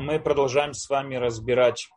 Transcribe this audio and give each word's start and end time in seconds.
Мы 0.00 0.20
продолжаем 0.20 0.74
с 0.74 0.88
вами 0.88 1.16
разбирать, 1.16 1.88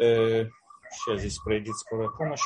э, 0.00 0.46
сейчас 0.88 1.18
здесь 1.18 1.36
пройдет 1.38 1.76
скорая 1.76 2.10
помощь, 2.10 2.44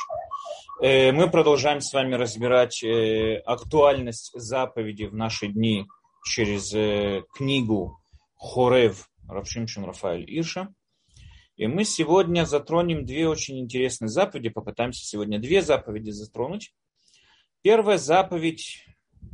э, 0.81 1.11
мы 1.11 1.29
продолжаем 1.29 1.79
с 1.79 1.93
вами 1.93 2.15
разбирать 2.15 2.83
э, 2.83 3.37
актуальность 3.45 4.31
заповеди 4.33 5.03
в 5.03 5.13
наши 5.13 5.49
дни 5.49 5.85
через 6.25 6.73
э, 6.73 7.21
книгу 7.35 7.99
Хорев 8.35 9.07
Равшимшин 9.29 9.85
Рафаэль 9.85 10.25
Ирша. 10.27 10.73
И 11.55 11.67
мы 11.67 11.83
сегодня 11.83 12.43
затронем 12.45 13.05
две 13.05 13.29
очень 13.29 13.59
интересные 13.59 14.09
заповеди, 14.09 14.49
попытаемся 14.49 15.05
сегодня 15.05 15.37
две 15.37 15.61
заповеди 15.61 16.09
затронуть. 16.09 16.73
Первая 17.61 17.99
заповедь, 17.99 18.83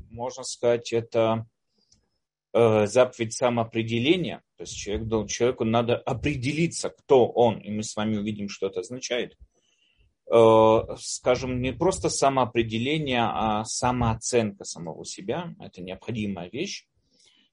можно 0.10 0.44
сказать, 0.44 0.92
это 0.92 1.46
заповедь 2.54 3.34
самоопределения, 3.34 4.44
то 4.58 4.64
есть 4.64 4.78
человек, 4.78 5.30
человеку 5.30 5.64
надо 5.64 5.98
определиться, 5.98 6.90
кто 6.90 7.28
он, 7.28 7.58
и 7.58 7.72
мы 7.72 7.84
с 7.84 7.96
вами 7.96 8.18
увидим, 8.18 8.48
что 8.48 8.68
это 8.68 8.82
означает. 8.82 9.36
Э, 10.32 10.96
скажем, 11.00 11.62
не 11.62 11.74
просто 11.74 12.10
самоопределение, 12.10 13.24
а 13.24 13.66
самооценка 13.66 14.64
самого 14.64 15.06
себя, 15.06 15.54
это 15.60 15.82
необходимая 15.82 16.50
вещь. 16.50 16.88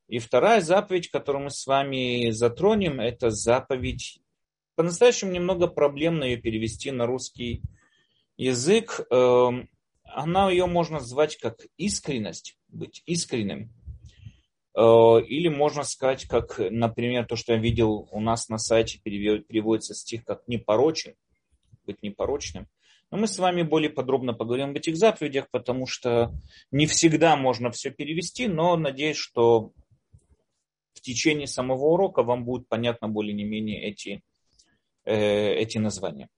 И 0.09 0.19
вторая 0.19 0.61
заповедь, 0.61 1.11
которую 1.11 1.45
мы 1.45 1.51
с 1.51 1.67
вами 1.67 2.31
затронем, 2.31 3.01
это 3.01 3.31
заповедь, 3.31 4.21
по-настоящему 4.77 5.33
немного 5.33 5.67
проблемно 5.67 6.25
ее 6.25 6.37
перевести 6.37 6.91
на 6.91 7.07
русский 7.07 7.63
язык. 8.37 9.01
Э, 9.11 9.51
она 10.05 10.51
ее 10.51 10.67
можно 10.67 10.99
назвать 10.99 11.37
как 11.37 11.67
искренность, 11.77 12.57
быть 12.69 13.03
искренним. 13.05 13.73
Э, 14.77 15.21
или 15.27 15.49
можно 15.49 15.83
сказать, 15.83 16.27
как, 16.27 16.59
например, 16.59 17.27
то, 17.27 17.37
что 17.37 17.53
я 17.53 17.59
видел 17.59 18.09
у 18.11 18.21
нас 18.21 18.49
на 18.49 18.59
сайте, 18.59 18.99
переводится 18.99 19.95
стих 19.95 20.25
как 20.25 20.47
непорочен, 20.47 21.15
быть 21.87 22.03
непорочным. 22.03 22.69
Но 23.11 23.19
мы 23.19 23.27
с 23.27 23.39
вами 23.39 23.63
более 23.63 23.91
подробно 23.91 24.35
поговорим 24.35 24.71
об 24.71 24.77
этих 24.77 24.97
заповедях, 24.97 25.51
потому 25.51 25.87
что 25.87 26.33
не 26.71 26.87
всегда 26.87 27.35
можно 27.37 27.73
все 27.73 27.91
перевести, 27.91 28.47
но 28.47 28.77
надеюсь, 28.77 29.17
что 29.17 29.73
в 30.95 31.01
течение 31.01 31.49
самого 31.49 31.87
урока 31.87 32.23
вам 32.23 32.45
будет 32.45 32.69
понятно 32.69 33.09
более 33.09 33.35
не 33.35 33.45
менее 33.45 33.83
эти, 33.83 34.23
э, 35.05 35.55
эти 35.55 35.79
названия. 35.79 36.29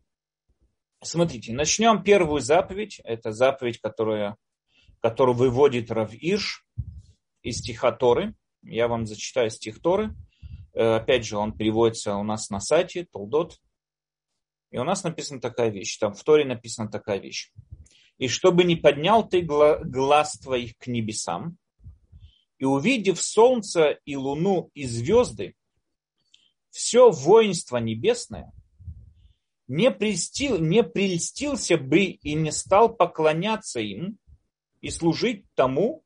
Смотрите, 1.03 1.53
начнем 1.53 2.03
первую 2.03 2.41
заповедь. 2.41 3.01
Это 3.05 3.33
заповедь, 3.33 3.81
которая, 3.81 4.37
которую 5.01 5.37
выводит 5.37 5.91
Рав 5.91 6.15
Ирш 6.15 6.65
из 7.43 7.59
стиха 7.59 7.93
Торы. 7.93 8.35
Я 8.63 8.89
вам 8.89 9.07
зачитаю 9.07 9.51
стих 9.51 9.81
Торы. 9.81 10.15
Э, 10.75 10.97
опять 10.97 11.25
же, 11.25 11.37
он 11.37 11.57
переводится 11.57 12.17
у 12.17 12.23
нас 12.23 12.51
на 12.51 12.61
сайте 12.61 13.05
Толдот. 13.05 13.59
И 14.71 14.79
у 14.79 14.85
нас 14.85 15.05
написана 15.05 15.41
такая 15.41 15.71
вещь. 15.71 15.99
Там 15.99 16.15
в 16.15 16.23
Торе 16.25 16.45
написана 16.45 16.91
такая 16.91 17.19
вещь. 17.19 17.53
И 18.19 18.29
чтобы 18.29 18.65
не 18.65 18.77
поднял 18.77 19.29
ты 19.29 19.43
глаз 19.43 20.39
твоих 20.39 20.77
к 20.79 20.87
небесам, 20.87 21.59
и 22.59 22.65
увидев 22.65 23.21
солнце 23.21 23.99
и 24.05 24.17
луну 24.17 24.71
и 24.75 24.87
звезды, 24.87 25.57
все 26.71 27.11
воинство 27.11 27.79
небесное, 27.79 28.53
не, 29.67 29.91
прельстил, 29.91 30.59
не 30.59 30.83
прельстился 30.83 31.77
бы 31.77 32.05
и 32.05 32.35
не 32.35 32.53
стал 32.53 32.95
поклоняться 32.95 33.81
им 33.81 34.19
и 34.81 34.91
служить 34.91 35.45
тому, 35.55 36.05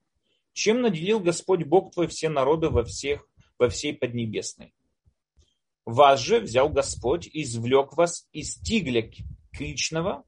чем 0.57 0.81
наделил 0.81 1.21
Господь 1.21 1.65
Бог 1.65 1.93
твой 1.93 2.09
все 2.09 2.31
народы 2.31 2.71
во, 2.71 2.83
всех, 2.83 3.29
во 3.59 3.69
всей 3.69 3.93
Поднебесной. 3.93 4.73
Вас 5.85 6.19
же 6.19 6.41
взял 6.41 6.71
Господь, 6.71 7.29
извлек 7.31 7.95
вас 7.95 8.27
из 8.33 8.57
Тигля 8.57 9.13
Кричного, 9.53 10.25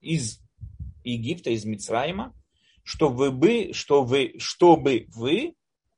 из 0.00 0.40
Египта, 1.02 1.50
из 1.50 1.64
Мицраима, 1.64 2.32
чтобы 2.84 3.30
вы, 3.30 3.72
что 3.72 4.08
чтобы 4.38 5.06
вы 5.08 5.56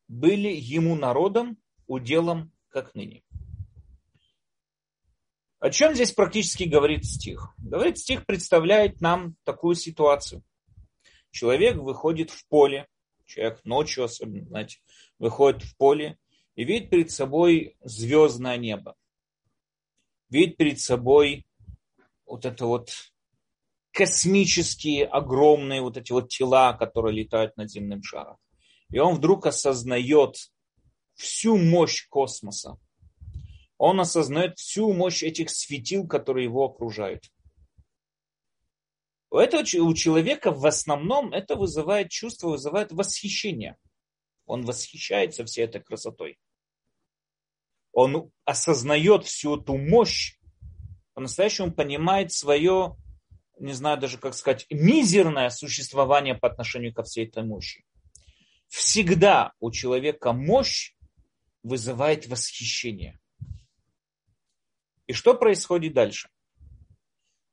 были 0.09 0.49
ему 0.49 0.97
народом, 0.97 1.59
уделом, 1.87 2.51
как 2.71 2.95
ныне. 2.95 3.23
О 5.59 5.69
чем 5.69 5.95
здесь 5.95 6.13
практически 6.13 6.65
говорит 6.65 7.05
стих? 7.05 7.53
Говорит 7.59 7.99
стих 7.99 8.25
представляет 8.25 9.03
нам 9.03 9.37
такую 9.45 9.75
ситуацию. 9.75 10.43
Человек 11.31 11.77
выходит 11.77 12.31
в 12.31 12.49
поле, 12.49 12.89
человек 13.29 13.61
ночью 13.65 14.05
особенно, 14.05 14.47
знаете, 14.47 14.79
выходит 15.19 15.63
в 15.63 15.77
поле 15.77 16.19
и 16.57 16.65
видит 16.65 16.91
перед 16.91 17.11
собой 17.11 17.77
звездное 17.83 18.57
небо. 18.57 18.97
Видит 20.31 20.57
перед 20.57 20.81
собой 20.81 21.47
вот 22.27 22.45
это 22.45 22.67
вот 22.67 22.91
космические, 23.93 25.07
огромные 25.07 25.81
вот 25.81 25.97
эти 25.97 26.13
вот 26.13 26.29
тела, 26.29 26.73
которые 26.73 27.17
летают 27.17 27.57
над 27.57 27.71
земным 27.71 28.03
шаром. 28.03 28.37
И 28.91 28.99
он 28.99 29.17
вдруг 29.17 29.47
осознает 29.47 30.37
всю 31.15 31.57
мощь 31.57 32.07
космоса. 32.09 32.79
Он 33.77 34.01
осознает 34.01 34.59
всю 34.59 34.93
мощь 34.93 35.23
этих 35.23 35.51
светил, 35.51 36.07
которые 36.07 36.45
его 36.45 36.65
окружают. 36.65 37.25
У 39.31 39.37
этого 39.37 39.61
у 39.61 39.95
человека 39.95 40.51
в 40.53 40.65
основном 40.65 41.33
это 41.33 41.57
вызывает 41.57 42.11
чувство, 42.11 42.49
вызывает 42.51 42.93
восхищение. 42.93 43.77
Он 44.47 44.65
восхищается 44.65 45.45
всей 45.45 45.65
этой 45.65 45.83
красотой. 45.83 46.39
Он 47.93 48.31
осознает 48.45 49.27
всю 49.27 49.61
эту 49.61 49.77
мощь, 49.77 50.39
по-настоящему 51.13 51.73
понимает 51.73 52.33
свое, 52.33 52.97
не 53.59 53.73
знаю 53.73 53.99
даже 53.99 54.19
как 54.19 54.35
сказать, 54.35 54.67
мизерное 54.71 55.51
существование 55.51 56.35
по 56.35 56.49
отношению 56.49 56.95
ко 56.95 57.03
всей 57.03 57.27
этой 57.27 57.43
мощи. 57.43 57.85
Всегда 58.69 59.53
у 59.61 59.71
человека 59.71 60.33
мощь 60.33 60.95
вызывает 61.63 62.27
восхищение. 62.29 63.19
И 65.07 65.13
что 65.13 65.35
происходит 65.35 65.95
дальше? 65.95 66.31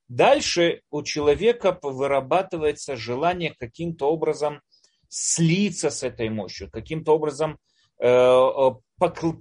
Дальше 0.08 0.82
у 0.92 1.02
человека 1.04 1.78
вырабатывается 1.82 2.96
желание 2.96 3.56
каким-то 3.58 4.08
образом 4.12 4.62
слиться 5.10 5.90
с 5.90 6.04
этой 6.04 6.30
мощью, 6.30 6.70
каким-то 6.70 7.14
образом 7.14 7.58
э, 8.00 8.08
э 8.08 8.72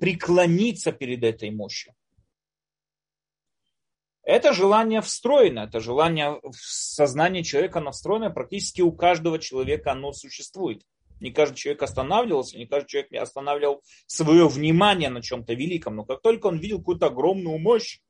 преклониться 0.01 0.93
перед 0.93 1.23
этой 1.23 1.51
мощью. 1.51 1.95
Это 4.25 4.55
желание 4.55 5.03
встроено, 5.03 5.61
это 5.61 5.81
желание 5.81 6.41
в 6.43 6.55
сознании 6.55 7.43
человека, 7.43 7.81
оно 7.81 7.93
встроено, 7.93 8.31
практически 8.31 8.81
у 8.81 8.91
каждого 8.91 9.39
человека 9.39 9.93
оно 9.93 10.13
существует. 10.13 10.83
Не 11.21 11.31
каждый 11.31 11.57
человек 11.57 11.83
останавливался, 11.83 12.57
не 12.57 12.67
каждый 12.67 12.89
человек 12.89 13.13
останавливал 13.23 13.83
свое 14.07 14.49
внимание 14.49 15.11
на 15.11 15.23
чем-то 15.23 15.53
великом. 15.53 15.97
Но 15.97 16.05
как 16.05 16.23
только 16.23 16.47
он 16.47 16.59
видел 16.59 16.79
какую-то 16.79 17.07
огромную 17.07 17.59
мощь, 17.59 18.01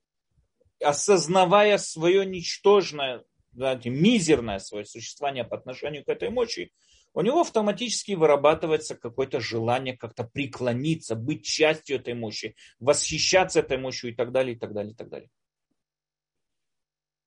осознавая 0.81 1.79
свое 1.79 2.27
ничтожное, 2.27 3.25
знаете, 3.53 3.91
мизерное 3.91 4.59
свое 4.59 4.85
существование 4.85 5.45
по 5.45 5.57
отношению 5.57 6.05
к 6.05 6.09
этой 6.09 6.31
мощи, 6.31 6.73
у 7.15 7.21
него 7.21 7.43
автоматически 7.43 8.13
вырабатывается 8.13 8.97
какое-то 8.97 9.39
желание 9.39 9.97
как-то 9.97 10.25
преклониться, 10.25 11.15
быть 11.15 11.45
частью 11.45 11.97
этой 11.97 12.15
мощи, 12.15 12.57
восхищаться 12.81 13.61
этой 13.61 13.79
мощью 13.79 14.11
и 14.11 14.15
так 14.15 14.33
далее, 14.33 14.57
и 14.57 14.59
так 14.59 14.73
далее, 14.73 14.93
и 14.93 14.97
так 14.97 15.09
далее. 15.09 15.31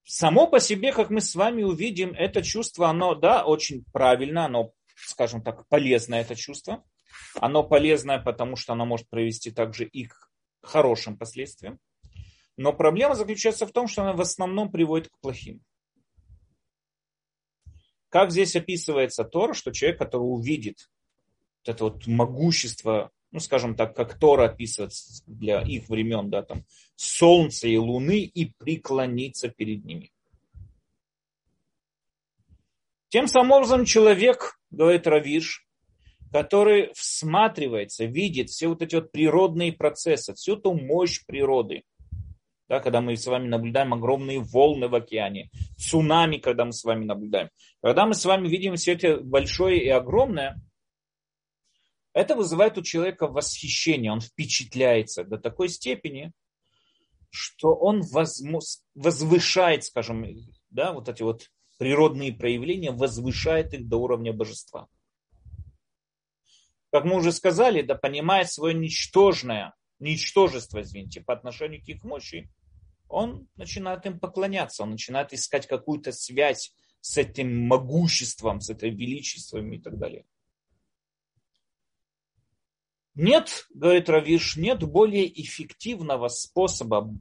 Само 0.03 0.47
по 0.47 0.59
себе, 0.59 0.91
как 0.91 1.09
мы 1.09 1.21
с 1.21 1.35
вами 1.35 1.63
увидим, 1.63 2.13
это 2.13 2.41
чувство, 2.41 2.89
оно, 2.89 3.15
да, 3.15 3.45
очень 3.45 3.85
правильно, 3.91 4.45
оно, 4.45 4.71
скажем 4.95 5.41
так, 5.41 5.67
полезное 5.67 6.21
это 6.21 6.35
чувство. 6.35 6.83
Оно 7.35 7.63
полезное, 7.63 8.19
потому 8.19 8.55
что 8.55 8.73
оно 8.73 8.85
может 8.85 9.09
привести 9.09 9.51
также 9.51 9.85
и 9.85 10.05
к 10.05 10.15
хорошим 10.61 11.17
последствиям. 11.17 11.79
Но 12.57 12.73
проблема 12.73 13.13
заключается 13.13 13.67
в 13.67 13.71
том, 13.71 13.87
что 13.87 14.01
она 14.01 14.13
в 14.13 14.21
основном 14.21 14.71
приводит 14.71 15.09
к 15.09 15.19
плохим. 15.19 15.61
Как 18.09 18.31
здесь 18.31 18.55
описывается 18.55 19.23
Тора, 19.23 19.53
что 19.53 19.71
человек, 19.71 19.99
который 19.99 20.23
увидит 20.23 20.89
вот 21.59 21.75
это 21.75 21.83
вот 21.83 22.07
могущество, 22.07 23.11
ну, 23.31 23.39
скажем 23.39 23.75
так, 23.75 23.95
как 23.95 24.17
Тора 24.17 24.45
описывается 24.45 25.21
для 25.27 25.61
их 25.61 25.87
времен, 25.87 26.31
да, 26.31 26.41
там, 26.41 26.65
солнца 26.95 27.67
и 27.67 27.77
луны 27.77 28.21
и 28.21 28.51
преклониться 28.57 29.49
перед 29.49 29.85
ними. 29.85 30.11
Тем 33.09 33.27
самым 33.27 33.51
образом 33.51 33.85
человек, 33.85 34.59
говорит 34.71 35.05
Равиш, 35.05 35.67
который 36.31 36.91
всматривается, 36.93 38.05
видит 38.05 38.49
все 38.49 38.67
вот 38.67 38.81
эти 38.81 38.95
вот 38.95 39.11
природные 39.11 39.73
процессы, 39.73 40.33
всю 40.33 40.57
эту 40.57 40.73
мощь 40.73 41.23
природы– 41.23 41.83
да, 42.67 42.79
когда 42.79 43.01
мы 43.01 43.15
с 43.15 43.25
вами 43.25 43.47
наблюдаем 43.47 43.93
огромные 43.93 44.39
волны 44.39 44.87
в 44.87 44.95
океане, 44.95 45.49
цунами, 45.77 46.37
когда 46.37 46.65
мы 46.65 46.73
с 46.73 46.83
вами 46.83 47.05
наблюдаем. 47.05 47.49
Когда 47.81 48.05
мы 48.05 48.13
с 48.13 48.25
вами 48.25 48.47
видим 48.47 48.75
все 48.75 48.93
это 48.93 49.21
большое 49.21 49.83
и 49.83 49.89
огромное, 49.89 50.61
это 52.13 52.35
вызывает 52.35 52.77
у 52.77 52.81
человека 52.81 53.27
восхищение, 53.27 54.11
он 54.11 54.21
впечатляется 54.21 55.23
до 55.23 55.37
такой 55.37 55.69
степени, 55.69 56.33
что 57.29 57.75
он 57.75 58.01
возвышает, 58.95 59.83
скажем, 59.83 60.25
да, 60.69 60.93
вот 60.93 61.09
эти 61.09 61.21
вот 61.21 61.49
природные 61.77 62.33
проявления, 62.33 62.91
возвышает 62.91 63.73
их 63.73 63.87
до 63.87 63.97
уровня 63.97 64.33
божества. 64.33 64.87
Как 66.91 67.05
мы 67.05 67.17
уже 67.17 67.31
сказали, 67.31 67.81
да, 67.81 67.95
понимает 67.95 68.51
свое 68.51 68.73
ничтожное, 68.73 69.75
ничтожество, 69.99 70.81
извините, 70.81 71.21
по 71.21 71.33
отношению 71.33 71.83
к 71.83 71.87
их 71.87 72.03
мощи, 72.03 72.49
он 73.09 73.47
начинает 73.55 74.05
им 74.05 74.19
поклоняться, 74.19 74.83
он 74.83 74.91
начинает 74.91 75.33
искать 75.33 75.67
какую-то 75.67 76.11
связь 76.11 76.73
с 77.01 77.17
этим 77.17 77.67
могуществом, 77.67 78.61
с 78.61 78.69
этой 78.69 78.89
величеством 78.89 79.71
и 79.71 79.79
так 79.79 79.97
далее. 79.97 80.25
Нет, 83.15 83.65
говорит 83.73 84.09
Равиш, 84.09 84.57
нет 84.57 84.83
более 84.83 85.27
эффективного 85.41 86.27
способа 86.27 87.11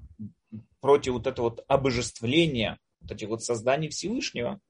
против 0.81 1.15
вот 1.15 1.27
этого 1.27 1.50
вот 1.50 1.65
обожествления, 1.69 2.79
вот 3.00 3.12
этих 3.12 3.29
вот 3.29 3.43
созданий 3.43 3.89
Всевышнего, 3.89 4.61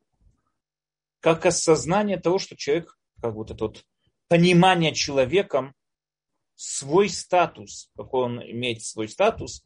как 1.20 1.44
осознание 1.44 2.18
того, 2.18 2.38
что 2.38 2.56
человек, 2.56 2.96
как 3.20 3.34
вот 3.34 3.50
это 3.50 3.64
вот 3.64 3.84
понимание 4.28 4.94
человеком 4.94 5.74
свой 6.54 7.08
статус, 7.08 7.90
какой 7.96 8.24
он 8.24 8.42
имеет 8.42 8.82
свой 8.82 9.08
статус, 9.08 9.62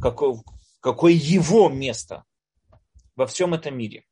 какой, 0.00 0.36
какое 0.82 1.12
его 1.12 1.68
место 1.68 2.24
во 3.14 3.26
всем 3.26 3.54
этом 3.54 3.78
мире. 3.78 4.04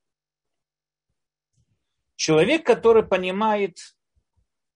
Человек, 2.15 2.65
который 2.65 3.03
понимает, 3.03 3.79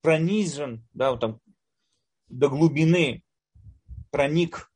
пронизан, 0.02 0.87
да, 0.93 1.12
вот 1.12 1.20
там, 1.20 1.41
до 2.26 2.49
глубины, 2.49 3.23
проник 4.11 4.73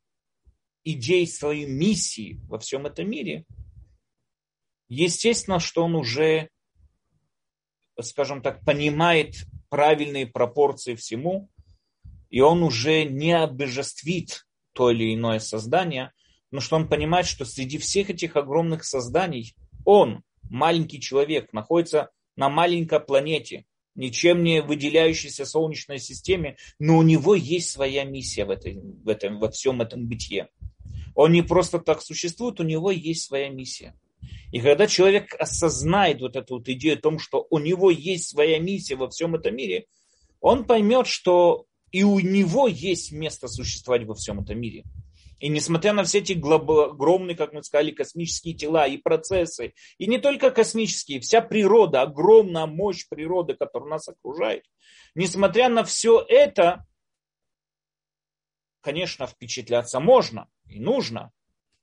идей 0.83 1.27
своей 1.27 1.65
миссии 1.65 2.39
во 2.47 2.57
всем 2.57 2.85
этом 2.85 3.09
мире, 3.09 3.45
естественно, 4.87 5.59
что 5.59 5.83
он 5.83 5.95
уже, 5.95 6.49
скажем 7.99 8.41
так, 8.41 8.63
понимает 8.63 9.35
правильные 9.67 10.25
пропорции 10.25 10.95
всему, 10.95 11.51
и 12.29 12.39
он 12.39 12.63
уже 12.63 13.03
не 13.03 13.33
обожествит 13.33 14.47
то 14.71 14.89
или 14.89 15.13
иное 15.13 15.39
создание, 15.39 16.13
но 16.51 16.59
что 16.59 16.75
он 16.75 16.87
понимает, 16.87 17.25
что 17.25 17.45
среди 17.45 17.77
всех 17.77 18.09
этих 18.09 18.35
огромных 18.35 18.83
созданий 18.83 19.55
он, 19.85 20.23
маленький 20.49 20.99
человек, 20.99 21.53
находится 21.53 22.09
на 22.35 22.49
маленькой 22.49 22.99
планете, 22.99 23.65
ничем 23.95 24.43
не 24.43 24.61
выделяющейся 24.61 25.45
Солнечной 25.45 25.99
системе, 25.99 26.57
но 26.79 26.97
у 26.97 27.01
него 27.01 27.35
есть 27.35 27.69
своя 27.69 28.03
миссия 28.03 28.45
в, 28.45 28.49
этой, 28.49 28.79
в 28.79 29.07
этом, 29.09 29.39
во 29.39 29.49
всем 29.51 29.81
этом 29.81 30.07
бытие. 30.07 30.49
Он 31.15 31.31
не 31.33 31.41
просто 31.41 31.79
так 31.79 32.01
существует, 32.01 32.59
у 32.59 32.63
него 32.63 32.91
есть 32.91 33.25
своя 33.25 33.49
миссия. 33.49 33.93
И 34.51 34.59
когда 34.61 34.87
человек 34.87 35.35
осознает 35.37 36.21
вот 36.21 36.35
эту 36.35 36.55
вот 36.55 36.69
идею 36.69 36.97
о 36.97 37.01
том, 37.01 37.19
что 37.19 37.45
у 37.49 37.59
него 37.59 37.91
есть 37.91 38.29
своя 38.29 38.59
миссия 38.59 38.95
во 38.95 39.09
всем 39.09 39.35
этом 39.35 39.55
мире, 39.55 39.85
он 40.39 40.65
поймет, 40.65 41.07
что 41.07 41.65
и 41.91 42.03
у 42.03 42.19
него 42.19 42.67
есть 42.67 43.11
место 43.11 43.47
существовать 43.47 44.05
во 44.05 44.15
всем 44.15 44.39
этом 44.39 44.59
мире. 44.59 44.83
И 45.39 45.47
несмотря 45.47 45.93
на 45.93 46.03
все 46.03 46.19
эти 46.19 46.33
огромные, 46.33 47.35
как 47.35 47.53
мы 47.53 47.63
сказали, 47.63 47.91
космические 47.91 48.53
тела 48.55 48.85
и 48.87 48.97
процессы, 48.97 49.73
и 49.97 50.05
не 50.05 50.17
только 50.17 50.51
космические, 50.51 51.21
вся 51.21 51.41
природа, 51.41 52.01
огромная 52.01 52.65
мощь 52.65 53.07
природы, 53.07 53.55
которая 53.55 53.89
нас 53.89 54.07
окружает, 54.09 54.65
несмотря 55.15 55.69
на 55.69 55.83
все 55.83 56.19
это, 56.27 56.85
конечно, 58.81 59.27
впечатляться 59.27 59.99
можно 59.99 60.49
и 60.65 60.79
нужно, 60.79 61.31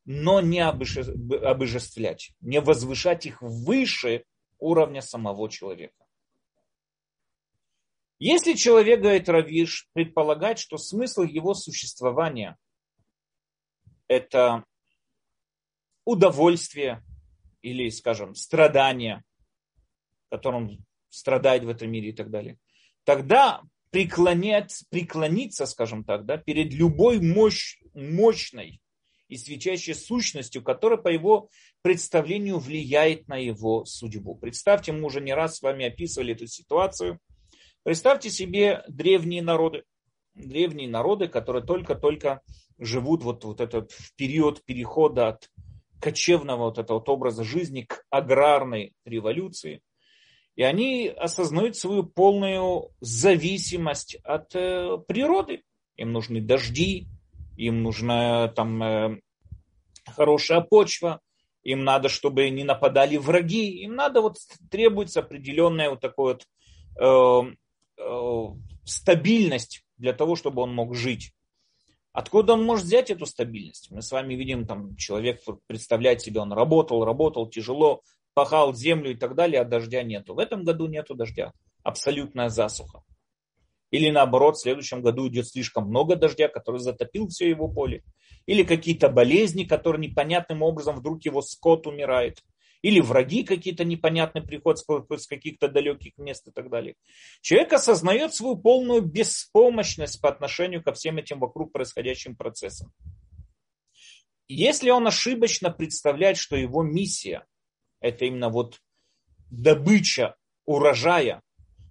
но 0.05 0.41
не 0.41 0.61
обожествлять, 0.61 2.33
не 2.41 2.61
возвышать 2.61 3.27
их 3.27 3.41
выше 3.41 4.25
уровня 4.59 5.01
самого 5.01 5.51
человека. 5.51 6.05
Если 8.19 8.55
человек, 8.55 9.01
говорит 9.01 9.29
Равиш, 9.29 9.89
предполагать, 9.93 10.59
что 10.59 10.79
смысл 10.79 11.23
его 11.23 11.55
существования 11.55 12.57
это 14.09 14.65
удовольствие 16.05 17.03
или, 17.63 17.89
скажем, 17.91 18.35
страдание, 18.35 19.25
которым 20.31 20.85
страдает 21.09 21.65
в 21.65 21.69
этом 21.69 21.91
мире 21.91 22.11
и 22.11 22.13
так 22.13 22.31
далее, 22.31 22.59
тогда 23.05 23.63
преклонять, 23.91 24.85
преклониться, 24.91 25.67
скажем 25.67 26.05
так, 26.05 26.27
да, 26.27 26.37
перед 26.37 26.73
любой 26.73 27.21
мощь, 27.21 27.79
мощной 27.95 28.81
и 29.29 29.37
свечащей 29.37 29.95
сущностью, 29.95 30.63
которая 30.63 30.99
по 30.99 31.09
его 31.09 31.49
представлению 31.83 32.59
влияет 32.59 33.27
на 33.29 33.37
его 33.37 33.85
судьбу. 33.85 34.37
Представьте, 34.37 34.93
мы 34.93 35.05
уже 35.07 35.21
не 35.21 35.35
раз 35.35 35.57
с 35.57 35.63
вами 35.63 35.87
описывали 35.87 36.35
эту 36.35 36.47
ситуацию. 36.47 37.19
Представьте 37.83 38.31
себе 38.31 38.85
древние 38.89 39.43
народы. 39.43 39.85
Древние 40.35 40.89
народы, 40.89 41.29
которые 41.29 41.65
только-только 41.65 42.43
живут 42.79 43.23
вот, 43.23 43.45
вот 43.45 43.61
этот 43.61 43.93
период 44.17 44.65
перехода 44.65 45.29
от 45.29 45.51
кочевного 46.01 46.65
вот 46.65 46.79
этого 46.79 46.99
вот 46.99 47.09
образа 47.09 47.45
жизни 47.45 47.83
к 47.83 48.05
аграрной 48.11 48.93
революции. 49.05 49.81
И 50.55 50.63
они 50.63 51.09
осознают 51.09 51.77
свою 51.77 52.05
полную 52.05 52.91
зависимость 53.01 54.17
от 54.25 54.55
э, 54.55 54.99
природы. 55.07 55.63
Им 55.97 56.13
нужны 56.13 56.41
дожди, 56.41 57.09
им 57.57 57.83
нужна 57.83 58.49
там 58.49 58.83
э, 58.83 59.21
хорошая 60.07 60.63
почва, 60.63 61.21
им 61.63 61.85
надо, 61.85 62.09
чтобы 62.09 62.49
не 62.49 62.65
нападали 62.65 63.17
враги, 63.17 63.83
им 63.83 63.97
надо 63.97 64.21
вот 64.23 64.37
требуется 64.71 65.21
определенная 65.21 65.91
вот 65.91 66.01
такая 66.01 66.37
вот 66.37 66.47
э, 67.01 67.53
э, 67.99 68.45
стабильность 68.85 69.85
для 69.97 70.13
того, 70.13 70.37
чтобы 70.37 70.63
он 70.63 70.75
мог 70.75 70.95
жить. 70.95 71.33
Откуда 72.17 72.55
он 72.55 72.65
может 72.65 72.87
взять 72.87 73.11
эту 73.11 73.27
стабильность? 73.27 73.91
Мы 73.91 74.01
с 74.01 74.11
вами 74.11 74.33
видим, 74.33 74.67
там 74.67 74.97
человек 74.97 75.43
представляет 75.67 76.23
себе, 76.23 76.41
он 76.41 76.51
работал, 76.51 77.05
работал 77.05 77.47
тяжело, 77.47 78.01
пахал 78.33 78.73
землю 78.73 79.11
и 79.11 79.15
так 79.15 79.35
далее, 79.35 79.61
а 79.61 79.67
дождя 79.67 80.03
нету. 80.03 80.35
В 80.35 80.39
этом 80.39 80.65
году 80.65 80.87
нету 80.87 81.15
дождя. 81.15 81.53
Абсолютная 81.83 82.49
засуха. 82.49 83.03
Или 83.91 84.09
наоборот, 84.09 84.57
в 84.57 84.63
следующем 84.63 85.03
году 85.03 85.29
идет 85.29 85.47
слишком 85.47 85.89
много 85.89 86.17
дождя, 86.17 86.49
который 86.49 86.81
затопил 86.81 87.29
все 87.29 87.51
его 87.51 87.69
поле. 87.69 88.03
Или 88.47 88.63
какие-то 88.63 89.11
болезни, 89.11 89.65
которые 89.65 90.09
непонятным 90.09 90.63
образом 90.63 90.97
вдруг 90.97 91.23
его 91.27 91.43
скот 91.43 91.87
умирает 91.87 92.39
или 92.87 93.01
враги 93.01 93.43
какие-то 93.43 93.85
непонятные 93.85 94.45
приходят 94.45 94.79
с 94.79 95.27
каких-то 95.27 95.67
далеких 95.67 96.13
мест 96.19 96.47
и 96.47 96.53
так 96.53 96.71
далее. 96.71 96.95
Человек 97.41 97.73
осознает 97.73 98.33
свою 98.33 98.57
полную 98.57 99.03
беспомощность 99.03 100.21
по 100.21 100.29
отношению 100.29 100.85
ко 100.85 100.93
всем 100.93 101.19
этим 101.19 101.41
вокруг 101.41 101.73
происходящим 101.73 102.37
процессам. 102.37 102.93
Если 104.47 104.91
он 104.91 105.05
ошибочно 105.05 105.73
представляет, 105.73 106.37
что 106.37 106.55
его 106.55 106.85
миссия– 106.85 107.45
это 108.01 108.25
именно 108.25 108.51
вот 108.51 108.79
добыча 109.51 110.37
урожая, 110.65 111.43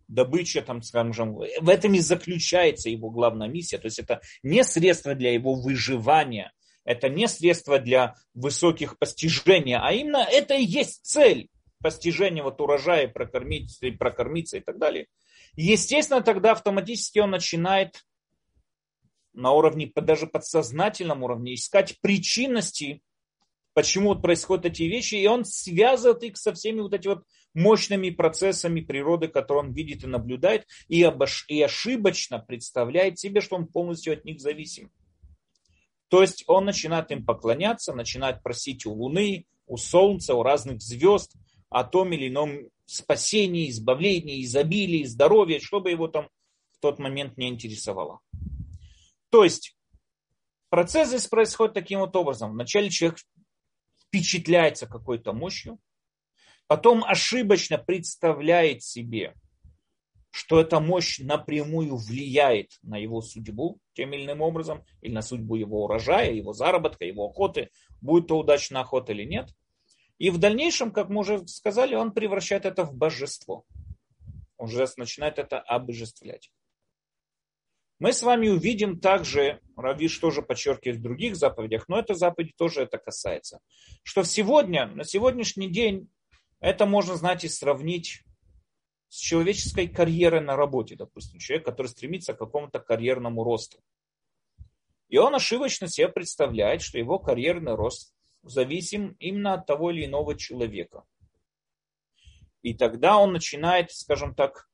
добыча, 0.08 0.62
там, 0.62 0.82
скажем, 0.82 1.36
в 1.36 1.68
этом 1.68 1.94
и 1.96 2.00
заключается 2.00 2.90
его 2.90 3.10
главная 3.10 3.50
миссия. 3.50 3.80
То 3.80 3.88
есть 3.88 4.00
это 4.00 4.22
не 4.44 4.64
средство 4.64 5.14
для 5.14 5.34
его 5.34 5.56
выживания, 5.56 6.54
это 6.86 7.10
не 7.10 7.28
средство 7.28 7.80
для 7.80 8.16
высоких 8.34 8.98
постижений, 8.98 9.76
а 9.76 9.92
именно 9.92 10.26
это 10.30 10.54
и 10.54 10.64
есть 10.64 11.06
цель 11.06 11.50
постижения 11.82 12.44
вот 12.44 12.62
урожая, 12.62 13.08
прокормить, 13.08 13.80
прокормиться 14.00 14.58
и 14.58 14.62
так 14.62 14.78
далее. 14.78 15.08
Естественно, 15.56 16.22
тогда 16.22 16.52
автоматически 16.52 17.20
он 17.20 17.32
начинает 17.32 18.06
на 19.34 19.52
уровне, 19.52 19.92
даже 19.94 20.28
подсознательном 20.28 21.24
уровне, 21.24 21.56
искать 21.56 22.00
причинности, 22.02 23.02
почему 23.74 24.10
вот 24.10 24.22
происходят 24.22 24.66
эти 24.66 24.84
вещи, 24.84 25.16
и 25.16 25.28
он 25.28 25.44
связывает 25.44 26.24
их 26.24 26.38
со 26.38 26.54
всеми 26.54 26.80
вот 26.82 26.94
этими 26.94 27.16
вот 27.16 27.24
мощными 27.54 28.10
процессами 28.10 28.82
природы, 28.82 29.28
которые 29.28 29.66
он 29.66 29.74
видит 29.74 30.04
и 30.04 30.08
наблюдает, 30.08 30.66
и, 30.88 31.04
обош... 31.04 31.46
и 31.48 31.62
ошибочно 31.62 32.40
представляет 32.40 33.20
себе, 33.20 33.42
что 33.42 33.56
он 33.56 33.68
полностью 33.68 34.14
от 34.14 34.24
них 34.26 34.40
зависим. 34.40 34.92
То 36.16 36.22
есть 36.22 36.46
он 36.48 36.64
начинает 36.64 37.12
им 37.12 37.26
поклоняться, 37.26 37.94
начинает 37.94 38.42
просить 38.42 38.86
у 38.86 38.94
Луны, 38.94 39.48
у 39.68 39.76
Солнца, 39.76 40.34
у 40.34 40.44
разных 40.44 40.82
звезд 40.82 41.36
о 41.68 41.84
том 41.84 42.14
или 42.14 42.30
ином 42.30 42.70
спасении, 42.86 43.70
избавлении, 43.70 44.42
изобилии, 44.46 45.04
здоровье, 45.04 45.60
чтобы 45.60 45.92
его 45.92 46.08
там 46.08 46.30
в 46.72 46.80
тот 46.80 47.00
момент 47.00 47.38
не 47.38 47.50
интересовало. 47.50 48.22
То 49.30 49.44
есть 49.44 49.76
процесс 50.70 51.10
здесь 51.10 51.28
происходит 51.28 51.74
таким 51.74 52.00
вот 52.00 52.16
образом. 52.16 52.54
Вначале 52.54 52.90
человек 52.90 53.20
впечатляется 54.08 54.88
какой-то 54.88 55.34
мощью, 55.34 55.80
потом 56.68 57.04
ошибочно 57.04 57.78
представляет 57.78 58.84
себе, 58.84 59.34
что 60.36 60.60
эта 60.60 60.82
мощь 60.82 61.20
напрямую 61.20 61.96
влияет 61.96 62.78
на 62.84 62.98
его 62.98 63.22
судьбу 63.22 63.80
тем 63.94 64.12
или 64.12 64.26
иным 64.26 64.42
образом, 64.42 64.84
или 65.00 65.14
на 65.14 65.22
судьбу 65.22 65.56
его 65.56 65.86
урожая, 65.86 66.34
его 66.34 66.52
заработка, 66.52 67.06
его 67.06 67.30
охоты, 67.30 67.70
будет 68.02 68.28
то 68.28 68.38
удачная 68.38 68.82
охота 68.82 69.14
или 69.14 69.24
нет. 69.24 69.48
И 70.18 70.30
в 70.30 70.38
дальнейшем, 70.38 70.92
как 70.92 71.08
мы 71.08 71.22
уже 71.22 71.48
сказали, 71.48 71.96
он 71.96 72.12
превращает 72.12 72.66
это 72.66 72.84
в 72.84 72.94
божество. 72.94 73.64
Он 74.58 74.66
уже 74.68 74.86
начинает 74.98 75.40
это 75.40 75.62
обожествлять. 75.62 76.52
Мы 78.00 78.12
с 78.12 78.22
вами 78.22 78.50
увидим 78.50 79.00
также, 79.00 79.62
Равиш 79.78 80.18
тоже 80.18 80.42
подчеркивает 80.42 81.00
в 81.00 81.02
других 81.02 81.38
заповедях, 81.38 81.88
но 81.88 81.98
это 81.98 82.14
заповеди 82.14 82.52
тоже 82.58 82.82
это 82.82 82.98
касается, 82.98 83.62
что 84.04 84.26
сегодня, 84.26 84.88
на 84.88 85.06
сегодняшний 85.06 85.70
день, 85.70 86.10
это 86.60 86.86
можно, 86.86 87.16
знаете, 87.16 87.48
сравнить 87.48 88.25
с 89.16 89.18
человеческой 89.18 89.88
карьерой 89.88 90.42
на 90.42 90.58
работе, 90.58 90.98
допустим, 90.98 91.40
человек, 91.40 91.66
который 91.66 91.88
стремится 91.88 92.34
к 92.34 92.38
какому-то 92.38 92.82
карьерному 92.82 93.46
росту. 93.46 93.82
И 95.08 95.18
он 95.18 95.34
ошибочно 95.34 95.88
себе 95.88 96.10
представляет, 96.10 96.82
что 96.82 96.98
его 96.98 97.18
карьерный 97.18 97.76
рост 97.76 98.14
зависим 98.44 99.16
именно 99.20 99.54
от 99.54 99.66
того 99.68 99.92
или 99.92 100.06
иного 100.06 100.36
человека. 100.36 101.06
И 102.62 102.74
тогда 102.74 103.18
он 103.18 103.32
начинает, 103.32 103.92
скажем 103.92 104.36
так, 104.36 104.68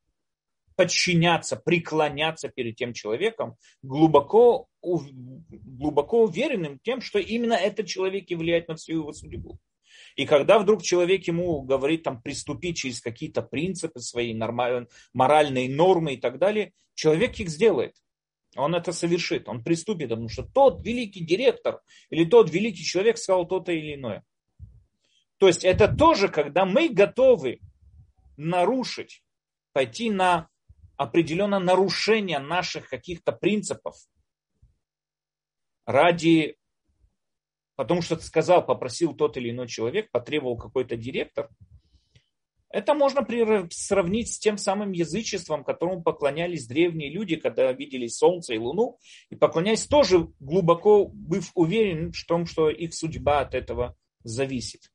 подчиняться, 0.76 1.56
преклоняться 1.56 2.50
перед 2.50 2.76
тем 2.78 2.94
человеком, 2.94 3.58
глубоко, 3.84 4.66
глубоко 4.82 6.24
уверенным 6.24 6.80
тем, 6.80 7.02
что 7.02 7.20
именно 7.20 7.54
этот 7.54 7.86
человек 7.86 8.32
и 8.32 8.36
влияет 8.36 8.70
на 8.70 8.76
всю 8.76 8.94
его 8.94 9.14
судьбу. 9.14 9.60
И 10.16 10.26
когда 10.26 10.60
вдруг 10.60 10.84
человек 10.84 11.26
ему 11.28 11.62
говорит 11.62 12.04
там 12.04 12.22
приступить 12.22 12.78
через 12.78 13.02
какие-то 13.02 13.42
принципы 13.42 14.00
свои, 14.00 14.34
нормальные, 14.34 14.88
моральные 15.14 15.74
нормы 15.74 16.14
и 16.14 16.18
так 16.18 16.38
далее, 16.38 16.74
человек 16.94 17.40
их 17.40 17.50
сделает. 17.50 17.96
Он 18.56 18.76
это 18.76 18.92
совершит, 18.92 19.48
он 19.48 19.64
приступит, 19.64 20.10
потому 20.10 20.28
что 20.28 20.44
тот 20.44 20.84
великий 20.86 21.24
директор 21.24 21.82
или 22.10 22.26
тот 22.26 22.52
великий 22.52 22.84
человек 22.84 23.18
сказал 23.18 23.48
то-то 23.48 23.72
или 23.72 23.96
иное. 23.96 24.24
То 25.38 25.48
есть 25.48 25.64
это 25.64 25.88
тоже, 25.88 26.28
когда 26.28 26.66
мы 26.66 26.90
готовы 26.90 27.60
нарушить, 28.36 29.24
пойти 29.74 30.10
на 30.10 30.50
определенное 30.98 31.60
нарушение 31.60 32.40
наших 32.40 32.90
каких-то 32.90 33.32
принципов 33.32 33.96
ради 35.86 36.58
потому 37.82 38.04
что 38.04 38.16
сказал, 38.18 38.64
попросил 38.64 39.16
тот 39.16 39.38
или 39.38 39.50
иной 39.50 39.68
человек, 39.68 40.12
потребовал 40.12 40.56
какой-то 40.56 40.96
директор, 40.96 41.50
это 42.70 42.94
можно 42.94 43.26
сравнить 43.72 44.32
с 44.32 44.38
тем 44.38 44.60
самым 44.60 44.92
язычеством, 44.92 45.64
которому 45.64 46.04
поклонялись 46.04 46.68
древние 46.68 47.10
люди, 47.10 47.38
когда 47.38 47.72
видели 47.72 48.06
солнце 48.06 48.54
и 48.54 48.60
луну, 48.60 49.00
и 49.32 49.36
поклонялись 49.36 49.88
тоже 49.88 50.28
глубоко, 50.40 51.08
быв 51.08 51.50
уверен 51.56 52.12
в 52.12 52.24
том, 52.28 52.46
что 52.46 52.70
их 52.70 52.94
судьба 52.94 53.40
от 53.40 53.56
этого 53.56 53.96
зависит. 54.24 54.91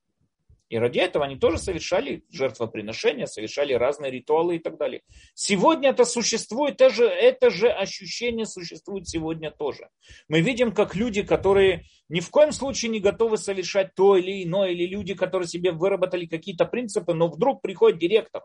И 0.69 0.79
ради 0.79 0.99
этого 0.99 1.25
они 1.25 1.37
тоже 1.37 1.59
совершали 1.59 2.25
жертвоприношения, 2.31 3.27
совершали 3.27 3.73
разные 3.73 4.11
ритуалы 4.11 4.57
и 4.57 4.59
так 4.59 4.77
далее. 4.79 5.03
Сегодня 5.35 5.91
это 5.91 6.05
существует, 6.05 6.81
это 6.81 6.91
же, 6.91 7.07
это 7.07 7.51
же 7.51 7.69
ощущение 7.69 8.47
существует 8.47 9.09
сегодня 9.09 9.53
тоже. 9.53 9.89
Мы 10.29 10.41
видим, 10.41 10.73
как 10.73 10.97
люди, 10.97 11.23
которые 11.23 11.85
ни 12.09 12.19
в 12.19 12.31
коем 12.31 12.51
случае 12.51 12.91
не 12.91 12.99
готовы 12.99 13.37
совершать 13.37 13.95
то 13.95 14.17
или 14.17 14.43
иное, 14.43 14.71
или 14.71 14.87
люди, 14.87 15.15
которые 15.15 15.47
себе 15.47 15.71
выработали 15.71 16.27
какие-то 16.27 16.65
принципы, 16.65 17.15
но 17.15 17.29
вдруг 17.29 17.63
приходит 17.63 18.01
директор, 18.01 18.43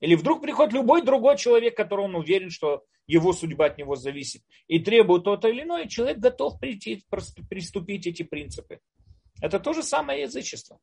или 0.00 0.16
вдруг 0.16 0.42
приходит 0.42 0.72
любой 0.72 1.02
другой 1.02 1.36
человек, 1.36 1.76
который 1.76 2.06
он 2.06 2.16
уверен, 2.16 2.50
что 2.50 2.82
его 3.06 3.32
судьба 3.32 3.66
от 3.66 3.78
него 3.78 3.94
зависит, 3.94 4.42
и 4.66 4.80
требует 4.80 5.24
то-то 5.24 5.48
или 5.48 5.62
иное, 5.62 5.84
и 5.84 5.88
человек 5.88 6.18
готов 6.18 6.58
прийти, 6.58 7.04
приступить 7.48 8.06
эти 8.06 8.22
принципы. 8.22 8.80
Это 9.40 9.60
то 9.60 9.72
же 9.72 9.82
самое 9.82 10.22
язычество. 10.22 10.80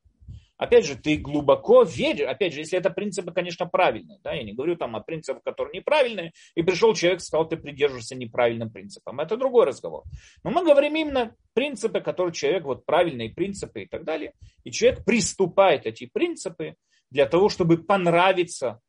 Опять 0.58 0.86
же, 0.86 0.96
ты 0.96 1.18
глубоко 1.18 1.84
веришь, 1.84 2.28
опять 2.28 2.54
же, 2.54 2.62
если 2.62 2.80
это 2.80 2.90
принципы, 2.90 3.34
конечно, 3.34 3.66
правильные, 3.66 4.20
да, 4.24 4.34
я 4.34 4.44
не 4.44 4.54
говорю 4.54 4.78
там 4.78 4.96
о 4.96 5.02
принципах, 5.02 5.44
которые 5.44 5.80
неправильные, 5.80 6.32
и 6.56 6.64
пришел 6.64 6.94
человек 6.94 7.20
сказал, 7.20 7.48
ты 7.48 7.58
придерживаешься 7.58 8.16
неправильным 8.16 8.70
принципам, 8.72 9.20
это 9.20 9.36
другой 9.36 9.66
разговор. 9.66 10.04
Но 10.44 10.52
мы 10.52 10.64
говорим 10.64 10.96
именно 10.96 11.36
принципы, 11.54 12.00
которые 12.00 12.34
человек, 12.34 12.64
вот 12.64 12.86
правильные 12.86 13.32
принципы 13.32 13.84
и 13.84 13.86
так 13.86 14.06
далее, 14.06 14.32
и 14.64 14.72
человек 14.72 15.04
приступает 15.04 15.86
эти 15.86 16.06
принципы 16.06 16.76
для 17.12 17.26
того, 17.26 17.50
чтобы 17.50 17.78
понравиться 17.78 18.80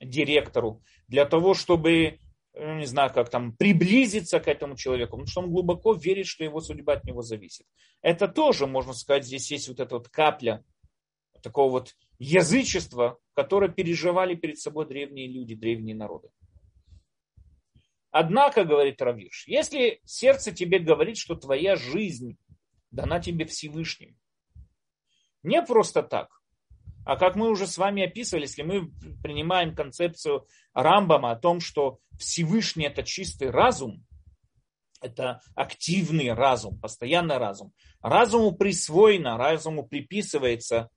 директору, 0.00 0.80
для 1.08 1.24
того, 1.24 1.54
чтобы 1.54 2.20
ну, 2.54 2.78
не 2.78 2.86
знаю, 2.86 3.12
как 3.12 3.30
там, 3.30 3.52
приблизиться 3.56 4.40
к 4.40 4.48
этому 4.48 4.76
человеку, 4.76 5.12
потому 5.12 5.26
что 5.26 5.40
он 5.40 5.50
глубоко 5.50 5.92
верит, 5.92 6.26
что 6.26 6.44
его 6.44 6.60
судьба 6.60 6.94
от 6.94 7.04
него 7.04 7.22
зависит. 7.22 7.66
Это 8.02 8.26
тоже, 8.28 8.66
можно 8.66 8.92
сказать, 8.92 9.24
здесь 9.24 9.50
есть 9.50 9.68
вот 9.68 9.78
эта 9.78 9.96
вот 9.96 10.08
капля 10.08 10.64
такого 11.42 11.70
вот 11.70 11.96
язычества, 12.18 13.18
которое 13.34 13.70
переживали 13.70 14.34
перед 14.34 14.58
собой 14.58 14.86
древние 14.86 15.28
люди, 15.28 15.54
древние 15.54 15.96
народы. 15.96 16.28
Однако, 18.10 18.64
говорит 18.64 19.00
Равиш, 19.00 19.44
если 19.46 20.00
сердце 20.04 20.52
тебе 20.52 20.78
говорит, 20.80 21.16
что 21.16 21.36
твоя 21.36 21.76
жизнь 21.76 22.36
дана 22.90 23.20
тебе 23.20 23.44
Всевышним, 23.44 24.16
не 25.42 25.62
просто 25.62 26.02
так, 26.02 26.40
а 27.04 27.16
как 27.16 27.36
мы 27.36 27.50
уже 27.50 27.66
с 27.66 27.78
вами 27.78 28.04
описывали, 28.04 28.42
если 28.42 28.62
мы 28.62 28.90
принимаем 29.22 29.74
концепцию 29.74 30.46
Рамбама 30.74 31.30
о 31.30 31.36
том, 31.36 31.60
что 31.60 31.98
Всевышний 32.18 32.86
это 32.86 33.02
чистый 33.02 33.50
разум, 33.50 34.04
это 35.00 35.40
активный 35.54 36.32
разум, 36.32 36.78
постоянный 36.78 37.38
разум. 37.38 37.72
Разуму 38.02 38.52
присвоено, 38.52 39.38
разуму 39.38 39.86
приписывается 39.86 40.90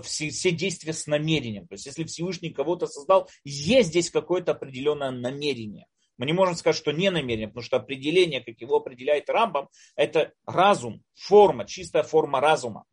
все, 0.00 0.30
все 0.30 0.50
действия 0.50 0.92
с 0.92 1.06
намерением. 1.06 1.66
То 1.66 1.74
есть, 1.74 1.86
если 1.86 2.04
Всевышний 2.04 2.50
кого-то 2.50 2.86
создал, 2.86 3.28
есть 3.44 3.90
здесь 3.90 4.10
какое-то 4.10 4.52
определенное 4.52 5.10
намерение. 5.10 5.86
Мы 6.16 6.26
не 6.26 6.32
можем 6.32 6.56
сказать, 6.56 6.76
что 6.76 6.90
не 6.90 7.10
намерение, 7.10 7.48
потому 7.48 7.62
что 7.62 7.76
определение, 7.76 8.40
как 8.42 8.60
его 8.60 8.76
определяет 8.76 9.30
Рамбам, 9.30 9.68
это 9.94 10.32
разум, 10.46 11.02
форма, 11.14 11.64
чистая 11.64 12.02
форма 12.02 12.40
разума. 12.40 12.84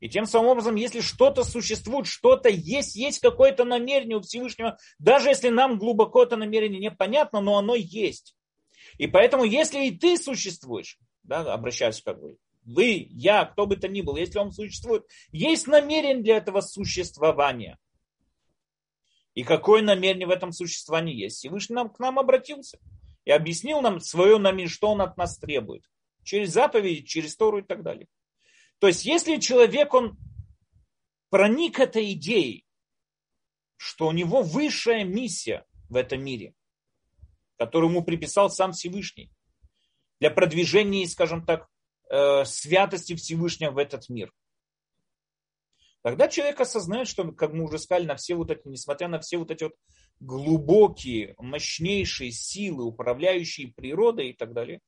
И 0.00 0.08
тем 0.08 0.26
самым 0.26 0.50
образом, 0.50 0.74
если 0.74 1.00
что-то 1.00 1.44
существует, 1.44 2.06
что-то 2.06 2.48
есть, 2.48 2.96
есть 2.96 3.20
какое-то 3.20 3.64
намерение 3.64 4.18
у 4.18 4.20
Всевышнего, 4.20 4.76
даже 4.98 5.28
если 5.28 5.48
нам 5.48 5.78
глубоко 5.78 6.24
это 6.24 6.36
намерение 6.36 6.80
непонятно, 6.80 7.40
но 7.40 7.56
оно 7.56 7.74
есть. 7.74 8.34
И 8.98 9.06
поэтому, 9.06 9.44
если 9.44 9.86
и 9.86 9.96
ты 9.96 10.16
существуешь, 10.18 10.98
да, 11.22 11.52
обращаюсь 11.52 12.02
как 12.02 12.20
бы 12.20 12.36
вы, 12.64 13.06
я, 13.10 13.44
кто 13.44 13.66
бы 13.66 13.76
то 13.76 13.88
ни 13.88 14.00
был, 14.00 14.16
если 14.16 14.38
он 14.38 14.52
существует, 14.52 15.04
есть 15.32 15.66
намерение 15.66 16.22
для 16.22 16.36
этого 16.36 16.60
существования. 16.60 17.78
И 19.34 19.42
какое 19.42 19.82
намерение 19.82 20.26
в 20.26 20.30
этом 20.30 20.52
существовании 20.52 21.14
есть? 21.14 21.38
Всевышний 21.38 21.74
нам, 21.74 21.90
к 21.90 21.98
нам 21.98 22.18
обратился 22.18 22.78
и 23.24 23.30
объяснил 23.30 23.80
нам 23.80 24.00
свое 24.00 24.38
намерение, 24.38 24.68
что 24.68 24.90
он 24.90 25.00
от 25.00 25.16
нас 25.16 25.38
требует. 25.38 25.84
Через 26.22 26.52
заповеди, 26.52 27.02
через 27.02 27.36
Тору 27.36 27.58
и 27.58 27.62
так 27.62 27.82
далее. 27.82 28.06
То 28.78 28.86
есть, 28.86 29.04
если 29.04 29.36
человек, 29.36 29.92
он 29.92 30.16
проник 31.30 31.80
этой 31.80 32.12
идеей, 32.12 32.64
что 33.76 34.06
у 34.06 34.12
него 34.12 34.42
высшая 34.42 35.04
миссия 35.04 35.64
в 35.90 35.96
этом 35.96 36.22
мире, 36.22 36.54
которую 37.58 37.90
ему 37.90 38.04
приписал 38.04 38.50
сам 38.50 38.72
Всевышний, 38.72 39.30
для 40.20 40.30
продвижения, 40.30 41.06
скажем 41.06 41.44
так, 41.44 41.68
святости 42.08 43.14
Всевышнего 43.16 43.72
в 43.72 43.78
этот 43.78 44.08
мир. 44.08 44.32
Тогда 46.02 46.28
человек 46.28 46.60
осознает, 46.60 47.08
что, 47.08 47.32
как 47.32 47.54
мы 47.54 47.64
уже 47.64 47.78
сказали, 47.78 48.06
на 48.06 48.16
все 48.16 48.34
вот 48.34 48.50
эти, 48.50 48.60
несмотря 48.68 49.08
на 49.08 49.20
все 49.20 49.38
вот 49.38 49.50
эти 49.50 49.64
вот 49.64 49.74
глубокие, 50.20 51.34
мощнейшие 51.38 52.30
силы, 52.30 52.84
управляющие 52.84 53.72
природой 53.72 54.30
и 54.30 54.32
так 54.34 54.52
далее, 54.52 54.80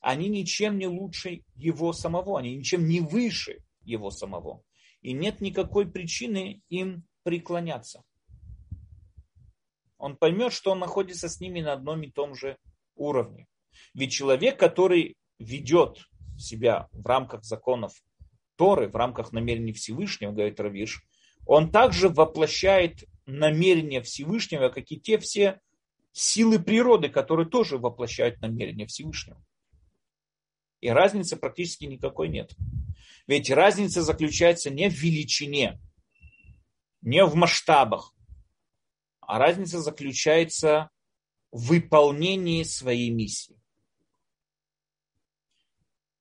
они 0.00 0.28
ничем 0.28 0.78
не 0.78 0.86
лучше 0.86 1.42
его 1.54 1.92
самого, 1.92 2.38
они 2.38 2.54
ничем 2.54 2.86
не 2.86 3.00
выше 3.00 3.60
его 3.82 4.10
самого. 4.10 4.62
И 5.00 5.12
нет 5.12 5.40
никакой 5.40 5.90
причины 5.90 6.60
им 6.68 7.04
преклоняться. 7.22 8.02
Он 9.96 10.16
поймет, 10.16 10.52
что 10.52 10.72
он 10.72 10.80
находится 10.80 11.28
с 11.28 11.40
ними 11.40 11.60
на 11.60 11.72
одном 11.72 12.02
и 12.02 12.10
том 12.10 12.34
же 12.34 12.58
уровне. 12.94 13.46
Ведь 13.94 14.12
человек, 14.12 14.58
который 14.58 15.16
ведет 15.38 15.98
себя 16.38 16.88
в 16.92 17.06
рамках 17.06 17.44
законов 17.44 17.92
Торы, 18.56 18.88
в 18.88 18.96
рамках 18.96 19.32
намерений 19.32 19.72
Всевышнего, 19.72 20.32
говорит 20.32 20.58
Равиш, 20.60 21.02
он 21.46 21.70
также 21.70 22.08
воплощает 22.08 23.04
намерения 23.26 24.02
Всевышнего, 24.02 24.68
как 24.68 24.90
и 24.90 24.98
те 24.98 25.18
все 25.18 25.60
силы 26.12 26.58
природы, 26.58 27.08
которые 27.08 27.48
тоже 27.48 27.78
воплощают 27.78 28.40
намерения 28.40 28.86
Всевышнего. 28.86 29.42
И 30.80 30.88
разницы 30.88 31.36
практически 31.36 31.84
никакой 31.84 32.28
нет. 32.28 32.54
Ведь 33.26 33.50
разница 33.50 34.02
заключается 34.02 34.70
не 34.70 34.88
в 34.88 34.94
величине, 34.94 35.80
не 37.02 37.24
в 37.24 37.34
масштабах, 37.34 38.14
а 39.20 39.38
разница 39.38 39.80
заключается 39.80 40.90
в 41.52 41.68
выполнении 41.68 42.62
своей 42.62 43.10
миссии. 43.10 43.60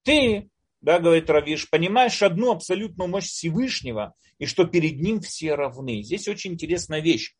Ты, 0.07 0.49
да, 0.79 0.99
говорит 0.99 1.29
Равиш, 1.29 1.69
понимаешь 1.69 2.23
одну 2.23 2.53
абсолютную 2.53 3.09
мощь 3.09 3.27
Всевышнего, 3.27 4.15
и 4.39 4.45
что 4.45 4.63
перед 4.63 5.01
ним 5.01 5.19
все 5.19 5.53
равны. 5.53 6.01
Здесь 6.01 6.29
очень 6.29 6.53
интересная 6.53 7.01
вещь. 7.01 7.35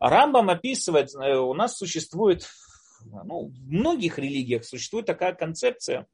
Рамбам 0.00 0.48
описывает, 0.48 1.10
э, 1.14 1.36
у 1.36 1.52
нас 1.52 1.76
существует, 1.76 2.48
ну, 3.04 3.48
в 3.48 3.70
многих 3.70 4.18
религиях 4.18 4.64
существует 4.64 5.04
такая 5.04 5.34
концепция, 5.34 6.06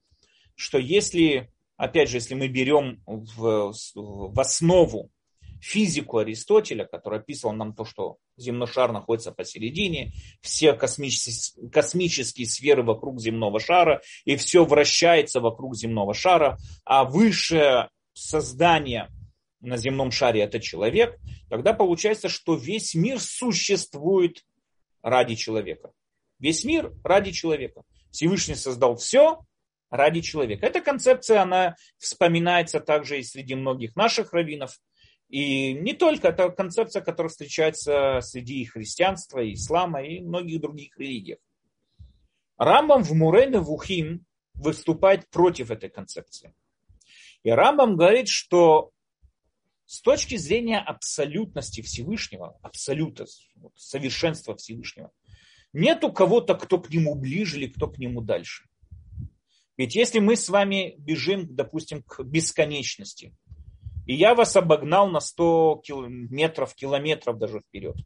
что 0.57 0.79
если, 0.79 1.49
опять 1.77 2.09
же, 2.09 2.17
если 2.17 2.35
мы 2.35 2.49
берем 2.49 3.01
в, 3.07 3.73
в 3.95 4.41
основу 4.41 5.13
физику 5.61 6.19
Аристотеля, 6.19 6.85
который 6.85 7.21
описывал 7.21 7.55
нам 7.55 7.75
то, 7.75 7.85
что 7.85 8.17
земной 8.37 8.67
шар 8.67 8.93
находится 8.93 9.33
посередине, 9.33 10.13
все 10.41 10.73
космические, 10.73 11.71
космические 11.71 12.47
сферы 12.47 12.83
вокруг 12.83 13.21
земного 13.21 13.61
шара, 13.61 14.03
и 14.25 14.37
все 14.37 14.65
вращается 14.65 15.41
вокруг 15.41 15.77
земного 15.77 16.15
шара, 16.15 16.59
а 16.85 17.05
высшее 17.05 17.91
создание 18.13 19.09
на 19.61 19.77
земном 19.77 20.11
шаре 20.11 20.43
это 20.43 20.61
человек, 20.61 21.19
тогда 21.49 21.73
получается, 21.73 22.29
что 22.29 22.55
весь 22.55 22.95
мир 22.95 23.19
существует 23.21 24.45
ради 25.03 25.35
человека. 25.35 25.93
Весь 26.39 26.65
мир 26.65 26.93
ради 27.03 27.33
человека. 27.33 27.83
Всевышний 28.11 28.55
создал 28.55 28.97
все 28.97 29.41
ради 29.91 30.21
человека. 30.21 30.67
Эта 30.67 30.81
концепция, 30.81 31.43
она 31.43 31.77
вспоминается 31.99 32.81
также 32.81 33.19
и 33.19 33.23
среди 33.23 33.55
многих 33.55 33.97
наших 33.97 34.33
раввинов, 34.33 34.79
и 35.29 35.75
не 35.75 35.93
только, 35.93 36.29
это 36.29 36.51
концепция, 36.51 37.03
которая 37.03 37.29
встречается 37.29 38.21
среди 38.23 38.65
христианства, 38.65 39.41
ислама 39.53 40.03
и 40.03 40.21
многих 40.21 40.61
других 40.61 40.99
религий. 40.99 41.37
Рамбам 42.57 43.03
в 43.03 43.13
Мурене 43.13 43.59
Вухим 43.61 44.25
выступает 44.55 45.29
против 45.29 45.71
этой 45.71 45.91
концепции. 45.91 46.55
И 47.43 47.51
Рамбам 47.51 47.97
говорит, 47.97 48.29
что 48.29 48.91
с 49.85 50.01
точки 50.01 50.37
зрения 50.37 50.79
абсолютности 50.79 51.83
Всевышнего, 51.83 52.59
абсолюта, 52.63 53.27
совершенства 53.77 54.57
Всевышнего, 54.57 55.13
нету 55.73 56.13
кого-то, 56.13 56.55
кто 56.55 56.81
к 56.81 56.91
нему 56.91 57.15
ближе 57.15 57.59
или 57.59 57.69
кто 57.69 57.89
к 57.89 57.99
нему 57.99 58.23
дальше. 58.23 58.65
Ведь 59.77 59.95
если 59.95 60.19
мы 60.19 60.37
с 60.37 60.49
вами 60.49 60.95
бежим, 60.99 61.55
допустим, 61.55 62.03
к 62.03 62.23
бесконечности, 62.25 63.37
и 64.09 64.15
я 64.15 64.35
вас 64.35 64.57
обогнал 64.57 65.11
на 65.11 65.21
100 65.21 65.83
метров, 66.09 66.75
километров 66.75 67.37
даже 67.37 67.61
вперед. 67.61 67.97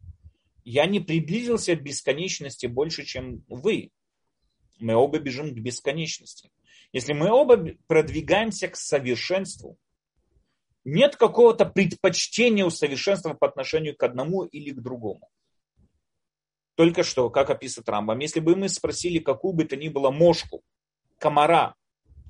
Я 0.65 0.85
не 0.85 0.99
приблизился 0.99 1.77
к 1.77 1.81
бесконечности 1.81 2.65
больше, 2.65 3.05
чем 3.05 3.45
вы. 3.47 3.91
Мы 4.79 4.95
оба 4.95 5.19
бежим 5.19 5.55
к 5.55 5.59
бесконечности. 5.59 6.51
Если 6.91 7.13
мы 7.13 7.31
оба 7.31 7.57
продвигаемся 7.87 8.67
к 8.67 8.75
совершенству, 8.75 9.77
нет 10.83 11.15
какого-то 11.15 11.65
предпочтения 11.65 12.65
у 12.65 12.69
совершенства 12.69 13.33
по 13.33 13.47
отношению 13.47 13.95
к 13.95 14.03
одному 14.03 14.43
или 14.43 14.71
к 14.71 14.81
другому. 14.81 15.29
Только 16.75 17.03
что, 17.03 17.29
как 17.29 17.49
описывает 17.49 17.87
Рамбам, 17.87 18.19
если 18.19 18.41
бы 18.41 18.57
мы 18.57 18.67
спросили 18.67 19.19
какую 19.19 19.53
бы 19.53 19.63
то 19.63 19.77
ни 19.77 19.87
было 19.87 20.11
мошку, 20.11 20.63
комара, 21.17 21.75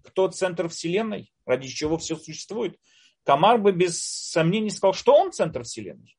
кто 0.04 0.28
центр 0.28 0.70
Вселенной, 0.70 1.34
ради 1.44 1.68
чего 1.70 1.98
все 1.98 2.16
существует, 2.18 2.78
Камар 3.24 3.58
бы 3.58 3.72
без 3.72 4.02
сомнений 4.04 4.70
сказал, 4.70 4.94
что 4.94 5.14
он 5.14 5.32
центр 5.32 5.64
Вселенной. 5.64 6.18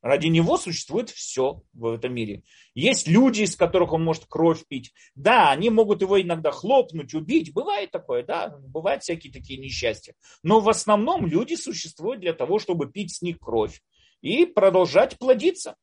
Ради 0.00 0.28
него 0.28 0.56
существует 0.56 1.10
все 1.10 1.62
в 1.72 1.86
этом 1.86 2.14
мире. 2.14 2.44
Есть 2.74 3.08
люди, 3.08 3.42
из 3.42 3.56
которых 3.56 3.92
он 3.92 4.04
может 4.04 4.26
кровь 4.26 4.64
пить. 4.68 4.92
Да, 5.16 5.50
они 5.50 5.70
могут 5.70 6.02
его 6.02 6.20
иногда 6.20 6.52
хлопнуть, 6.52 7.14
убить. 7.14 7.52
Бывает 7.52 7.90
такое, 7.90 8.22
да, 8.22 8.56
бывают 8.68 9.02
всякие 9.02 9.32
такие 9.32 9.58
несчастья. 9.58 10.14
Но 10.44 10.60
в 10.60 10.68
основном 10.68 11.26
люди 11.26 11.54
существуют 11.54 12.20
для 12.20 12.32
того, 12.32 12.60
чтобы 12.60 12.90
пить 12.90 13.16
с 13.16 13.22
них 13.22 13.40
кровь 13.40 13.82
и 14.20 14.46
продолжать 14.46 15.18
плодиться. 15.18 15.74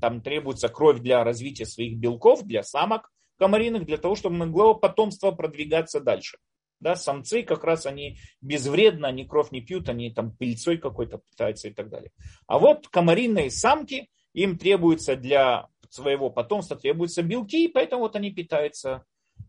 Там 0.00 0.22
требуется 0.22 0.68
кровь 0.68 1.00
для 1.00 1.22
развития 1.22 1.66
своих 1.66 1.98
белков, 1.98 2.42
для 2.42 2.64
самок 2.64 3.12
комариных, 3.38 3.84
для 3.84 3.98
того, 3.98 4.16
чтобы 4.16 4.36
могло 4.36 4.74
потомство 4.74 5.30
продвигаться 5.30 6.00
дальше. 6.00 6.38
Да, 6.80 6.94
самцы 6.94 7.42
как 7.42 7.64
раз 7.64 7.86
они 7.86 8.18
безвредны, 8.40 9.06
они 9.06 9.24
кровь 9.24 9.50
не 9.50 9.60
пьют, 9.62 9.88
они 9.88 10.12
там 10.12 10.36
пыльцой 10.36 10.76
какой-то 10.78 11.18
питаются 11.18 11.68
и 11.68 11.72
так 11.72 11.88
далее. 11.88 12.10
А 12.46 12.58
вот 12.58 12.88
комариные 12.88 13.50
самки, 13.50 14.10
им 14.34 14.58
требуется 14.58 15.16
для 15.16 15.68
своего 15.88 16.30
потомства 16.30 16.76
требуются 16.76 17.22
белки, 17.22 17.64
и 17.64 17.68
поэтому 17.68 18.02
вот 18.02 18.16
они 18.16 18.30
питаются, 18.30 19.04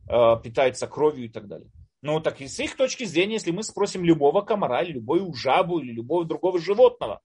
э, 0.09 0.35
питаются 0.41 0.87
кровью 0.87 1.25
и 1.25 1.29
так 1.29 1.47
далее. 1.47 1.69
Ну, 2.01 2.19
так 2.21 2.41
и 2.41 2.47
с 2.47 2.59
их 2.59 2.77
точки 2.77 3.03
зрения, 3.03 3.33
если 3.33 3.51
мы 3.51 3.63
спросим 3.63 4.05
любого 4.05 4.41
комара, 4.41 4.81
или 4.83 4.93
любую 4.93 5.33
жабу, 5.33 5.79
или 5.79 5.91
любого 5.91 6.25
другого 6.25 6.59
животного, 6.59 7.21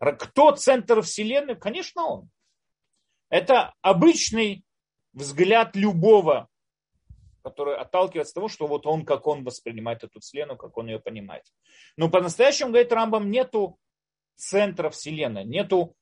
кто 0.00 0.52
центр 0.52 1.02
Вселенной? 1.02 1.56
Конечно, 1.56 2.04
он. 2.04 2.30
Это 3.30 3.74
обычный 3.80 4.64
взгляд 5.12 5.76
любого 5.76 6.48
который 7.48 7.76
отталкивается 7.76 8.32
от 8.32 8.34
того, 8.34 8.48
что 8.48 8.66
вот 8.66 8.86
он, 8.86 9.04
как 9.04 9.26
он 9.26 9.44
воспринимает 9.44 10.04
эту 10.04 10.20
Вселенную, 10.20 10.56
как 10.58 10.76
он 10.76 10.88
ее 10.88 10.98
понимает. 10.98 11.44
Но 11.96 12.10
по-настоящему, 12.10 12.70
говорит 12.70 12.92
Рамбам, 12.92 13.30
нету 13.30 13.78
центра 14.36 14.90
Вселенной, 14.90 15.44
нету, 15.44 15.94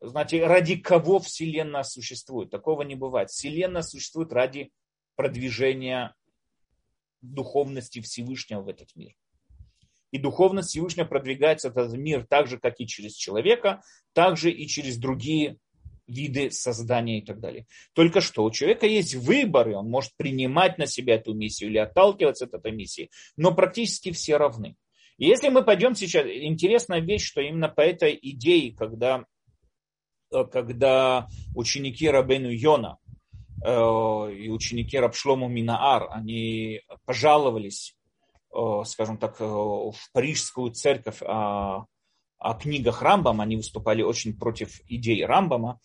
знаете, 0.00 0.46
ради 0.46 0.76
кого 0.76 1.18
Вселенная 1.18 1.82
существует. 1.82 2.50
Такого 2.50 2.82
не 2.82 2.94
бывает. 2.94 3.30
Вселенная 3.30 3.82
существует 3.82 4.32
ради 4.32 4.70
продвижения 5.16 6.14
духовности 7.20 8.00
Всевышнего 8.00 8.62
в 8.62 8.68
этот 8.68 8.94
мир. 8.96 9.12
И 10.10 10.18
духовность 10.18 10.70
Всевышнего 10.70 11.06
продвигается 11.06 11.70
в 11.70 11.78
этот 11.78 11.94
мир 11.94 12.26
так 12.26 12.46
же, 12.46 12.58
как 12.58 12.80
и 12.80 12.86
через 12.86 13.14
человека, 13.14 13.82
так 14.12 14.36
же 14.36 14.50
и 14.50 14.66
через 14.66 14.98
другие 14.98 15.58
виды 16.12 16.50
создания 16.50 17.18
и 17.18 17.22
так 17.22 17.40
далее. 17.40 17.66
Только 17.94 18.20
что 18.20 18.44
у 18.44 18.50
человека 18.50 18.86
есть 18.86 19.14
выборы, 19.14 19.76
он 19.76 19.88
может 19.88 20.12
принимать 20.16 20.78
на 20.78 20.86
себя 20.86 21.14
эту 21.14 21.34
миссию 21.34 21.70
или 21.70 21.78
отталкиваться 21.78 22.44
от 22.44 22.54
этой 22.54 22.72
миссии, 22.72 23.10
но 23.36 23.54
практически 23.54 24.12
все 24.12 24.36
равны. 24.36 24.76
И 25.18 25.26
если 25.26 25.48
мы 25.48 25.64
пойдем 25.64 25.94
сейчас, 25.94 26.26
интересная 26.26 27.00
вещь, 27.00 27.24
что 27.24 27.40
именно 27.40 27.68
по 27.68 27.80
этой 27.80 28.18
идее, 28.20 28.74
когда, 28.74 29.24
э, 30.32 30.44
когда 30.50 31.28
ученики 31.54 32.08
Рабену 32.08 32.50
Йона 32.50 32.98
э, 33.64 33.68
и 33.70 34.48
ученики 34.48 34.98
Рабшлому 34.98 35.48
Минаар, 35.48 36.08
они 36.10 36.80
пожаловались, 37.04 37.94
э, 38.52 38.82
скажем 38.84 39.18
так, 39.18 39.38
в 39.38 39.94
Парижскую 40.12 40.72
церковь 40.72 41.22
о, 41.22 41.86
о 42.42 42.54
книгах 42.54 43.02
Рамбама, 43.02 43.44
они 43.44 43.56
выступали 43.56 44.02
очень 44.02 44.36
против 44.36 44.80
идей 44.88 45.24
Рамбама, 45.24 45.80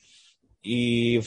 и 0.63 1.21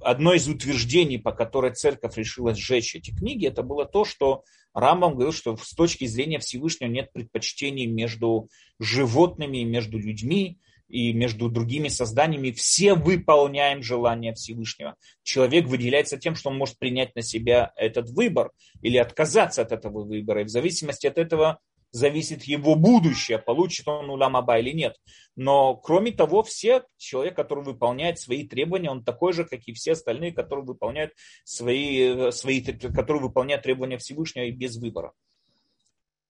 одно 0.00 0.32
из 0.32 0.48
утверждений, 0.48 1.18
по 1.18 1.32
которой 1.32 1.74
церковь 1.74 2.16
решила 2.16 2.54
сжечь 2.54 2.94
эти 2.94 3.10
книги, 3.10 3.46
это 3.46 3.62
было 3.62 3.84
то, 3.84 4.04
что 4.04 4.44
Рамбам 4.72 5.14
говорил, 5.14 5.32
что 5.32 5.56
с 5.56 5.72
точки 5.72 6.06
зрения 6.06 6.38
Всевышнего 6.38 6.88
нет 6.88 7.12
предпочтений 7.12 7.86
между 7.86 8.48
животными, 8.78 9.64
между 9.64 9.98
людьми 9.98 10.58
и 10.88 11.12
между 11.12 11.50
другими 11.50 11.88
созданиями. 11.88 12.52
Все 12.52 12.94
выполняем 12.94 13.82
желание 13.82 14.34
Всевышнего. 14.34 14.94
Человек 15.22 15.66
выделяется 15.66 16.16
тем, 16.16 16.34
что 16.34 16.50
он 16.50 16.58
может 16.58 16.78
принять 16.78 17.14
на 17.16 17.22
себя 17.22 17.72
этот 17.76 18.10
выбор 18.10 18.52
или 18.82 18.96
отказаться 18.96 19.62
от 19.62 19.72
этого 19.72 20.04
выбора. 20.04 20.42
И 20.42 20.44
в 20.44 20.50
зависимости 20.50 21.06
от 21.06 21.18
этого 21.18 21.58
зависит 21.96 22.44
его 22.44 22.74
будущее, 22.74 23.38
получит 23.38 23.88
он 23.88 24.10
уламаба 24.10 24.58
или 24.58 24.70
нет. 24.70 24.96
Но 25.34 25.76
кроме 25.76 26.12
того, 26.12 26.42
все 26.42 26.82
человек, 26.98 27.34
который 27.34 27.64
выполняет 27.64 28.18
свои 28.18 28.46
требования, 28.46 28.90
он 28.90 29.02
такой 29.02 29.32
же, 29.32 29.44
как 29.44 29.60
и 29.66 29.72
все 29.72 29.92
остальные, 29.92 30.32
которые 30.32 30.64
выполняют 30.64 31.12
свои, 31.44 32.30
свои 32.32 32.60
которые 32.62 33.22
выполняют 33.22 33.62
требования 33.62 33.98
Всевышнего 33.98 34.44
и 34.44 34.50
без 34.50 34.76
выбора. 34.76 35.12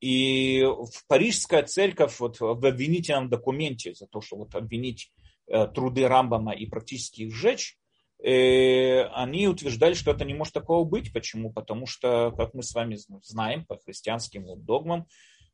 И 0.00 0.62
в 0.62 1.06
Парижская 1.08 1.64
церковь 1.64 2.20
вот, 2.20 2.38
в 2.38 2.64
обвинительном 2.64 3.28
документе 3.28 3.94
за 3.94 4.06
то, 4.06 4.20
что 4.20 4.36
вот 4.36 4.54
обвинить 4.54 5.10
э, 5.48 5.66
труды 5.66 6.06
Рамбама 6.06 6.52
и 6.52 6.66
практически 6.66 7.22
их 7.22 7.34
сжечь, 7.34 7.76
э, 8.22 9.04
они 9.14 9.48
утверждали, 9.48 9.94
что 9.94 10.12
это 10.12 10.24
не 10.24 10.34
может 10.34 10.52
такого 10.52 10.84
быть. 10.84 11.12
Почему? 11.12 11.52
Потому 11.52 11.86
что, 11.86 12.32
как 12.36 12.54
мы 12.54 12.62
с 12.62 12.74
вами 12.74 12.98
знаем 13.22 13.64
по 13.64 13.78
христианским 13.78 14.44
догмам, 14.62 15.06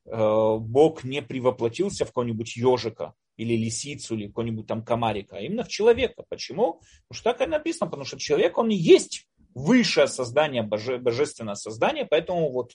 Бог 0.05 1.05
не 1.05 1.23
привоплотился 1.23 2.05
в 2.05 2.09
какого-нибудь 2.09 2.57
ежика 2.57 3.15
или 3.37 3.57
лисицу, 3.57 4.17
или 4.17 4.27
какого-нибудь 4.27 4.67
там 4.67 4.85
комарика, 4.85 5.37
а 5.37 5.41
именно 5.41 5.65
в 5.65 5.69
человека. 5.69 6.25
Почему? 6.29 6.81
Потому 7.09 7.15
что 7.15 7.33
так 7.33 7.41
и 7.41 7.47
написано, 7.47 7.91
потому 7.91 8.05
что 8.05 8.19
человек, 8.19 8.59
он 8.59 8.71
и 8.71 8.75
есть 8.75 9.29
высшее 9.55 10.09
создание, 10.09 10.63
боже, 10.63 10.99
божественное 10.99 11.55
создание, 11.55 12.05
поэтому 12.05 12.51
вот 12.51 12.73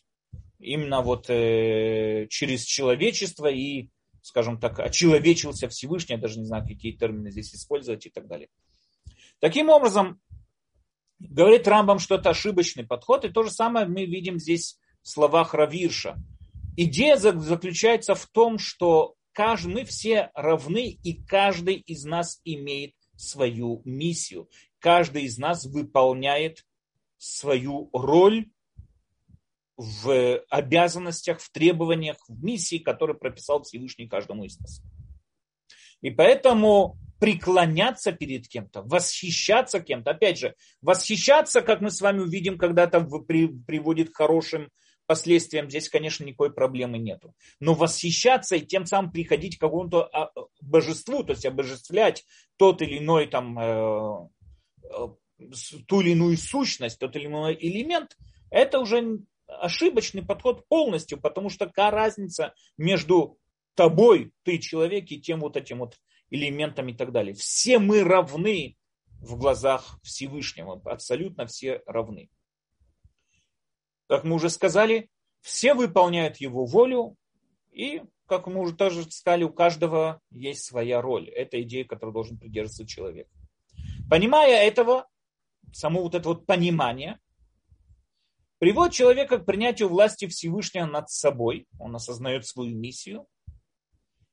именно 0.59 1.01
вот 1.01 1.29
э, 1.29 2.27
через 2.29 2.63
человечество 2.63 3.47
и, 3.47 3.89
скажем 4.21 4.59
так, 4.59 4.79
очеловечился 4.79 5.69
Всевышний, 5.69 6.15
я 6.15 6.21
даже 6.21 6.39
не 6.39 6.45
знаю, 6.45 6.65
какие 6.65 6.93
термины 6.93 7.31
здесь 7.31 7.53
использовать 7.53 8.05
и 8.05 8.09
так 8.09 8.27
далее. 8.27 8.49
Таким 9.39 9.69
образом, 9.69 10.19
говорит 11.19 11.67
Рамбам, 11.67 11.99
что 11.99 12.15
это 12.15 12.29
ошибочный 12.29 12.85
подход, 12.85 13.25
и 13.25 13.29
то 13.29 13.43
же 13.43 13.51
самое 13.51 13.85
мы 13.85 14.05
видим 14.05 14.39
здесь 14.39 14.79
в 15.03 15.09
словах 15.09 15.53
Равирша. 15.53 16.15
Идея 16.79 17.17
заключается 17.17 18.13
в 18.13 18.27
том, 18.27 18.59
что 18.59 19.15
каждый, 19.31 19.73
мы 19.73 19.83
все 19.83 20.29
равны, 20.35 20.89
и 21.03 21.23
каждый 21.23 21.75
из 21.75 22.05
нас 22.05 22.39
имеет 22.43 22.93
свою 23.15 23.81
миссию. 23.83 24.47
Каждый 24.77 25.23
из 25.23 25.39
нас 25.39 25.65
выполняет 25.65 26.63
свою 27.17 27.89
роль 27.93 28.51
в 29.75 30.37
обязанностях, 30.49 31.39
в 31.39 31.51
требованиях, 31.51 32.17
в 32.27 32.43
миссии, 32.43 32.77
которые 32.77 33.17
прописал 33.17 33.63
Всевышний 33.63 34.07
каждому 34.07 34.43
из 34.43 34.59
нас. 34.59 34.83
И 36.01 36.11
поэтому 36.11 36.99
преклоняться 37.19 38.11
перед 38.11 38.47
кем-то, 38.47 38.83
восхищаться 38.83 39.79
кем-то, 39.79 40.11
опять 40.11 40.37
же, 40.37 40.55
восхищаться, 40.81 41.63
как 41.63 41.81
мы 41.81 41.89
с 41.89 42.01
вами 42.01 42.19
увидим, 42.19 42.59
когда 42.59 42.83
это 42.83 43.01
приводит 43.01 44.11
к 44.11 44.17
хорошим 44.17 44.69
последствиям, 45.07 45.69
здесь, 45.69 45.89
конечно, 45.89 46.23
никакой 46.23 46.53
проблемы 46.53 46.97
нету. 46.97 47.33
Но 47.59 47.73
восхищаться 47.73 48.57
и 48.57 48.65
тем 48.65 48.85
самым 48.85 49.11
приходить 49.11 49.57
к 49.57 49.61
какому-то 49.61 50.03
а, 50.03 50.31
божеству, 50.61 51.23
то 51.23 51.31
есть 51.31 51.45
обожествлять 51.45 52.25
тот 52.57 52.81
или 52.81 52.99
иной 52.99 53.27
там, 53.27 53.57
э, 53.57 54.29
э, 54.83 55.07
ту 55.87 56.01
или 56.01 56.11
иную 56.11 56.37
сущность, 56.37 56.99
тот 56.99 57.15
или 57.15 57.25
иной 57.25 57.57
элемент, 57.59 58.17
это 58.51 58.79
уже 58.79 59.19
ошибочный 59.47 60.23
подход 60.23 60.67
полностью, 60.67 61.19
потому 61.19 61.49
что 61.49 61.67
какая 61.67 61.91
разница 61.91 62.53
между 62.77 63.39
тобой, 63.75 64.31
ты 64.43 64.57
человек, 64.57 65.09
и 65.11 65.21
тем 65.21 65.39
вот 65.39 65.55
этим 65.55 65.79
вот 65.79 65.97
элементом 66.29 66.89
и 66.89 66.93
так 66.93 67.11
далее. 67.11 67.33
Все 67.33 67.79
мы 67.79 68.03
равны 68.03 68.75
в 69.21 69.37
глазах 69.37 69.99
Всевышнего, 70.03 70.81
абсолютно 70.85 71.45
все 71.45 71.81
равны. 71.85 72.29
Как 74.07 74.23
мы 74.23 74.35
уже 74.35 74.49
сказали, 74.49 75.09
все 75.41 75.73
выполняют 75.73 76.37
его 76.37 76.65
волю, 76.65 77.15
и, 77.71 78.01
как 78.25 78.47
мы 78.47 78.61
уже 78.61 78.75
тоже 78.75 79.03
сказали, 79.09 79.43
у 79.43 79.51
каждого 79.51 80.21
есть 80.31 80.63
своя 80.65 81.01
роль. 81.01 81.29
Это 81.29 81.61
идея, 81.61 81.85
которой 81.85 82.11
должен 82.11 82.37
придерживаться 82.37 82.87
человек. 82.87 83.27
Понимая 84.09 84.67
этого, 84.67 85.07
само 85.73 86.01
вот 86.01 86.15
это 86.15 86.29
вот 86.29 86.45
понимание, 86.45 87.19
приводит 88.59 88.93
человека 88.93 89.37
к 89.37 89.45
принятию 89.45 89.89
власти 89.89 90.27
Всевышнего 90.27 90.85
над 90.85 91.09
собой. 91.09 91.67
Он 91.79 91.95
осознает 91.95 92.45
свою 92.45 92.75
миссию. 92.75 93.27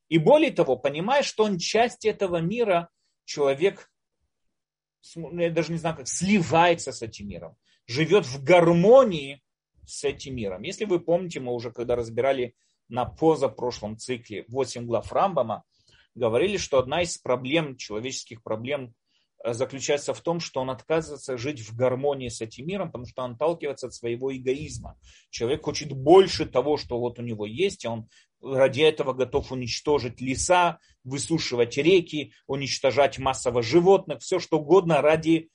И 0.09 0.19
более 0.19 0.51
того, 0.51 0.77
понимая, 0.77 1.23
что 1.23 1.45
он 1.45 1.59
часть 1.59 2.05
этого 2.05 2.39
мира, 2.39 2.89
человек, 3.25 3.91
я 5.15 5.51
даже 5.51 5.73
не 5.73 5.79
знаю 5.79 5.97
как, 5.97 6.09
сливается 6.09 6.93
с 6.93 7.03
этим 7.03 7.29
миром, 7.29 7.57
живет 7.87 8.27
в 8.27 8.43
гармонии 8.43 9.43
с 9.87 10.05
этим 10.05 10.37
миром. 10.37 10.63
Если 10.63 10.85
вы 10.85 11.01
помните, 11.01 11.41
мы 11.41 11.53
уже 11.53 11.71
когда 11.71 11.97
разбирали 11.97 12.55
на 12.89 13.05
позапрошлом 13.05 13.97
цикле 13.97 14.45
8 14.49 14.87
глав 14.87 15.13
Рамбама, 15.13 15.65
говорили, 16.15 16.57
что 16.57 16.79
одна 16.79 17.03
из 17.03 17.19
проблем, 17.19 17.77
человеческих 17.77 18.43
проблем 18.43 18.95
Э, 19.45 19.53
заключается 19.53 20.15
в 20.15 20.21
том, 20.21 20.41
что 20.41 20.61
он 20.61 20.71
отказывается 20.71 21.37
жить 21.37 21.61
в 21.61 21.77
гармонии 21.77 22.29
с 22.29 22.41
этим 22.41 22.67
миром, 22.67 22.89
потому 22.89 23.07
что 23.07 23.23
он 23.23 23.33
отталкивается 23.33 23.87
от 23.87 23.95
своего 23.95 24.35
эгоизма. 24.35 24.99
Человек 25.31 25.65
хочет 25.65 25.93
больше 25.93 26.47
того, 26.47 26.79
что 26.79 26.99
вот 26.99 27.19
у 27.19 27.23
него 27.23 27.45
есть, 27.45 27.85
и 27.85 27.89
он 27.89 28.09
ради 28.43 28.81
этого 28.81 29.13
готов 29.13 29.53
уничтожить 29.53 30.21
леса, 30.21 30.79
высушивать 31.05 31.77
реки, 31.77 32.33
уничтожать 32.47 33.19
массово 33.19 33.63
животных, 33.63 34.23
все 34.23 34.39
что 34.39 34.59
угодно 34.59 35.03
ради 35.03 35.51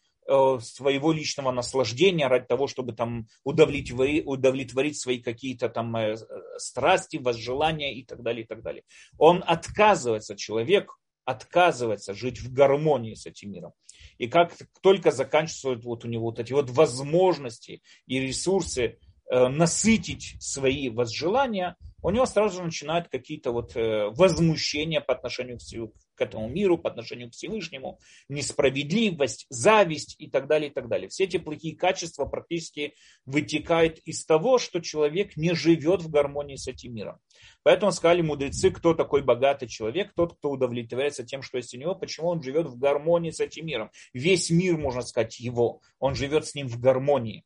своего 0.62 1.12
личного 1.12 1.52
наслаждения, 1.52 2.28
ради 2.28 2.46
того, 2.46 2.68
чтобы 2.68 2.94
там 2.94 3.28
удовлетворить, 3.44 4.24
удовлетворить 4.26 5.00
свои 5.00 5.20
какие-то 5.20 5.70
там 5.70 5.96
э, 5.96 6.18
страсти, 6.58 7.18
возжелания 7.18 7.96
и 7.96 8.04
так 8.04 8.22
далее, 8.22 8.44
и 8.44 8.48
так 8.48 8.62
далее. 8.62 8.84
Он 9.18 9.44
отказывается, 9.46 10.36
человек 10.36 10.98
отказывается 11.26 12.14
жить 12.14 12.40
в 12.40 12.52
гармонии 12.52 13.14
с 13.14 13.26
этим 13.26 13.52
миром. 13.52 13.74
И 14.18 14.28
как 14.28 14.56
только 14.82 15.12
заканчиваются 15.12 15.88
вот 15.88 16.06
у 16.06 16.08
него 16.08 16.26
вот 16.26 16.40
эти 16.40 16.54
вот 16.54 16.70
возможности 16.70 17.82
и 18.08 18.20
ресурсы 18.20 18.98
э, 19.32 19.48
насытить 19.48 20.36
свои 20.40 20.90
возжелания, 20.90 21.76
у 22.02 22.10
него 22.12 22.26
сразу 22.26 22.58
же 22.58 22.64
начинают 22.64 23.10
какие-то 23.10 23.52
вот 23.52 23.76
э, 23.76 24.10
возмущения 24.10 25.02
по 25.02 25.14
отношению 25.14 25.58
к, 25.58 25.94
к 26.20 26.22
этому 26.22 26.50
миру, 26.50 26.78
по 26.78 26.90
отношению 26.90 27.30
к 27.30 27.34
Всевышнему, 27.34 28.00
несправедливость, 28.28 29.46
зависть 29.50 30.16
и 30.20 30.30
так 30.30 30.48
далее, 30.48 30.70
и 30.70 30.74
так 30.74 30.90
далее. 30.90 31.08
Все 31.08 31.24
эти 31.24 31.38
плохие 31.38 31.76
качества 31.76 32.26
практически 32.26 32.94
вытекают 33.26 34.00
из 34.00 34.26
того, 34.26 34.58
что 34.58 34.82
человек 34.82 35.38
не 35.38 35.56
живет 35.56 36.02
в 36.02 36.10
гармонии 36.10 36.58
с 36.58 36.68
этим 36.68 36.94
миром. 36.94 37.20
Поэтому 37.64 37.94
сказали 37.94 38.22
мудрецы, 38.22 38.70
кто 38.70 38.94
такой 38.94 39.24
богатый 39.24 39.68
человек, 39.68 40.12
тот, 40.14 40.38
кто 40.38 40.52
удовлетворяется 40.52 41.24
тем, 41.24 41.42
что 41.42 41.58
есть 41.58 41.74
у 41.74 41.78
него, 41.78 41.96
почему 41.96 42.28
он 42.28 42.44
живет 42.44 42.68
в 42.68 42.78
гармонии 42.78 43.32
с 43.32 43.40
этим 43.40 43.66
миром. 43.66 43.90
Весь 44.14 44.50
мир, 44.50 44.78
можно 44.78 45.02
сказать, 45.02 45.40
его, 45.40 45.82
он 46.00 46.16
живет 46.16 46.46
с 46.46 46.54
ним 46.54 46.68
в 46.68 46.80
гармонии. 46.80 47.46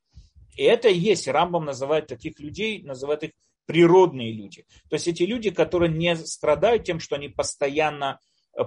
И 0.56 0.64
это 0.64 0.88
и 0.90 0.98
есть, 0.98 1.28
Рамбам 1.28 1.66
называет 1.66 2.08
таких 2.08 2.40
людей, 2.40 2.82
называет 2.82 3.24
их 3.24 3.32
природные 3.66 4.32
люди. 4.32 4.66
То 4.90 4.96
есть 4.96 5.08
эти 5.08 5.24
люди, 5.24 5.50
которые 5.50 5.92
не 5.92 6.16
страдают 6.16 6.84
тем, 6.84 7.00
что 7.00 7.16
они 7.16 7.30
постоянно 7.30 8.20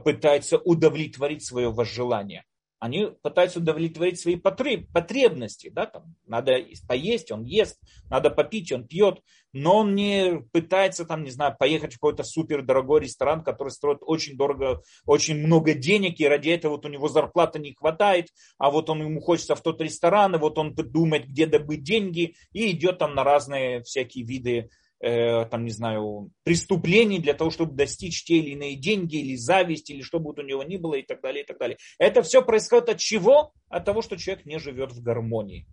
пытаются 0.04 0.58
удовлетворить 0.58 1.44
свое 1.44 1.70
возжелание. 1.70 2.44
Они 2.78 3.08
пытаются 3.22 3.58
удовлетворить 3.58 4.20
свои 4.20 4.36
потребности. 4.36 5.70
Да? 5.70 5.86
Там, 5.86 6.14
надо 6.26 6.58
поесть, 6.86 7.32
он 7.32 7.44
ест, 7.44 7.80
надо 8.10 8.28
попить, 8.28 8.70
он 8.70 8.86
пьет. 8.86 9.20
Но 9.52 9.78
он 9.78 9.94
не 9.94 10.42
пытается, 10.52 11.06
там, 11.06 11.24
не 11.24 11.30
знаю, 11.30 11.56
поехать 11.58 11.94
в 11.94 11.96
какой-то 11.96 12.22
супер 12.22 12.62
дорогой 12.62 13.00
ресторан, 13.00 13.42
который 13.42 13.70
строит 13.70 13.98
очень 14.02 14.36
дорого, 14.36 14.82
очень 15.06 15.38
много 15.38 15.72
денег, 15.72 16.20
и 16.20 16.28
ради 16.28 16.50
этого 16.50 16.72
вот 16.72 16.84
у 16.84 16.90
него 16.90 17.08
зарплата 17.08 17.58
не 17.58 17.72
хватает, 17.72 18.28
а 18.58 18.70
вот 18.70 18.90
он 18.90 19.00
ему 19.00 19.22
хочется 19.22 19.54
в 19.54 19.62
тот 19.62 19.80
ресторан, 19.80 20.34
и 20.34 20.38
вот 20.38 20.58
он 20.58 20.74
думает, 20.74 21.26
где 21.26 21.46
добыть 21.46 21.82
деньги, 21.82 22.34
и 22.52 22.70
идет 22.72 22.98
там 22.98 23.14
на 23.14 23.24
разные 23.24 23.82
всякие 23.82 24.26
виды 24.26 24.68
там, 25.00 25.64
не 25.64 25.70
знаю, 25.70 26.30
преступлений 26.42 27.18
для 27.18 27.34
того, 27.34 27.50
чтобы 27.50 27.74
достичь 27.74 28.24
те 28.24 28.38
или 28.38 28.50
иные 28.50 28.76
деньги, 28.76 29.16
или 29.16 29.36
зависть, 29.36 29.90
или 29.90 30.02
что 30.02 30.18
бы 30.20 30.32
у 30.32 30.42
него 30.42 30.62
ни 30.62 30.76
было, 30.76 30.94
и 30.94 31.02
так 31.02 31.20
далее, 31.20 31.44
и 31.44 31.46
так 31.46 31.58
далее. 31.58 31.76
Это 31.98 32.22
все 32.22 32.42
происходит 32.42 32.88
от 32.88 32.98
чего? 32.98 33.52
От 33.68 33.84
того, 33.84 34.02
что 34.02 34.16
человек 34.16 34.46
не 34.46 34.58
живет 34.58 34.92
в 34.92 35.02
гармонии. 35.02 35.66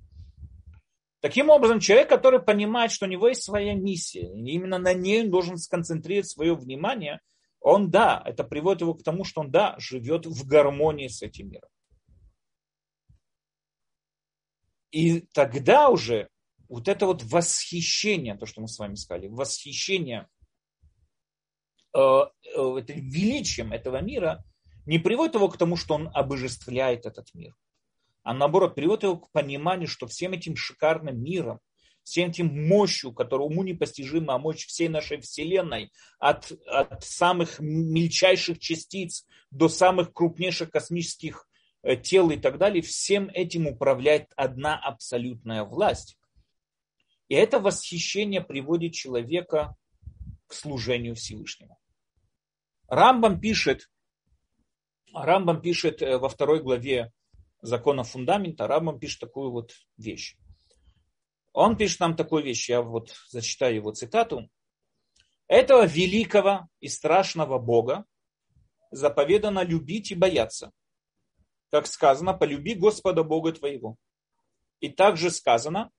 Таким 1.21 1.49
образом, 1.49 1.79
человек, 1.79 2.09
который 2.09 2.41
понимает, 2.41 2.91
что 2.91 3.05
у 3.05 3.09
него 3.09 3.29
есть 3.29 3.43
своя 3.43 3.75
миссия, 3.75 4.29
и 4.29 4.51
именно 4.51 4.77
на 4.77 4.93
ней 4.93 5.21
он 5.21 5.31
должен 5.31 5.57
сконцентрировать 5.57 6.29
свое 6.29 6.53
внимание, 6.53 7.21
он, 7.61 7.89
да, 7.89 8.21
это 8.25 8.43
приводит 8.43 8.81
его 8.81 8.93
к 8.93 9.03
тому, 9.03 9.23
что 9.23 9.39
он, 9.39 9.49
да, 9.49 9.75
живет 9.79 10.25
в 10.25 10.45
гармонии 10.45 11.07
с 11.07 11.21
этим 11.21 11.49
миром. 11.49 11.69
И 14.91 15.21
тогда 15.33 15.89
уже 15.89 16.27
вот 16.69 16.87
это 16.87 17.05
вот 17.05 17.23
восхищение, 17.23 18.35
то, 18.35 18.45
что 18.45 18.61
мы 18.61 18.67
с 18.67 18.79
вами 18.79 18.95
сказали, 18.95 19.27
восхищение 19.27 20.27
э, 21.95 21.99
э, 21.99 22.27
величием 22.55 23.73
этого 23.73 24.01
мира 24.01 24.43
не 24.85 24.99
приводит 24.99 25.35
его 25.35 25.49
к 25.49 25.57
тому, 25.57 25.75
что 25.75 25.95
он 25.95 26.09
обожествляет 26.13 27.05
этот 27.05 27.33
мир, 27.33 27.55
а 28.23 28.33
наоборот 28.33 28.75
приводит 28.75 29.03
его 29.03 29.17
к 29.17 29.31
пониманию, 29.31 29.87
что 29.87 30.07
всем 30.07 30.33
этим 30.33 30.55
шикарным 30.55 31.21
миром, 31.21 31.59
всем 32.03 32.29
этим 32.29 32.67
мощью, 32.67 33.13
которая 33.13 33.47
уму 33.47 33.63
непостижима, 33.63 34.35
а 34.35 34.37
мощь 34.37 34.65
всей 34.65 34.89
нашей 34.89 35.21
Вселенной, 35.21 35.91
от, 36.19 36.51
от 36.67 37.03
самых 37.03 37.59
мельчайших 37.59 38.59
частиц 38.59 39.25
до 39.51 39.69
самых 39.69 40.13
крупнейших 40.13 40.69
космических 40.69 41.47
э, 41.81 41.95
тел 41.95 42.29
и 42.31 42.37
так 42.37 42.57
далее, 42.57 42.81
всем 42.81 43.29
этим 43.33 43.67
управляет 43.67 44.31
одна 44.35 44.77
абсолютная 44.77 45.63
власть. 45.63 46.17
И 47.29 47.35
это 47.35 47.59
восхищение 47.59 48.41
приводит 48.41 48.93
человека 48.93 49.75
к 50.47 50.53
служению 50.53 51.15
Всевышнему. 51.15 51.79
Рамбам 52.87 53.39
пишет, 53.39 53.89
Рамбам 55.13 55.61
пишет 55.61 56.01
э, 56.01 56.17
во 56.17 56.29
второй 56.29 56.61
главе 56.61 57.11
закона 57.61 58.03
фундамента, 58.03 58.67
Рамбам 58.67 58.99
пишет 58.99 59.21
такую 59.21 59.51
вот 59.51 59.73
вещь. 59.97 60.37
Он 61.53 61.77
пишет 61.77 61.99
нам 61.99 62.15
такую 62.15 62.43
вещь, 62.43 62.69
я 62.69 62.81
вот 62.81 63.15
зачитаю 63.29 63.75
его 63.75 63.91
цитату. 63.91 64.49
Этого 65.47 65.85
великого 65.85 66.67
и 66.79 66.87
страшного 66.87 67.59
Бога 67.59 68.05
заповедано 68.91 69.63
любить 69.63 70.11
и 70.11 70.15
бояться. 70.15 70.71
Как 71.69 71.87
сказано, 71.87 72.33
полюби 72.33 72.75
Господа 72.75 73.23
Бога 73.23 73.51
твоего. 73.53 73.97
И 74.79 74.89
также 74.89 75.31
сказано, 75.31 75.91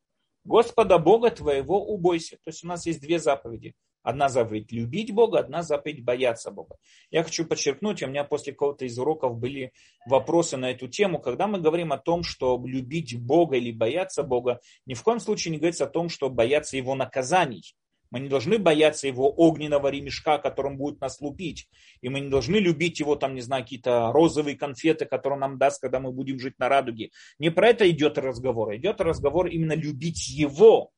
Господа 0.45 0.99
Бога 0.99 1.31
твоего 1.31 1.85
убойся. 1.85 2.37
То 2.37 2.51
есть 2.51 2.65
у 2.65 2.67
нас 2.67 2.87
есть 2.87 3.01
две 3.01 3.19
заповеди. 3.19 3.75
Одна 4.03 4.29
заповедь 4.29 4.71
любить 4.71 5.15
Бога, 5.15 5.39
одна 5.39 5.63
заповедь 5.63 6.05
бояться 6.05 6.51
Бога. 6.51 6.77
Я 7.11 7.23
хочу 7.23 7.47
подчеркнуть, 7.47 8.03
у 8.03 8.07
меня 8.07 8.23
после 8.23 8.53
кого-то 8.53 8.85
из 8.85 8.99
уроков 8.99 9.39
были 9.39 9.73
вопросы 10.07 10.59
на 10.59 10.71
эту 10.71 10.89
тему. 10.89 11.19
Когда 11.19 11.47
мы 11.47 11.59
говорим 11.59 11.91
о 11.91 11.97
том, 11.97 12.23
что 12.23 12.63
любить 12.67 13.19
Бога 13.19 13.57
или 13.57 13.73
бояться 13.73 14.23
Бога, 14.23 14.61
ни 14.85 14.93
в 14.93 15.03
коем 15.03 15.21
случае 15.21 15.53
не 15.53 15.59
говорится 15.59 15.85
о 15.85 15.89
том, 15.89 16.11
что 16.11 16.29
бояться 16.29 16.77
Его 16.77 16.95
наказаний. 16.95 17.75
Мы 18.15 18.21
не 18.21 18.29
должны 18.29 18.59
бояться 18.59 19.09
его 19.09 19.29
огненного 19.29 19.89
ремешка, 19.89 20.39
которым 20.39 20.77
будет 20.77 21.01
нас 21.01 21.21
лупить. 21.21 21.69
И 22.01 22.09
мы 22.09 22.21
не 22.21 22.29
должны 22.29 22.55
любить 22.59 23.01
его, 23.01 23.17
там, 23.17 23.35
не 23.35 23.41
знаю, 23.41 23.65
какие-то 23.65 24.13
розовые 24.13 24.57
конфеты, 24.57 25.05
которые 25.05 25.35
он 25.35 25.41
нам 25.41 25.59
даст, 25.59 25.83
когда 25.83 25.99
мы 25.99 26.13
будем 26.13 26.39
жить 26.39 26.57
на 26.61 26.69
радуге. 26.69 27.11
Не 27.41 27.51
про 27.51 27.71
это 27.71 27.91
идет 27.91 28.17
разговор. 28.17 28.77
Идет 28.77 29.01
разговор 29.01 29.49
именно 29.49 29.73
любить 29.73 30.29
его 30.29 30.93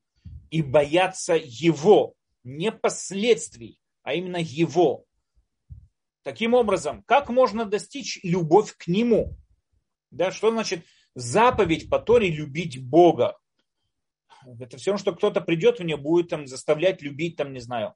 и 0.51 0.61
бояться 0.61 1.41
его. 1.43 2.13
Не 2.45 2.71
последствий, 2.71 3.79
а 4.03 4.13
именно 4.13 4.37
его. 4.39 5.07
Таким 6.23 6.53
образом, 6.53 7.03
как 7.07 7.31
можно 7.31 7.65
достичь 7.65 8.21
любовь 8.25 8.77
к 8.77 8.89
нему? 8.89 9.39
Да, 10.11 10.31
что 10.31 10.51
значит 10.51 10.85
заповедь 11.15 11.89
по 11.89 11.99
Торе 11.99 12.29
любить 12.29 12.87
Бога? 12.87 13.39
Это 14.61 14.77
все 14.77 14.93
равно, 14.93 15.03
что 15.03 15.13
кто-то 15.13 15.41
придет 15.41 15.81
мне 15.81 15.97
будет 15.97 16.29
там 16.29 16.47
заставлять 16.47 17.03
любить, 17.03 17.37
там, 17.37 17.53
не 17.53 17.61
знаю, 17.61 17.95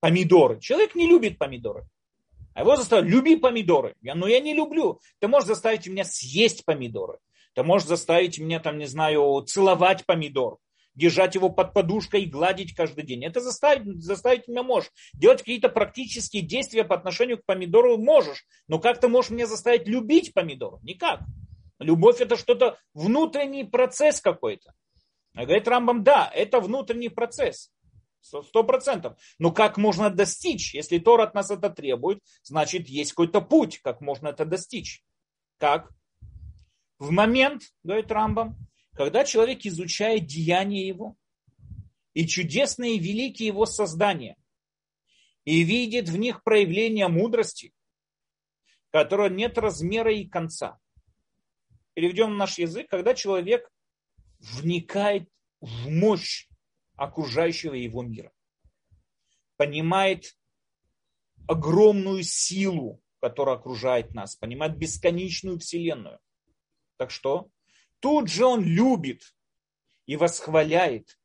помидоры. 0.00 0.60
Человек 0.60 0.94
не 0.94 1.06
любит 1.06 1.38
помидоры. 1.38 1.86
А 2.54 2.62
его 2.62 2.76
заставляют, 2.76 3.14
люби 3.14 3.36
помидоры. 3.36 3.94
Я, 4.00 4.14
но 4.14 4.26
я 4.26 4.40
не 4.40 4.52
люблю. 4.54 5.00
Ты 5.20 5.28
можешь 5.28 5.46
заставить 5.46 5.86
меня 5.86 6.04
съесть 6.04 6.64
помидоры. 6.64 7.18
Ты 7.54 7.62
можешь 7.62 7.86
заставить 7.86 8.38
меня, 8.38 8.58
там, 8.60 8.78
не 8.78 8.86
знаю, 8.86 9.42
целовать 9.46 10.04
помидор. 10.06 10.58
Держать 10.94 11.36
его 11.36 11.50
под 11.50 11.72
подушкой 11.72 12.22
и 12.22 12.26
гладить 12.28 12.74
каждый 12.74 13.04
день. 13.04 13.24
Это 13.24 13.40
заставить, 13.40 14.02
заставить 14.02 14.48
меня 14.48 14.64
можешь. 14.64 14.90
Делать 15.12 15.40
какие-то 15.40 15.68
практические 15.68 16.42
действия 16.42 16.82
по 16.82 16.96
отношению 16.96 17.38
к 17.38 17.44
помидору 17.44 17.96
можешь. 17.96 18.44
Но 18.66 18.80
как 18.80 19.00
ты 19.00 19.06
можешь 19.06 19.30
меня 19.30 19.46
заставить 19.46 19.86
любить 19.86 20.34
помидор? 20.34 20.80
Никак. 20.82 21.20
Любовь 21.78 22.20
это 22.20 22.36
что-то, 22.36 22.76
внутренний 22.94 23.62
процесс 23.62 24.20
какой-то. 24.20 24.72
Говорит 25.44 25.68
Рамбам, 25.68 26.02
да, 26.02 26.30
это 26.34 26.60
внутренний 26.60 27.08
процесс. 27.08 27.72
Сто 28.20 28.64
процентов. 28.64 29.16
Но 29.38 29.52
как 29.52 29.76
можно 29.76 30.10
достичь? 30.10 30.74
Если 30.74 30.98
Тор 30.98 31.20
от 31.20 31.34
нас 31.34 31.50
это 31.50 31.70
требует, 31.70 32.20
значит, 32.42 32.88
есть 32.88 33.12
какой-то 33.12 33.40
путь, 33.40 33.78
как 33.78 34.00
можно 34.00 34.28
это 34.28 34.44
достичь. 34.44 35.04
Как? 35.58 35.90
В 36.98 37.10
момент, 37.10 37.62
говорит 37.84 38.10
Рамбам, 38.10 38.58
когда 38.94 39.24
человек 39.24 39.64
изучает 39.64 40.26
деяния 40.26 40.86
его 40.86 41.16
и 42.12 42.26
чудесные 42.26 42.96
и 42.96 42.98
великие 42.98 43.46
его 43.46 43.64
создания, 43.64 44.36
и 45.44 45.62
видит 45.62 46.08
в 46.08 46.16
них 46.16 46.42
проявление 46.42 47.06
мудрости, 47.06 47.72
которого 48.90 49.28
нет 49.28 49.56
размера 49.56 50.12
и 50.12 50.26
конца. 50.26 50.78
Переведем 51.94 52.36
наш 52.36 52.58
язык, 52.58 52.90
когда 52.90 53.14
человек 53.14 53.70
вникает 54.38 55.28
в 55.60 55.88
мощь 55.88 56.48
окружающего 56.96 57.74
его 57.74 58.02
мира. 58.02 58.32
Понимает 59.56 60.36
огромную 61.46 62.22
силу, 62.22 63.02
которая 63.20 63.56
окружает 63.56 64.14
нас, 64.14 64.36
понимает 64.36 64.76
бесконечную 64.76 65.58
вселенную. 65.58 66.20
Так 66.96 67.10
что 67.10 67.50
тут 68.00 68.28
же 68.28 68.44
он 68.44 68.62
любит 68.62 69.34
и 70.06 70.16
восхваляет, 70.16 71.18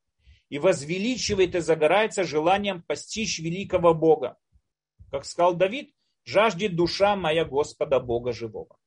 и 0.50 0.60
возвеличивает 0.60 1.56
и 1.56 1.60
загорается 1.60 2.24
желанием 2.24 2.84
постичь 2.84 3.40
великого 3.40 3.94
Бога. 3.94 4.38
Как 5.12 5.26
сказал 5.26 5.56
Давид, 5.56 5.94
жаждет 6.26 6.76
душа 6.76 7.16
моя 7.16 7.46
Господа 7.46 8.00
Бога 8.00 8.34
живого. 8.34 8.78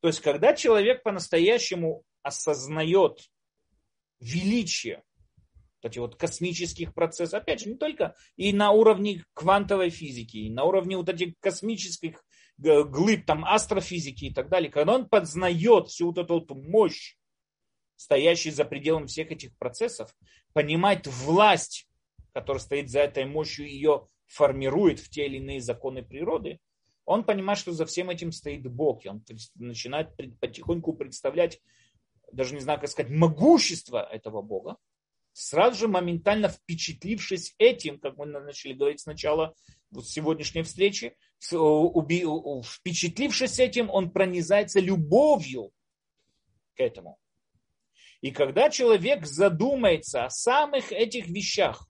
То 0.00 0.08
есть, 0.08 0.20
когда 0.20 0.54
человек 0.54 1.02
по-настоящему 1.02 2.04
осознает 2.22 3.30
величие 4.20 5.02
вот 5.82 5.90
эти 5.90 5.98
вот 5.98 6.16
космических 6.16 6.94
процессов, 6.94 7.42
опять 7.42 7.60
же, 7.60 7.70
не 7.70 7.76
только 7.76 8.14
и 8.36 8.52
на 8.52 8.70
уровне 8.70 9.24
квантовой 9.34 9.90
физики, 9.90 10.36
и 10.36 10.50
на 10.50 10.64
уровне 10.64 10.96
вот 10.96 11.08
этих 11.08 11.38
космических 11.40 12.24
глыб, 12.58 13.26
там, 13.26 13.44
астрофизики 13.44 14.26
и 14.26 14.34
так 14.34 14.48
далее, 14.48 14.70
когда 14.70 14.94
он 14.94 15.08
подзнает 15.08 15.88
всю 15.88 16.08
вот 16.08 16.18
эту 16.18 16.34
вот 16.34 16.50
мощь, 16.50 17.16
стоящую 17.96 18.52
за 18.52 18.64
пределами 18.64 19.06
всех 19.06 19.30
этих 19.30 19.56
процессов, 19.58 20.14
понимает 20.52 21.06
власть, 21.06 21.88
которая 22.32 22.60
стоит 22.60 22.90
за 22.90 23.00
этой 23.00 23.24
мощью, 23.24 23.68
ее 23.68 24.08
формирует 24.26 25.00
в 25.00 25.08
те 25.10 25.26
или 25.26 25.38
иные 25.38 25.60
законы 25.60 26.02
природы, 26.02 26.60
он 27.04 27.24
понимает, 27.24 27.58
что 27.58 27.72
за 27.72 27.84
всем 27.86 28.10
этим 28.10 28.30
стоит 28.32 28.62
Бог, 28.62 29.04
и 29.04 29.08
он 29.08 29.24
начинает 29.56 30.14
потихоньку 30.40 30.92
представлять 30.92 31.60
даже 32.32 32.54
не 32.54 32.60
знаю, 32.60 32.80
как 32.80 32.88
сказать, 32.88 33.12
могущество 33.12 34.02
этого 34.02 34.42
Бога, 34.42 34.78
сразу 35.32 35.78
же 35.78 35.88
моментально 35.88 36.48
впечатлившись 36.48 37.54
этим, 37.58 37.98
как 37.98 38.16
мы 38.16 38.26
начали 38.26 38.72
говорить 38.72 39.00
сначала 39.00 39.54
вот 39.90 40.08
сегодняшней 40.08 40.62
встречи, 40.62 41.16
впечатлившись 41.40 43.58
этим, 43.58 43.90
он 43.90 44.10
пронизается 44.10 44.80
любовью 44.80 45.72
к 46.74 46.80
этому. 46.80 47.18
И 48.20 48.30
когда 48.30 48.70
человек 48.70 49.26
задумается 49.26 50.24
о 50.24 50.30
самых 50.30 50.92
этих 50.92 51.26
вещах, 51.26 51.88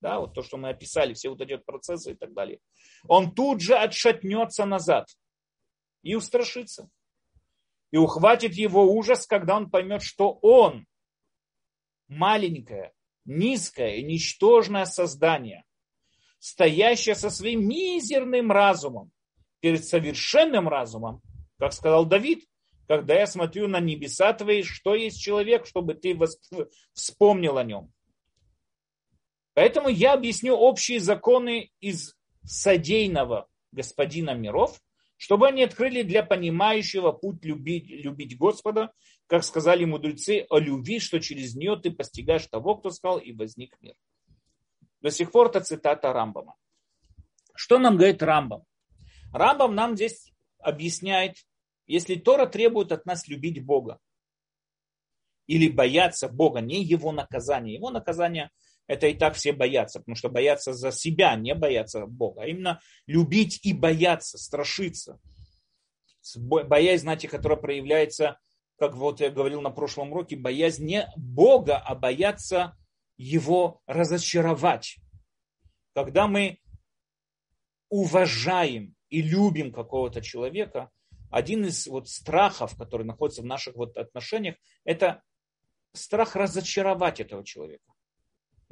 да, 0.00 0.20
вот 0.20 0.34
то, 0.34 0.42
что 0.42 0.58
мы 0.58 0.68
описали, 0.68 1.14
все 1.14 1.30
вот 1.30 1.40
эти 1.40 1.52
вот 1.52 1.64
процессы 1.64 2.12
и 2.12 2.14
так 2.14 2.34
далее, 2.34 2.60
он 3.08 3.34
тут 3.34 3.60
же 3.60 3.74
отшатнется 3.74 4.66
назад 4.66 5.08
и 6.02 6.14
устрашится 6.14 6.88
и 7.92 7.98
ухватит 7.98 8.54
его 8.54 8.90
ужас, 8.92 9.26
когда 9.26 9.56
он 9.56 9.70
поймет, 9.70 10.02
что 10.02 10.32
он 10.42 10.86
маленькое, 12.08 12.92
низкое 13.24 14.02
ничтожное 14.02 14.86
создание, 14.86 15.64
стоящее 16.38 17.14
со 17.14 17.30
своим 17.30 17.68
мизерным 17.68 18.50
разумом 18.50 19.12
перед 19.60 19.84
совершенным 19.84 20.68
разумом, 20.68 21.20
как 21.58 21.72
сказал 21.72 22.06
Давид, 22.06 22.44
когда 22.88 23.14
я 23.14 23.26
смотрю 23.26 23.68
на 23.68 23.78
небеса 23.78 24.32
твои, 24.32 24.62
что 24.62 24.94
есть 24.94 25.20
человек, 25.20 25.66
чтобы 25.66 25.94
ты 25.94 26.18
вспомнил 26.94 27.58
о 27.58 27.64
нем. 27.64 27.92
Поэтому 29.54 29.88
я 29.88 30.14
объясню 30.14 30.56
общие 30.56 30.98
законы 30.98 31.70
из 31.80 32.16
содейного 32.42 33.48
господина 33.70 34.34
миров– 34.34 34.80
чтобы 35.22 35.46
они 35.46 35.62
открыли 35.62 36.02
для 36.02 36.24
понимающего 36.24 37.12
путь 37.12 37.44
любить, 37.44 37.86
любить 37.88 38.36
Господа, 38.36 38.92
как 39.28 39.44
сказали 39.44 39.84
мудрецы 39.84 40.44
о 40.50 40.58
любви, 40.58 40.98
что 40.98 41.20
через 41.20 41.54
нее 41.54 41.76
ты 41.76 41.92
постигаешь 41.92 42.48
того, 42.48 42.74
кто 42.74 42.90
сказал, 42.90 43.18
и 43.18 43.32
возник 43.32 43.80
мир. 43.80 43.94
До 45.00 45.12
сих 45.12 45.30
пор 45.30 45.50
это 45.50 45.60
цитата 45.60 46.12
Рамбама. 46.12 46.56
Что 47.54 47.78
нам 47.78 47.98
говорит 47.98 48.20
Рамбам? 48.20 48.64
Рамбам 49.32 49.76
нам 49.76 49.94
здесь 49.94 50.32
объясняет, 50.58 51.36
если 51.86 52.16
Тора 52.16 52.46
требует 52.46 52.90
от 52.90 53.06
нас 53.06 53.28
любить 53.28 53.64
Бога 53.64 54.00
или 55.46 55.68
бояться 55.68 56.28
Бога, 56.28 56.60
не 56.60 56.82
его 56.82 57.12
наказания. 57.12 57.74
Его 57.74 57.90
наказание 57.90 58.50
это 58.86 59.06
и 59.06 59.14
так 59.14 59.34
все 59.34 59.52
боятся, 59.52 60.00
потому 60.00 60.16
что 60.16 60.28
боятся 60.28 60.72
за 60.72 60.92
себя, 60.92 61.34
не 61.36 61.54
боятся 61.54 62.06
Бога. 62.06 62.42
А 62.42 62.46
именно 62.46 62.80
любить 63.06 63.64
и 63.64 63.72
бояться, 63.72 64.38
страшиться. 64.38 65.18
Боязнь, 66.36 67.02
знаете, 67.02 67.28
которая 67.28 67.58
проявляется, 67.58 68.38
как 68.78 68.94
вот 68.94 69.20
я 69.20 69.30
говорил 69.30 69.60
на 69.60 69.70
прошлом 69.70 70.12
уроке, 70.12 70.36
боязнь 70.36 70.84
не 70.84 71.08
Бога, 71.16 71.78
а 71.78 71.94
бояться 71.94 72.76
его 73.16 73.80
разочаровать. 73.86 74.98
Когда 75.94 76.26
мы 76.26 76.58
уважаем 77.88 78.94
и 79.10 79.20
любим 79.20 79.72
какого-то 79.72 80.22
человека, 80.22 80.90
один 81.30 81.64
из 81.64 81.86
вот 81.86 82.08
страхов, 82.08 82.76
который 82.76 83.06
находится 83.06 83.42
в 83.42 83.46
наших 83.46 83.74
вот 83.76 83.96
отношениях, 83.96 84.56
это 84.84 85.22
страх 85.92 86.36
разочаровать 86.36 87.20
этого 87.20 87.44
человека. 87.44 87.91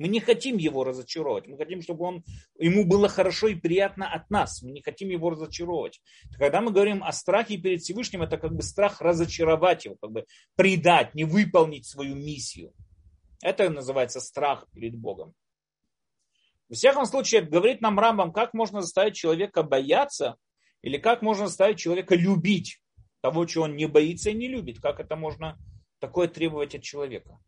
Мы 0.00 0.08
не 0.08 0.20
хотим 0.20 0.56
его 0.56 0.82
разочаровать. 0.82 1.46
Мы 1.46 1.58
хотим, 1.58 1.82
чтобы 1.82 2.06
он, 2.06 2.24
ему 2.58 2.86
было 2.86 3.06
хорошо 3.06 3.48
и 3.48 3.54
приятно 3.54 4.10
от 4.10 4.30
нас. 4.30 4.62
Мы 4.62 4.70
не 4.70 4.80
хотим 4.80 5.10
его 5.10 5.28
разочаровать. 5.28 6.00
Когда 6.38 6.62
мы 6.62 6.72
говорим 6.72 7.04
о 7.04 7.12
страхе 7.12 7.58
перед 7.58 7.82
Всевышним, 7.82 8.22
это 8.22 8.38
как 8.38 8.54
бы 8.54 8.62
страх 8.62 9.02
разочаровать 9.02 9.84
его, 9.84 9.96
как 10.00 10.10
бы 10.10 10.24
предать, 10.56 11.14
не 11.14 11.24
выполнить 11.24 11.84
свою 11.84 12.14
миссию. 12.14 12.72
Это 13.42 13.68
называется 13.68 14.20
страх 14.20 14.66
перед 14.72 14.96
Богом. 14.96 15.34
В 16.70 16.76
всяком 16.76 17.04
случае, 17.04 17.42
говорит 17.42 17.82
нам 17.82 18.00
Рамбам, 18.00 18.32
как 18.32 18.54
можно 18.54 18.80
заставить 18.80 19.16
человека 19.16 19.62
бояться, 19.62 20.36
или 20.80 20.96
как 20.96 21.20
можно 21.20 21.46
заставить 21.46 21.78
человека 21.78 22.14
любить 22.14 22.80
того, 23.20 23.44
чего 23.44 23.64
он 23.64 23.76
не 23.76 23.84
боится 23.86 24.30
и 24.30 24.34
не 24.34 24.48
любит. 24.48 24.80
Как 24.80 24.98
это 24.98 25.14
можно 25.14 25.58
такое 25.98 26.26
требовать 26.26 26.74
от 26.74 26.82
человека? 26.82 27.38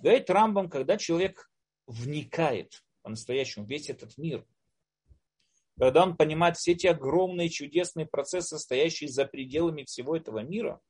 Говорит 0.00 0.30
Рамбам, 0.30 0.68
когда 0.68 0.96
человек 0.96 1.50
вникает 1.86 2.84
по-настоящему 3.02 3.66
весь 3.66 3.90
этот 3.90 4.16
мир, 4.16 4.46
когда 5.78 6.04
он 6.04 6.16
понимает 6.16 6.56
все 6.56 6.72
эти 6.72 6.86
огромные 6.86 7.48
чудесные 7.48 8.06
процессы, 8.06 8.58
стоящие 8.58 9.10
за 9.10 9.24
пределами 9.24 9.84
всего 9.84 10.16
этого 10.16 10.40
мира, 10.40 10.80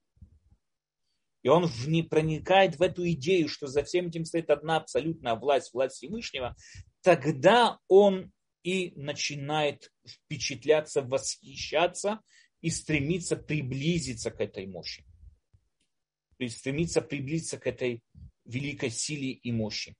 и 1.43 1.49
он 1.49 1.69
не 1.87 2.03
проникает 2.03 2.77
в 2.77 2.83
эту 2.83 3.09
идею, 3.11 3.49
что 3.49 3.67
за 3.67 3.83
всем 3.83 4.09
этим 4.09 4.25
стоит 4.25 4.51
одна 4.51 4.77
абсолютная 4.77 5.35
власть, 5.35 5.73
власть 5.73 5.97
Всевышнего, 5.97 6.57
тогда 7.01 7.79
он 7.89 8.33
и 8.63 8.93
начинает 8.95 9.93
впечатляться, 10.07 11.03
восхищаться 11.03 12.21
и 12.61 12.71
стремиться 12.71 13.37
приблизиться 13.37 14.31
к 14.31 14.41
этой 14.41 14.67
мощи. 14.67 15.05
Стремиться 16.49 17.03
приблизиться 17.03 17.59
к 17.59 17.67
этой 17.67 18.03
великой 18.53 18.91
силе 18.91 19.33
и 19.33 19.53
мощи. 19.53 19.97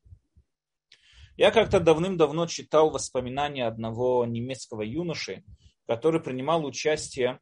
Я 1.37 1.51
как-то 1.51 1.81
давным-давно 1.81 2.47
читал 2.47 2.91
воспоминания 2.91 3.67
одного 3.67 4.27
немецкого 4.27 4.83
юноши, 4.83 5.45
который 5.87 6.21
принимал 6.21 6.65
участие 6.65 7.31
э, 7.31 7.39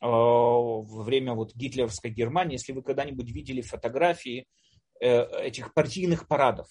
во 0.00 1.02
время 1.02 1.32
вот 1.32 1.54
гитлеровской 1.54 2.10
Германии. 2.10 2.54
Если 2.54 2.72
вы 2.72 2.82
когда-нибудь 2.82 3.30
видели 3.30 3.62
фотографии 3.62 4.46
э, 5.00 5.22
этих 5.42 5.72
партийных 5.72 6.28
парадов, 6.28 6.68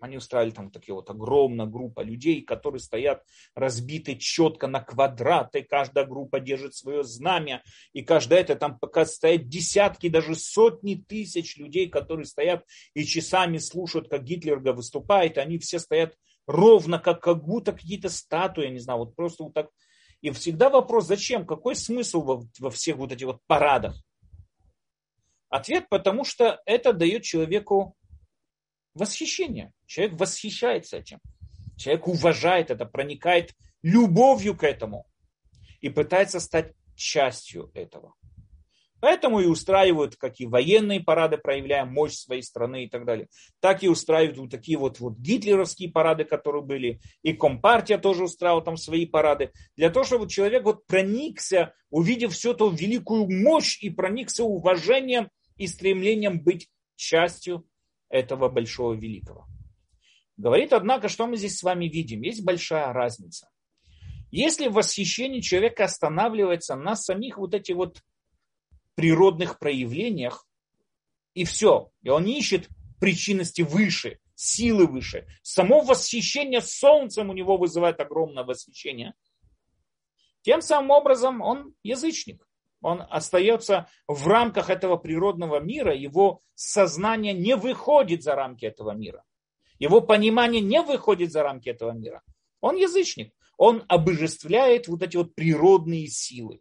они 0.00 0.16
устраивали 0.16 0.52
там 0.52 0.70
такие 0.70 0.94
вот 0.94 1.10
огромная 1.10 1.66
группа 1.66 2.00
людей, 2.00 2.42
которые 2.42 2.80
стоят 2.80 3.22
разбиты 3.54 4.16
четко 4.16 4.66
на 4.66 4.80
квадраты. 4.80 5.62
Каждая 5.62 6.06
группа 6.06 6.40
держит 6.40 6.74
свое 6.74 7.04
знамя. 7.04 7.62
И 7.92 8.02
каждая 8.02 8.40
это 8.40 8.56
там 8.56 8.78
пока 8.78 9.04
стоят 9.04 9.48
десятки, 9.48 10.08
даже 10.08 10.34
сотни 10.34 10.94
тысяч 10.94 11.56
людей, 11.56 11.88
которые 11.88 12.26
стоят 12.26 12.64
и 12.94 13.04
часами 13.04 13.58
слушают, 13.58 14.08
как 14.08 14.24
Гитлер 14.24 14.58
выступает. 14.72 15.38
Они 15.38 15.58
все 15.58 15.78
стоят 15.78 16.16
ровно, 16.46 16.98
как, 16.98 17.22
как 17.22 17.44
будто 17.44 17.72
какие-то 17.72 18.08
статуи, 18.08 18.64
я 18.64 18.70
не 18.70 18.80
знаю, 18.80 19.00
вот 19.00 19.14
просто 19.14 19.44
вот 19.44 19.54
так. 19.54 19.70
И 20.20 20.30
всегда 20.30 20.68
вопрос, 20.68 21.06
зачем, 21.06 21.46
какой 21.46 21.76
смысл 21.76 22.22
во, 22.22 22.42
во 22.58 22.70
всех 22.70 22.96
вот 22.96 23.12
этих 23.12 23.26
вот 23.26 23.40
парадах? 23.46 23.96
Ответ, 25.48 25.88
потому 25.88 26.24
что 26.24 26.60
это 26.64 26.92
дает 26.92 27.22
человеку 27.22 27.96
восхищение. 28.94 29.72
Человек 29.86 30.18
восхищается 30.18 30.98
этим. 30.98 31.20
Человек 31.76 32.08
уважает 32.08 32.70
это, 32.70 32.84
проникает 32.84 33.54
любовью 33.82 34.56
к 34.56 34.64
этому 34.64 35.06
и 35.80 35.88
пытается 35.88 36.40
стать 36.40 36.74
частью 36.94 37.70
этого. 37.74 38.14
Поэтому 39.00 39.40
и 39.40 39.46
устраивают 39.46 40.16
как 40.16 40.40
и 40.40 40.46
военные 40.46 41.00
парады, 41.00 41.38
проявляя 41.38 41.86
мощь 41.86 42.12
своей 42.12 42.42
страны 42.42 42.84
и 42.84 42.88
так 42.88 43.06
далее, 43.06 43.28
так 43.60 43.82
и 43.82 43.88
устраивают 43.88 44.36
вот 44.38 44.50
такие 44.50 44.76
вот, 44.76 45.00
вот 45.00 45.16
гитлеровские 45.16 45.90
парады, 45.90 46.24
которые 46.24 46.62
были, 46.62 47.00
и 47.22 47.32
Компартия 47.32 47.96
тоже 47.96 48.24
устраивала 48.24 48.62
там 48.62 48.76
свои 48.76 49.06
парады, 49.06 49.52
для 49.74 49.88
того, 49.88 50.04
чтобы 50.04 50.28
человек 50.28 50.64
вот 50.64 50.86
проникся, 50.86 51.72
увидев 51.88 52.34
всю 52.34 52.52
эту 52.52 52.68
великую 52.68 53.26
мощь 53.30 53.82
и 53.82 53.88
проникся 53.88 54.44
уважением 54.44 55.30
и 55.56 55.66
стремлением 55.66 56.40
быть 56.42 56.68
частью 56.96 57.66
этого 58.10 58.48
большого 58.48 58.94
великого. 58.94 59.46
Говорит, 60.36 60.72
однако, 60.72 61.08
что 61.08 61.26
мы 61.26 61.36
здесь 61.36 61.58
с 61.58 61.62
вами 61.62 61.86
видим? 61.86 62.22
Есть 62.22 62.44
большая 62.44 62.92
разница. 62.92 63.48
Если 64.30 64.68
восхищение 64.68 65.42
человека 65.42 65.84
останавливается 65.84 66.76
на 66.76 66.96
самих 66.96 67.38
вот 67.38 67.54
этих 67.54 67.76
вот 67.76 68.02
природных 68.94 69.58
проявлениях, 69.58 70.46
и 71.34 71.44
все, 71.44 71.90
и 72.02 72.08
он 72.10 72.26
ищет 72.26 72.68
причинности 73.00 73.62
выше, 73.62 74.18
силы 74.34 74.86
выше. 74.86 75.26
Само 75.42 75.82
восхищение 75.82 76.60
солнцем 76.60 77.30
у 77.30 77.32
него 77.32 77.56
вызывает 77.56 78.00
огромное 78.00 78.44
восхищение. 78.44 79.14
Тем 80.42 80.62
самым 80.62 80.90
образом 80.90 81.40
он 81.42 81.74
язычник 81.82 82.46
он 82.80 83.04
остается 83.10 83.88
в 84.06 84.26
рамках 84.26 84.70
этого 84.70 84.96
природного 84.96 85.60
мира, 85.60 85.94
его 85.94 86.40
сознание 86.54 87.34
не 87.34 87.56
выходит 87.56 88.22
за 88.22 88.34
рамки 88.34 88.64
этого 88.64 88.92
мира. 88.92 89.24
Его 89.78 90.00
понимание 90.00 90.60
не 90.60 90.82
выходит 90.82 91.32
за 91.32 91.42
рамки 91.42 91.68
этого 91.68 91.92
мира. 91.92 92.22
Он 92.60 92.76
язычник. 92.76 93.32
Он 93.56 93.84
обожествляет 93.88 94.88
вот 94.88 95.02
эти 95.02 95.16
вот 95.16 95.34
природные 95.34 96.06
силы. 96.06 96.60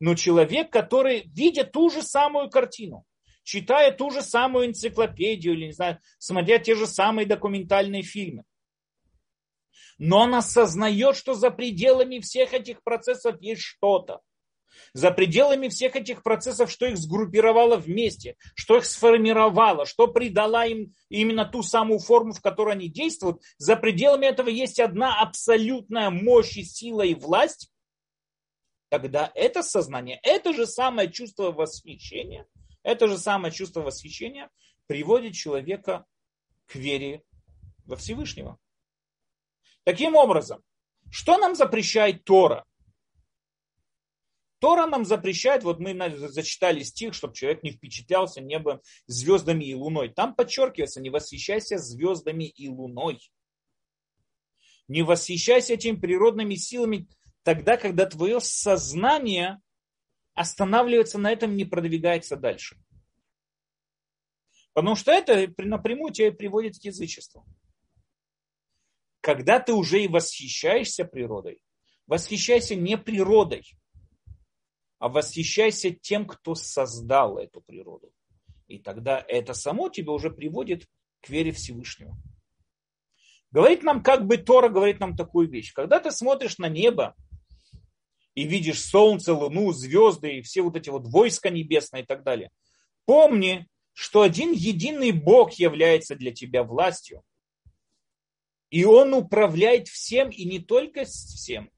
Но 0.00 0.14
человек, 0.14 0.70
который, 0.70 1.22
видя 1.34 1.64
ту 1.64 1.88
же 1.88 2.02
самую 2.02 2.50
картину, 2.50 3.06
читая 3.42 3.92
ту 3.92 4.10
же 4.10 4.20
самую 4.20 4.66
энциклопедию 4.66 5.54
или, 5.54 5.66
не 5.66 5.72
знаю, 5.72 5.98
смотря 6.18 6.58
те 6.58 6.74
же 6.74 6.86
самые 6.86 7.26
документальные 7.26 8.02
фильмы, 8.02 8.44
но 9.98 10.20
он 10.20 10.34
осознает, 10.34 11.16
что 11.16 11.34
за 11.34 11.50
пределами 11.50 12.18
всех 12.18 12.52
этих 12.52 12.82
процессов 12.82 13.40
есть 13.40 13.62
что-то, 13.62 14.20
за 14.92 15.10
пределами 15.10 15.68
всех 15.68 15.96
этих 15.96 16.22
процессов, 16.22 16.70
что 16.70 16.86
их 16.86 16.96
сгруппировало 16.96 17.76
вместе, 17.76 18.36
что 18.54 18.76
их 18.76 18.84
сформировало, 18.84 19.86
что 19.86 20.08
придала 20.08 20.66
им 20.66 20.94
именно 21.08 21.44
ту 21.44 21.62
самую 21.62 21.98
форму, 21.98 22.32
в 22.32 22.40
которой 22.40 22.74
они 22.74 22.88
действуют, 22.88 23.42
за 23.58 23.76
пределами 23.76 24.26
этого 24.26 24.48
есть 24.48 24.80
одна 24.80 25.20
абсолютная 25.20 26.10
мощь 26.10 26.56
и 26.56 26.64
сила 26.64 27.02
и 27.02 27.14
власть, 27.14 27.70
тогда 28.88 29.30
это 29.34 29.62
сознание, 29.62 30.20
это 30.22 30.52
же 30.52 30.66
самое 30.66 31.10
чувство 31.10 31.50
восхищения, 31.52 32.46
это 32.82 33.08
же 33.08 33.18
самое 33.18 33.52
чувство 33.52 33.80
восхищения 33.80 34.50
приводит 34.86 35.34
человека 35.34 36.04
к 36.66 36.76
вере 36.76 37.22
во 37.86 37.96
Всевышнего. 37.96 38.58
Таким 39.84 40.16
образом, 40.16 40.62
что 41.10 41.36
нам 41.36 41.54
запрещает 41.54 42.24
Тора? 42.24 42.64
Тора 44.64 44.86
нам 44.86 45.04
запрещает, 45.04 45.62
вот 45.62 45.78
мы 45.78 45.94
зачитали 46.16 46.82
стих, 46.84 47.12
чтобы 47.12 47.34
человек 47.34 47.62
не 47.62 47.72
впечатлялся 47.72 48.40
небом, 48.40 48.80
звездами 49.06 49.66
и 49.66 49.74
луной. 49.74 50.08
Там 50.08 50.34
подчеркивается, 50.34 51.02
не 51.02 51.10
восхищайся 51.10 51.76
звездами 51.76 52.44
и 52.44 52.70
луной. 52.70 53.20
Не 54.88 55.02
восхищайся 55.02 55.74
этими 55.74 55.96
природными 55.96 56.54
силами 56.54 57.06
тогда, 57.42 57.76
когда 57.76 58.06
твое 58.06 58.40
сознание 58.40 59.60
останавливается 60.32 61.18
на 61.18 61.30
этом, 61.30 61.56
не 61.56 61.66
продвигается 61.66 62.34
дальше. 62.34 62.78
Потому 64.72 64.96
что 64.96 65.12
это 65.12 65.52
напрямую 65.58 66.10
тебя 66.10 66.32
приводит 66.32 66.78
к 66.78 66.84
язычеству. 66.84 67.44
Когда 69.20 69.60
ты 69.60 69.74
уже 69.74 70.04
и 70.04 70.08
восхищаешься 70.08 71.04
природой, 71.04 71.60
восхищайся 72.06 72.74
не 72.74 72.96
природой, 72.96 73.62
а 75.04 75.10
восхищайся 75.10 75.90
тем, 75.90 76.26
кто 76.26 76.54
создал 76.54 77.36
эту 77.36 77.60
природу. 77.60 78.10
И 78.68 78.78
тогда 78.78 79.22
это 79.28 79.52
само 79.52 79.90
тебя 79.90 80.12
уже 80.12 80.30
приводит 80.30 80.88
к 81.20 81.28
вере 81.28 81.52
Всевышнего. 81.52 82.16
Говорит 83.50 83.82
нам, 83.82 84.02
как 84.02 84.26
бы 84.26 84.38
Тора 84.38 84.70
говорит 84.70 85.00
нам 85.00 85.14
такую 85.14 85.50
вещь. 85.50 85.74
Когда 85.74 86.00
ты 86.00 86.10
смотришь 86.10 86.56
на 86.56 86.70
небо 86.70 87.14
и 88.34 88.44
видишь 88.44 88.82
солнце, 88.82 89.34
луну, 89.34 89.72
звезды 89.72 90.38
и 90.38 90.40
все 90.40 90.62
вот 90.62 90.74
эти 90.74 90.88
вот 90.88 91.06
войска 91.06 91.50
небесные 91.50 92.04
и 92.04 92.06
так 92.06 92.22
далее, 92.22 92.50
помни, 93.04 93.68
что 93.92 94.22
один 94.22 94.52
единый 94.52 95.12
Бог 95.12 95.52
является 95.52 96.16
для 96.16 96.32
тебя 96.32 96.64
властью. 96.64 97.22
И 98.70 98.86
Он 98.86 99.12
управляет 99.12 99.86
всем, 99.86 100.30
и 100.30 100.46
не 100.46 100.60
только 100.60 101.04
всем, 101.04 101.70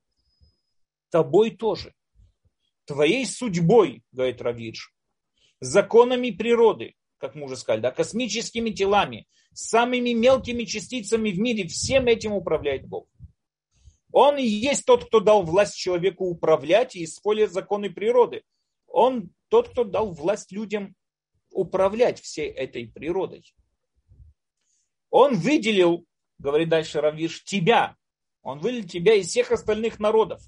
тобой 1.11 1.51
тоже 1.51 1.93
твоей 2.87 3.27
судьбой, 3.27 4.03
говорит 4.13 4.41
Равидж, 4.41 4.89
законами 5.61 6.31
природы, 6.31 6.95
как 7.19 7.35
мы 7.35 7.45
уже 7.45 7.57
сказали, 7.57 7.83
да, 7.83 7.91
космическими 7.91 8.71
телами, 8.71 9.27
самыми 9.53 10.11
мелкими 10.11 10.65
частицами 10.65 11.31
в 11.31 11.39
мире, 11.39 11.67
всем 11.67 12.07
этим 12.07 12.33
управляет 12.33 12.87
Бог. 12.87 13.09
Он 14.13 14.39
и 14.39 14.47
есть 14.47 14.87
тот, 14.87 15.07
кто 15.07 15.21
дал 15.21 15.43
власть 15.43 15.77
человеку 15.77 16.27
управлять 16.27 16.97
и 16.97 17.05
использовать 17.05 17.53
законы 17.53 17.91
природы. 17.91 18.43
Он 18.87 19.31
тот, 19.49 19.69
кто 19.69 19.85
дал 19.85 20.13
власть 20.13 20.53
людям 20.53 20.95
управлять 21.51 22.21
всей 22.21 22.49
этой 22.49 22.87
природой. 22.87 23.45
Он 25.11 25.35
выделил, 25.35 26.07
говорит 26.39 26.69
дальше 26.69 27.01
Равиш, 27.01 27.45
тебя. 27.45 27.97
Он 28.43 28.61
выделил 28.61 28.89
тебя 28.89 29.15
из 29.15 29.29
всех 29.29 29.53
остальных 29.53 29.99
народов 29.99 30.43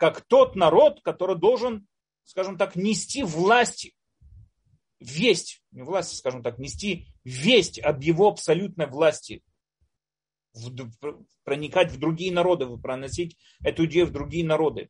как 0.00 0.22
тот 0.22 0.56
народ, 0.56 1.02
который 1.02 1.38
должен, 1.38 1.86
скажем 2.24 2.56
так, 2.56 2.74
нести 2.74 3.22
власть, 3.22 3.94
весть, 4.98 5.62
не 5.72 5.82
власть, 5.82 6.16
скажем 6.16 6.42
так, 6.42 6.58
нести 6.58 7.08
весть 7.22 7.78
об 7.78 8.00
его 8.00 8.28
абсолютной 8.28 8.86
власти, 8.86 9.44
проникать 11.44 11.92
в 11.92 11.98
другие 12.00 12.32
народы, 12.32 12.66
проносить 12.78 13.36
эту 13.62 13.84
идею 13.84 14.06
в 14.06 14.10
другие 14.10 14.42
народы 14.42 14.88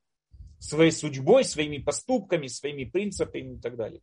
своей 0.61 0.93
судьбой, 0.93 1.43
своими 1.43 1.79
поступками, 1.79 2.47
своими 2.47 2.85
принципами 2.85 3.57
и 3.57 3.61
так 3.61 3.77
далее. 3.77 4.03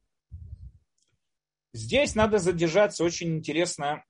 здесь 1.71 2.15
надо 2.15 2.37
задержаться. 2.37 3.05
Очень 3.05 3.37
интересная 3.37 4.03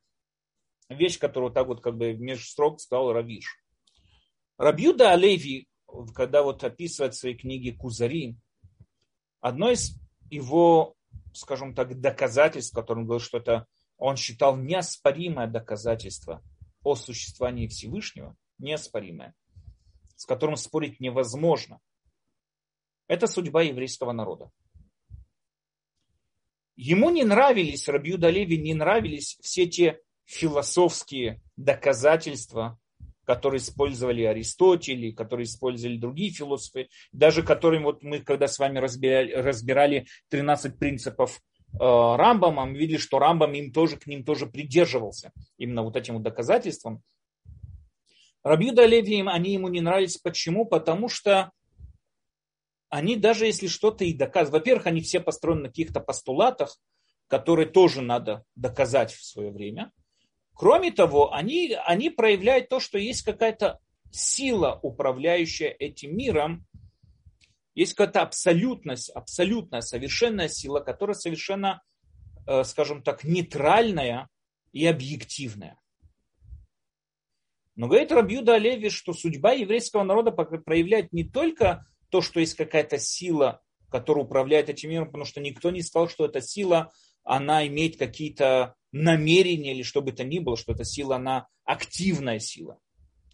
вещь, 0.90 1.20
которую 1.20 1.54
так 1.54 1.68
вот 1.68 1.82
как 1.82 1.96
бы 1.96 2.16
между 2.16 2.46
строк 2.46 2.82
сказал 2.82 3.14
Равиш. 3.14 3.62
Рабьюда 4.58 5.12
Алеви, 5.12 5.68
когда 6.14 6.44
вот 6.44 6.64
описывает 6.64 7.14
в 7.14 7.18
своей 7.18 7.36
книге 7.36 7.74
Кузари, 7.74 8.38
одно 9.40 9.72
из 9.72 10.00
его, 10.30 10.96
скажем 11.34 11.74
так, 11.74 12.00
доказательств, 12.00 12.76
которым 12.76 13.04
он 13.04 13.08
говорил, 13.08 13.26
что 13.26 13.38
это 13.38 13.68
он 13.98 14.16
считал 14.16 14.56
неоспоримое 14.56 15.48
доказательство 15.48 16.44
о 16.84 16.96
существовании 16.96 17.68
Всевышнего, 17.68 18.36
неоспоримое, 18.60 19.34
с 20.16 20.26
которым 20.26 20.56
спорить 20.56 21.00
невозможно. 21.00 21.80
Это 23.08 23.28
судьба 23.28 23.64
еврейского 23.64 24.12
народа. 24.12 24.52
Ему 26.76 27.10
не 27.10 27.24
нравились, 27.24 27.88
Рабью 27.88 28.20
Далеви 28.20 28.58
не 28.58 28.76
нравились 28.76 29.38
все 29.42 29.66
те 29.66 30.00
философские 30.26 31.42
доказательства, 31.56 32.80
которые 33.28 33.60
использовали 33.60 34.24
Аристотель, 34.24 35.14
которые 35.14 35.44
использовали 35.44 35.98
другие 35.98 36.32
философы, 36.32 36.88
даже 37.12 37.44
которым 37.44 37.84
вот 37.84 38.02
мы, 38.02 38.22
когда 38.22 38.48
с 38.48 38.58
вами 38.58 38.80
разбирали, 38.80 39.34
разбирали 39.34 40.08
13 40.30 40.80
принципов 40.80 41.42
э, 41.74 41.78
Рамбама, 41.78 42.66
мы 42.66 42.78
видели, 42.78 42.96
что 42.96 43.20
Рамбам 43.20 43.54
им 43.54 43.74
тоже, 43.74 43.98
к 43.98 44.08
ним 44.08 44.24
тоже 44.24 44.46
придерживался, 44.48 45.34
именно 45.58 45.84
вот 45.84 45.98
этим 45.98 46.14
вот 46.14 46.24
доказательством. 46.24 47.04
Рабьюда 48.44 48.86
Леви, 48.86 49.22
они 49.28 49.54
ему 49.54 49.68
не 49.68 49.82
нравились. 49.82 50.18
Почему? 50.18 50.66
Потому 50.66 51.10
что 51.10 51.52
они 52.88 53.18
даже 53.18 53.46
если 53.46 53.68
что-то 53.68 54.06
и 54.06 54.14
доказывают, 54.14 54.62
во-первых, 54.62 54.88
они 54.88 55.02
все 55.02 55.20
построены 55.20 55.64
на 55.64 55.68
каких-то 55.68 56.00
постулатах, 56.00 56.80
которые 57.28 57.68
тоже 57.68 58.02
надо 58.02 58.46
доказать 58.56 59.12
в 59.12 59.26
свое 59.26 59.52
время. 59.52 59.92
Кроме 60.58 60.92
того, 60.92 61.34
они, 61.34 61.78
они 61.86 62.10
проявляют 62.10 62.68
то, 62.68 62.80
что 62.80 62.98
есть 62.98 63.22
какая-то 63.22 63.80
сила, 64.12 64.80
управляющая 64.82 65.70
этим 65.70 66.18
миром, 66.18 66.66
есть 67.76 67.94
какая-то 67.94 68.24
абсолютность, 68.24 69.12
абсолютная, 69.12 69.82
совершенная 69.82 70.48
сила, 70.48 70.80
которая 70.80 71.14
совершенно, 71.14 71.84
э, 72.48 72.64
скажем 72.64 73.04
так, 73.04 73.24
нейтральная 73.24 74.30
и 74.74 74.84
объективная. 74.88 75.80
Но 77.76 77.88
говорит 77.88 78.12
Рабьюда 78.12 78.56
Олеви, 78.56 78.90
что 78.90 79.14
судьба 79.14 79.52
еврейского 79.52 80.02
народа 80.02 80.32
проявляет 80.32 81.14
не 81.14 81.24
только 81.24 81.86
то, 82.10 82.22
что 82.22 82.40
есть 82.40 82.56
какая-то 82.56 82.98
сила, 82.98 83.62
которая 83.92 84.26
управляет 84.26 84.70
этим 84.70 84.90
миром, 84.90 85.06
потому 85.06 85.26
что 85.26 85.40
никто 85.40 85.70
не 85.70 85.84
сказал, 85.84 86.10
что 86.10 86.26
эта 86.26 86.42
сила, 86.42 86.92
она 87.24 87.68
имеет 87.68 87.98
какие-то 87.98 88.74
намерения 89.04 89.74
или 89.74 89.84
что 89.84 90.02
бы 90.02 90.12
то 90.12 90.24
ни 90.24 90.40
было, 90.40 90.58
что 90.58 90.74
эта 90.74 90.84
сила, 90.84 91.18
она 91.18 91.48
активная 91.64 92.40
сила. 92.40 92.80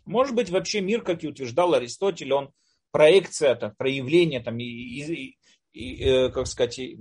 Может 0.05 0.35
быть, 0.35 0.49
вообще 0.49 0.81
мир, 0.81 1.01
как 1.01 1.23
и 1.23 1.27
утверждал 1.27 1.73
Аристотель, 1.73 2.33
он 2.33 2.51
проекция, 2.91 3.55
там, 3.55 3.73
проявление, 3.75 4.41
там, 4.41 4.59
и, 4.59 4.65
и, 4.65 5.37
и, 5.71 6.03
э, 6.03 6.29
как 6.29 6.47
сказать, 6.47 6.79
э, 6.79 6.95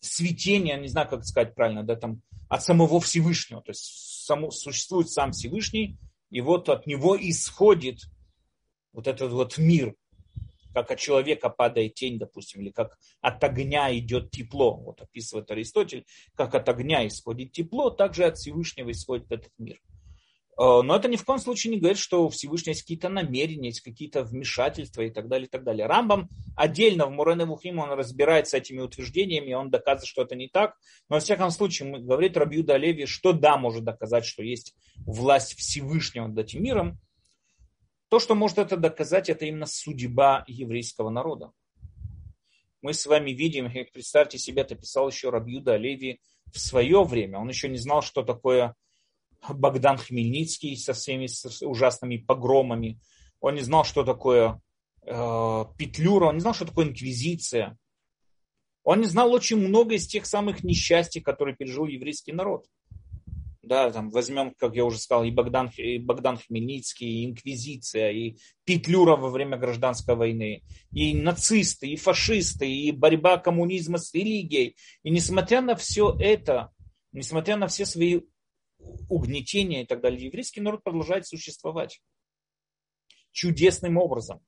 светение, 0.00 0.78
не 0.78 0.88
знаю, 0.88 1.08
как 1.08 1.24
сказать 1.24 1.54
правильно, 1.54 1.84
да, 1.84 1.96
там, 1.96 2.22
от 2.48 2.62
самого 2.62 3.00
Всевышнего. 3.00 3.62
То 3.62 3.70
есть 3.70 3.84
само, 4.24 4.50
существует 4.50 5.08
сам 5.10 5.32
Всевышний, 5.32 5.96
и 6.30 6.40
вот 6.40 6.68
от 6.68 6.86
него 6.86 7.16
исходит 7.18 8.00
вот 8.92 9.06
этот 9.06 9.32
вот 9.32 9.56
мир, 9.58 9.94
как 10.72 10.90
от 10.90 10.98
человека 10.98 11.48
падает 11.50 11.94
тень, 11.94 12.18
допустим, 12.18 12.60
или 12.62 12.70
как 12.70 12.98
от 13.20 13.42
огня 13.44 13.96
идет 13.96 14.30
тепло, 14.30 14.76
вот 14.76 15.00
описывает 15.00 15.50
Аристотель, 15.50 16.06
как 16.34 16.54
от 16.54 16.68
огня 16.68 17.06
исходит 17.06 17.52
тепло, 17.52 17.90
также 17.90 18.24
от 18.24 18.38
Всевышнего 18.38 18.90
исходит 18.90 19.30
этот 19.30 19.52
мир. 19.58 19.80
Э, 20.58 20.82
но 20.82 20.96
это 20.96 21.08
ни 21.08 21.16
в 21.16 21.24
коем 21.24 21.38
случае 21.38 21.72
не 21.72 21.80
говорит, 21.80 21.98
что 21.98 22.26
у 22.26 22.28
Всевышнего 22.28 22.72
есть 22.72 22.82
какие-то 22.82 23.08
намерения, 23.08 23.68
есть 23.68 23.80
какие-то 23.80 24.22
вмешательства 24.22 25.02
и 25.02 25.10
так 25.10 25.28
далее, 25.28 25.46
и 25.46 25.50
так 25.50 25.64
далее. 25.64 25.86
Рамбам 25.86 26.28
отдельно 26.56 27.06
в 27.06 27.10
Мурене 27.10 27.46
Вухим 27.46 27.78
он 27.78 27.90
разбирается 27.92 28.58
этими 28.58 28.80
утверждениями, 28.80 29.54
он 29.54 29.70
доказывает, 29.70 30.08
что 30.08 30.22
это 30.22 30.36
не 30.36 30.48
так. 30.48 30.76
Но, 31.08 31.16
во 31.16 31.20
всяком 31.20 31.50
случае, 31.50 31.98
говорит 31.98 32.36
Рабьюда 32.36 32.76
Леви, 32.76 33.06
что 33.06 33.32
да, 33.32 33.56
может 33.56 33.84
доказать, 33.84 34.24
что 34.24 34.42
есть 34.42 34.74
власть 34.96 35.54
Всевышнего 35.56 36.26
над 36.26 36.38
этим 36.38 36.62
миром. 36.62 36.98
То, 38.12 38.18
что 38.18 38.34
может 38.34 38.58
это 38.58 38.76
доказать, 38.76 39.30
это 39.30 39.46
именно 39.46 39.64
судьба 39.64 40.44
еврейского 40.46 41.08
народа. 41.08 41.50
Мы 42.82 42.92
с 42.92 43.06
вами 43.06 43.30
видим, 43.30 43.72
представьте 43.90 44.36
себе, 44.36 44.60
это 44.60 44.74
писал 44.74 45.08
еще 45.08 45.30
Рабьюда 45.30 45.78
Леви 45.78 46.20
в 46.52 46.58
свое 46.58 47.04
время. 47.04 47.38
Он 47.38 47.48
еще 47.48 47.70
не 47.70 47.78
знал, 47.78 48.02
что 48.02 48.22
такое 48.22 48.74
Богдан 49.48 49.96
Хмельницкий 49.96 50.76
со 50.76 50.92
всеми 50.92 51.26
ужасными 51.64 52.18
погромами. 52.18 53.00
Он 53.40 53.54
не 53.54 53.62
знал, 53.62 53.82
что 53.82 54.04
такое 54.04 54.60
э, 55.06 55.64
Петлюра, 55.78 56.26
он 56.26 56.34
не 56.34 56.40
знал, 56.40 56.52
что 56.52 56.66
такое 56.66 56.88
инквизиция. 56.88 57.78
Он 58.82 59.00
не 59.00 59.06
знал 59.06 59.32
очень 59.32 59.56
много 59.56 59.94
из 59.94 60.06
тех 60.06 60.26
самых 60.26 60.62
несчастий, 60.62 61.22
которые 61.22 61.56
пережил 61.56 61.86
еврейский 61.86 62.32
народ. 62.32 62.66
Да, 63.62 63.92
там 63.92 64.10
возьмем, 64.10 64.52
как 64.56 64.74
я 64.74 64.84
уже 64.84 64.98
сказал, 64.98 65.22
и 65.22 65.30
Богдан, 65.30 65.70
и 65.76 65.98
Богдан 65.98 66.36
Хмельницкий, 66.36 67.06
и 67.06 67.26
Инквизиция, 67.26 68.10
и 68.10 68.36
Петлюра 68.64 69.14
во 69.14 69.30
время 69.30 69.56
гражданской 69.56 70.16
войны, 70.16 70.64
и 70.90 71.14
нацисты, 71.14 71.88
и 71.88 71.96
фашисты, 71.96 72.68
и 72.68 72.90
борьба 72.90 73.38
коммунизма 73.38 73.98
с 73.98 74.12
религией. 74.12 74.76
И 75.04 75.10
несмотря 75.10 75.60
на 75.60 75.76
все 75.76 76.12
это, 76.18 76.72
несмотря 77.12 77.56
на 77.56 77.68
все 77.68 77.86
свои 77.86 78.22
угнетения 79.08 79.82
и 79.82 79.86
так 79.86 80.00
далее, 80.00 80.26
еврейский 80.26 80.60
народ 80.60 80.82
продолжает 80.82 81.28
существовать 81.28 82.02
чудесным 83.30 83.96
образом, 83.96 84.40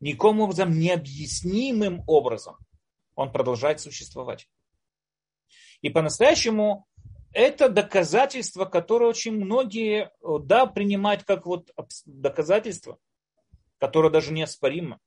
никаким 0.00 0.40
образом 0.40 0.78
необъяснимым 0.78 2.04
образом 2.06 2.56
он 3.14 3.32
продолжает 3.32 3.80
существовать. 3.80 4.48
И 5.82 5.90
по-настоящему 5.90 6.86
это 7.36 7.68
доказательство, 7.68 8.64
которое 8.64 9.10
очень 9.10 9.32
многие, 9.32 10.10
да, 10.22 10.64
принимают 10.64 11.24
как 11.24 11.44
вот 11.44 11.70
доказательство, 12.06 12.98
которое 13.76 14.08
даже 14.08 14.32
неоспоримо. 14.32 14.98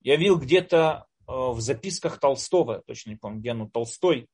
Я 0.00 0.16
видел 0.16 0.38
где-то 0.38 1.06
э, 1.28 1.32
в 1.32 1.60
записках 1.60 2.18
Толстого, 2.18 2.82
точно 2.86 3.10
не 3.10 3.16
помню, 3.16 3.40
где, 3.40 3.52
ну, 3.52 3.68
Толстой 3.68 4.26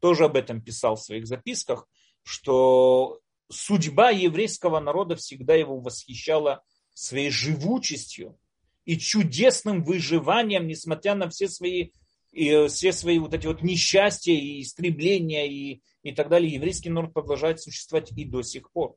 тоже 0.00 0.24
об 0.24 0.36
этом 0.36 0.62
писал 0.62 0.96
в 0.96 1.02
своих 1.02 1.26
записках, 1.26 1.86
что 2.22 3.20
судьба 3.50 4.08
еврейского 4.08 4.80
народа 4.80 5.16
всегда 5.16 5.54
его 5.54 5.78
восхищала 5.80 6.64
своей 6.94 7.28
живучестью 7.28 8.38
и 8.86 8.96
чудесным 8.96 9.84
выживанием, 9.84 10.66
несмотря 10.66 11.14
на 11.14 11.28
все 11.28 11.46
свои, 11.46 11.90
и 12.32 12.68
все 12.68 12.92
свои 12.92 13.18
вот 13.18 13.34
эти 13.34 13.46
вот 13.46 13.62
несчастья 13.62 14.32
и 14.32 14.62
истребления 14.62 15.46
и, 15.46 15.82
и 16.10 16.14
так 16.14 16.28
далее. 16.28 16.52
Еврейский 16.52 16.90
народ 16.90 17.12
продолжает 17.12 17.60
существовать 17.60 18.12
и 18.12 18.24
до 18.24 18.42
сих 18.42 18.70
пор. 18.70 18.96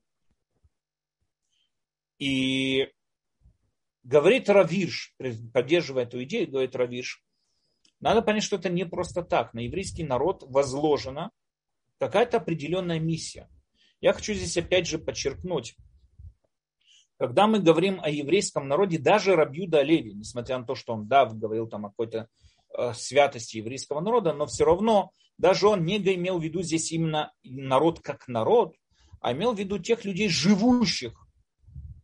И 2.17 2.89
говорит 4.03 4.49
Равиш, 4.49 5.15
поддерживая 5.53 6.03
эту 6.03 6.23
идею, 6.23 6.49
говорит 6.49 6.75
Равиш, 6.75 7.23
надо 7.99 8.21
понять, 8.21 8.43
что 8.43 8.55
это 8.55 8.69
не 8.69 8.85
просто 8.85 9.23
так. 9.23 9.53
На 9.53 9.59
еврейский 9.59 10.03
народ 10.03 10.43
возложено 10.47 11.31
какая-то 11.97 12.37
определенная 12.37 12.99
миссия. 12.99 13.49
Я 14.01 14.13
хочу 14.13 14.33
здесь 14.33 14.57
опять 14.57 14.87
же 14.87 14.99
подчеркнуть, 14.99 15.75
когда 17.19 17.47
мы 17.47 17.59
говорим 17.59 17.99
о 18.01 18.09
еврейском 18.09 18.69
народе, 18.69 18.97
даже 18.97 19.35
Рабьюда 19.35 19.81
Леви, 19.81 20.13
несмотря 20.13 20.57
на 20.57 20.65
то, 20.65 20.73
что 20.73 20.93
он, 20.93 21.07
да, 21.09 21.25
говорил 21.25 21.67
там 21.67 21.85
о 21.85 21.89
какой-то 21.89 22.29
святости 22.93 23.57
еврейского 23.57 23.99
народа, 23.99 24.33
но 24.33 24.45
все 24.45 24.65
равно 24.65 25.11
даже 25.37 25.67
он 25.67 25.85
не 25.85 25.97
имел 25.97 26.39
в 26.39 26.43
виду 26.43 26.61
здесь 26.61 26.91
именно 26.91 27.31
народ 27.43 27.99
как 28.01 28.27
народ, 28.27 28.75
а 29.21 29.33
имел 29.33 29.53
в 29.53 29.59
виду 29.59 29.79
тех 29.79 30.05
людей, 30.05 30.29
живущих 30.29 31.13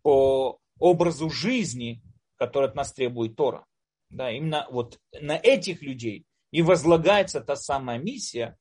по 0.02 0.60
образу 0.80 1.30
жизни, 1.30 2.02
который 2.38 2.70
от 2.70 2.76
нас 2.76 2.94
требует 2.94 3.36
Тора. 3.36 3.66
Да, 4.10 4.32
именно 4.32 4.68
вот 4.72 5.00
на 5.20 5.38
этих 5.38 5.82
людей 5.82 6.26
и 6.52 6.62
возлагается 6.62 7.42
та 7.42 7.56
самая 7.56 7.98
миссия, 7.98 8.58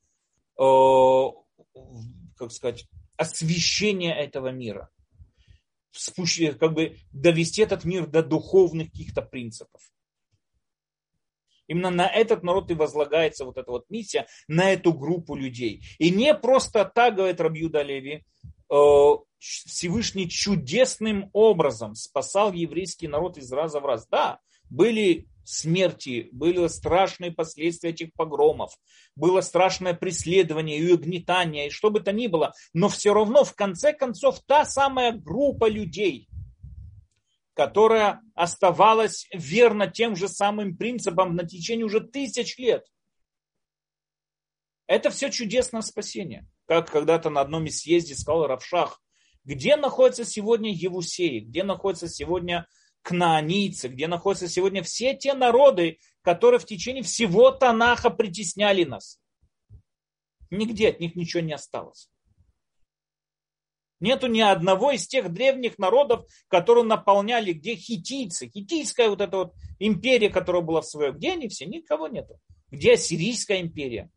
Э, 0.58 1.30
как 2.36 2.52
сказать, 2.52 2.86
освещение 3.16 4.14
этого 4.14 4.48
мира. 4.48 4.90
Спущ... 5.90 6.40
Как 6.58 6.74
бы 6.74 6.96
довести 7.12 7.62
этот 7.62 7.84
мир 7.84 8.06
до 8.06 8.22
духовных 8.22 8.90
каких-то 8.90 9.22
принципов. 9.22 9.80
Именно 11.66 11.90
на 11.90 12.06
этот 12.06 12.42
народ 12.42 12.70
и 12.70 12.74
возлагается 12.74 13.44
вот 13.44 13.56
эта 13.56 13.70
вот 13.70 13.84
миссия, 13.90 14.26
на 14.48 14.72
эту 14.72 14.92
группу 14.92 15.34
людей. 15.34 15.82
И 15.98 16.10
не 16.10 16.34
просто 16.34 16.84
так, 16.84 17.16
говорит 17.16 17.40
Рабьюда 17.40 17.82
Леви, 17.82 18.24
э, 18.70 19.10
Всевышний 19.38 20.28
чудесным 20.28 21.30
образом 21.32 21.94
спасал 21.94 22.52
еврейский 22.52 23.08
народ 23.08 23.36
из 23.36 23.52
раза 23.52 23.80
в 23.80 23.86
раз. 23.86 24.06
Да, 24.10 24.40
были 24.70 25.28
смерти, 25.44 26.28
были 26.32 26.66
страшные 26.68 27.30
последствия 27.30 27.90
этих 27.90 28.12
погромов, 28.14 28.72
было 29.14 29.42
страшное 29.42 29.94
преследование 29.94 30.78
и 30.78 30.92
угнетание, 30.92 31.66
и 31.66 31.70
что 31.70 31.90
бы 31.90 32.00
то 32.00 32.12
ни 32.12 32.26
было, 32.26 32.52
но 32.72 32.88
все 32.88 33.12
равно 33.12 33.44
в 33.44 33.54
конце 33.54 33.92
концов 33.92 34.40
та 34.46 34.64
самая 34.64 35.12
группа 35.12 35.68
людей, 35.68 36.28
которая 37.54 38.20
оставалась 38.34 39.26
верна 39.32 39.86
тем 39.86 40.16
же 40.16 40.28
самым 40.28 40.76
принципам 40.76 41.36
на 41.36 41.46
течение 41.46 41.86
уже 41.86 42.00
тысяч 42.00 42.58
лет. 42.58 42.86
Это 44.86 45.10
все 45.10 45.30
чудесное 45.30 45.82
спасение. 45.82 46.46
Как 46.66 46.90
когда-то 46.90 47.30
на 47.30 47.40
одном 47.40 47.66
из 47.66 47.80
съездов 47.80 48.18
сказал 48.18 48.46
Равшах, 48.46 49.00
где 49.44 49.76
находится 49.76 50.24
сегодня 50.24 50.72
Евусеи, 50.72 51.40
где 51.40 51.62
находятся 51.62 52.08
сегодня 52.08 52.66
кнаанийцы, 53.02 53.88
где 53.88 54.08
находятся 54.08 54.48
сегодня 54.48 54.82
все 54.82 55.14
те 55.14 55.34
народы, 55.34 55.98
которые 56.22 56.58
в 56.58 56.64
течение 56.64 57.02
всего 57.02 57.50
Танаха 57.50 58.10
притесняли 58.10 58.84
нас. 58.84 59.20
Нигде 60.50 60.88
от 60.88 61.00
них 61.00 61.14
ничего 61.14 61.42
не 61.42 61.52
осталось. 61.52 62.10
Нету 64.04 64.26
ни 64.26 64.42
одного 64.42 64.90
из 64.90 65.06
тех 65.06 65.32
древних 65.32 65.78
народов, 65.78 66.26
которые 66.48 66.84
наполняли, 66.84 67.54
где 67.54 67.74
хитийцы, 67.74 68.50
хитийская 68.50 69.08
вот 69.08 69.22
эта 69.22 69.34
вот 69.38 69.54
империя, 69.78 70.28
которая 70.28 70.60
была 70.60 70.82
в 70.82 70.86
свое, 70.86 71.10
где 71.10 71.32
они 71.32 71.48
все? 71.48 71.64
Никого 71.64 72.08
нету. 72.08 72.38
Где 72.70 72.92
Ассирийская 72.92 73.62
империя? 73.62 74.10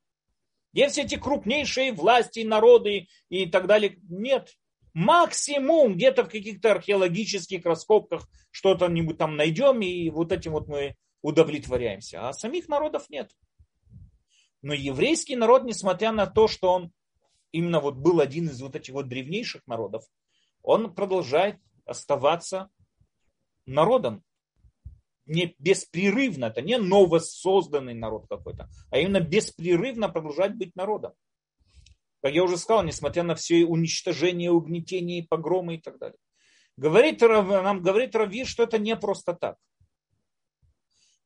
Где 0.74 0.90
все 0.90 1.04
эти 1.04 1.16
крупнейшие 1.16 1.94
власти, 1.94 2.42
народы 2.42 3.08
и 3.30 3.46
так 3.46 3.68
далее? 3.68 3.98
Нет. 4.10 4.56
Максимум 4.94 5.96
где-то 5.96 6.26
в 6.26 6.30
каких-то 6.30 6.74
археологических 6.74 7.64
раскопках 7.64 8.28
что-то-нибудь 8.52 9.18
там 9.18 9.38
найдем, 9.38 9.80
и 9.82 10.10
вот 10.10 10.34
этим 10.34 10.52
вот 10.52 10.68
мы 10.68 10.98
удовлетворяемся. 11.22 12.28
А 12.28 12.34
самих 12.34 12.68
народов 12.68 13.10
нет. 13.10 13.32
Но 14.62 14.74
еврейский 14.74 15.38
народ, 15.38 15.64
несмотря 15.64 16.12
на 16.12 16.26
то, 16.26 16.50
что 16.50 16.74
он 16.74 16.92
именно 17.52 17.80
вот 17.80 17.96
был 17.96 18.20
один 18.20 18.48
из 18.48 18.62
вот 18.62 18.76
этих 18.76 18.94
вот 18.94 19.08
древнейших 19.08 19.66
народов, 19.68 20.06
он 20.62 20.94
продолжает 20.94 21.58
оставаться 21.86 22.70
народом. 23.66 24.24
Не 25.26 25.56
беспрерывно, 25.60 26.46
это 26.46 26.62
не 26.62 26.78
новосозданный 26.78 27.94
народ 27.94 28.28
какой-то, 28.30 28.70
а 28.92 28.98
именно 28.98 29.20
беспрерывно 29.20 30.08
продолжать 30.08 30.56
быть 30.56 30.76
народом. 30.76 31.14
Как 32.22 32.34
я 32.34 32.44
уже 32.44 32.58
сказал, 32.58 32.84
несмотря 32.84 33.24
на 33.24 33.36
все 33.36 33.66
уничтожение, 33.66 34.52
угнетение, 34.52 35.28
погромы 35.28 35.76
и 35.76 35.82
так 35.82 35.98
далее. 36.00 36.18
Говорит, 36.78 37.22
нам 37.22 37.82
говорит 37.82 38.16
Рави, 38.16 38.46
что 38.46 38.64
это 38.64 38.78
не 38.78 38.96
просто 38.96 39.34
так. 39.34 39.58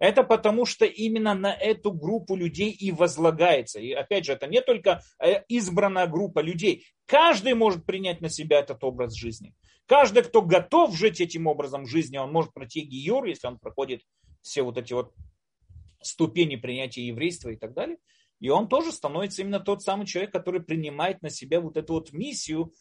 Это 0.02 0.24
потому, 0.24 0.66
что 0.66 0.84
именно 0.86 1.36
на 1.36 1.54
эту 1.54 1.92
группу 1.92 2.36
людей 2.36 2.72
и 2.72 2.92
возлагается. 2.92 3.80
И 3.80 3.92
опять 3.92 4.26
же, 4.26 4.34
это 4.34 4.48
не 4.48 4.60
только 4.60 5.04
э, 5.20 5.44
избранная 5.48 6.08
группа 6.08 6.40
людей. 6.40 6.88
Каждый 7.06 7.54
может 7.54 7.86
принять 7.86 8.20
на 8.20 8.28
себя 8.28 8.62
этот 8.62 8.84
образ 8.84 9.14
жизни. 9.14 9.54
Каждый, 9.86 10.24
кто 10.24 10.42
готов 10.42 10.98
жить 10.98 11.22
этим 11.22 11.46
образом 11.46 11.86
жизни, 11.86 12.18
он 12.18 12.32
может 12.32 12.52
пройти 12.52 12.82
гиюр, 12.82 13.26
если 13.26 13.46
он 13.46 13.60
проходит 13.60 14.02
все 14.42 14.64
вот 14.64 14.80
эти 14.80 14.92
вот 14.92 15.14
ступени 16.02 16.56
принятия 16.56 17.06
еврейства 17.06 17.50
и 17.50 17.56
так 17.56 17.76
далее. 17.76 17.98
И 18.40 18.50
он 18.50 18.70
тоже 18.70 18.92
становится 18.92 19.44
именно 19.44 19.60
тот 19.60 19.84
самый 19.84 20.08
человек, 20.08 20.34
который 20.34 20.64
принимает 20.64 21.22
на 21.22 21.30
себя 21.30 21.62
вот 21.62 21.78
эту 21.78 21.94
вот 21.94 22.12
миссию, 22.12 22.74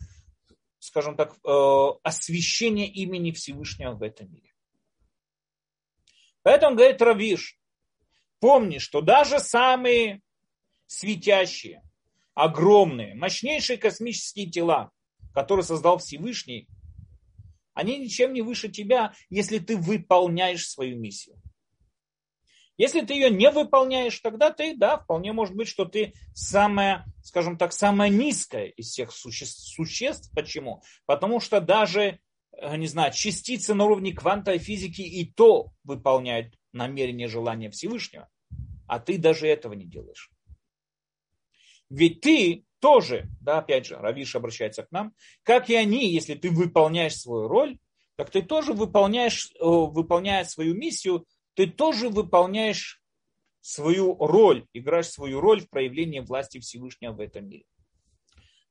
скажем 0.79 1.17
так, 1.17 1.37
э, 1.47 1.87
освящения 2.03 2.87
имени 2.87 3.33
Всевышнего 3.33 3.93
в 3.93 4.03
этом 4.03 4.33
мире. 4.33 4.50
Поэтому 6.43 6.77
говорит 6.77 7.03
Равиш, 7.03 7.59
помни, 8.39 8.79
что 8.79 9.01
даже 9.01 9.39
самые 9.39 10.23
светящие, 10.87 11.83
огромные, 12.35 13.15
мощнейшие 13.15 13.77
космические 13.77 14.51
тела, 14.51 14.91
которые 15.35 15.65
создал 15.65 15.99
Всевышний, 15.99 16.67
они 17.75 17.99
ничем 17.99 18.33
не 18.33 18.43
выше 18.43 18.69
тебя, 18.69 19.15
если 19.29 19.59
ты 19.59 19.77
выполняешь 19.77 20.69
свою 20.69 20.99
миссию. 20.99 21.41
Если 22.77 23.03
ты 23.03 23.13
ее 23.13 23.29
не 23.29 23.51
выполняешь, 23.51 24.19
тогда 24.21 24.51
ты, 24.51 24.75
да, 24.75 24.97
вполне 24.97 25.33
может 25.33 25.55
быть, 25.55 25.69
что 25.69 25.85
ты 25.85 26.15
самая, 26.33 27.05
скажем 27.23 27.59
так, 27.59 27.75
самая 27.75 28.09
низкая 28.09 28.69
из 28.69 28.89
всех 28.89 29.13
существ. 29.13 29.75
существ. 29.75 30.31
Почему? 30.35 30.83
Потому 31.05 31.41
что 31.41 31.61
даже 31.61 32.21
не 32.61 32.87
знаю, 32.87 33.13
частицы 33.13 33.75
на 33.75 33.85
уровне 33.85 34.13
квантовой 34.13 34.59
физики 34.59 35.03
и 35.03 35.25
то 35.31 35.73
выполняют 35.85 36.55
намерение, 36.73 37.29
желания 37.29 37.71
Всевышнего, 37.71 38.29
а 38.87 39.01
ты 39.01 39.19
даже 39.19 39.47
этого 39.47 39.73
не 39.73 39.87
делаешь. 39.87 40.31
Ведь 41.89 42.21
ты 42.21 42.65
тоже, 42.79 43.29
да, 43.41 43.59
опять 43.59 43.87
же, 43.87 43.97
Равиш 43.97 44.37
обращается 44.37 44.85
к 44.85 44.91
нам, 44.91 45.15
как 45.43 45.71
и 45.71 45.75
они, 45.75 46.13
если 46.13 46.35
ты 46.35 46.51
выполняешь 46.51 47.17
свою 47.17 47.49
роль, 47.49 47.79
так 48.17 48.31
ты 48.31 48.43
тоже 48.43 48.73
выполняешь, 48.73 49.51
э, 49.53 49.65
выполняя 49.65 50.45
свою 50.45 50.75
миссию, 50.75 51.27
ты 51.55 51.67
тоже 51.67 52.09
выполняешь 52.09 53.03
свою 53.61 54.17
роль, 54.17 54.67
играешь 54.73 55.11
свою 55.11 55.41
роль 55.41 55.61
в 55.61 55.69
проявлении 55.69 56.21
власти 56.21 56.61
Всевышнего 56.61 57.13
в 57.13 57.21
этом 57.21 57.49
мире. 57.49 57.65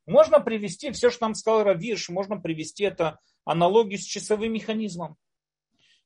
Можно 0.06 0.40
привести, 0.40 0.90
все, 0.90 1.10
что 1.10 1.26
нам 1.26 1.34
сказал 1.34 1.62
Равиш, 1.62 2.08
можно 2.08 2.40
привести 2.40 2.84
это 2.84 3.18
аналогию 3.44 3.98
с 3.98 4.04
часовым 4.04 4.52
механизмом. 4.52 5.16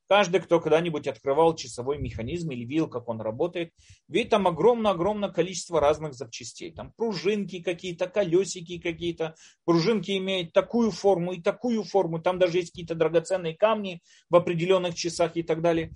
Каждый, 0.07 0.39
кто 0.39 0.59
когда-нибудь 0.59 1.07
открывал 1.07 1.55
часовой 1.55 1.97
механизм 1.97 2.51
или 2.51 2.63
видел, 2.63 2.87
как 2.87 3.09
он 3.09 3.21
работает, 3.21 3.73
видит 4.07 4.29
там 4.29 4.47
огромное-огромное 4.47 5.29
количество 5.29 5.79
разных 5.79 6.13
запчастей. 6.13 6.71
Там 6.71 6.93
пружинки 6.95 7.61
какие-то, 7.61 8.07
колесики 8.07 8.79
какие-то. 8.79 9.35
Пружинки 9.65 10.15
имеют 10.17 10.53
такую 10.53 10.91
форму 10.91 11.33
и 11.33 11.41
такую 11.41 11.83
форму. 11.83 12.21
Там 12.21 12.37
даже 12.37 12.59
есть 12.59 12.71
какие-то 12.71 12.93
драгоценные 12.93 13.55
камни 13.55 14.03
в 14.29 14.35
определенных 14.35 14.93
часах 14.93 15.37
и 15.37 15.43
так 15.43 15.61
далее. 15.61 15.91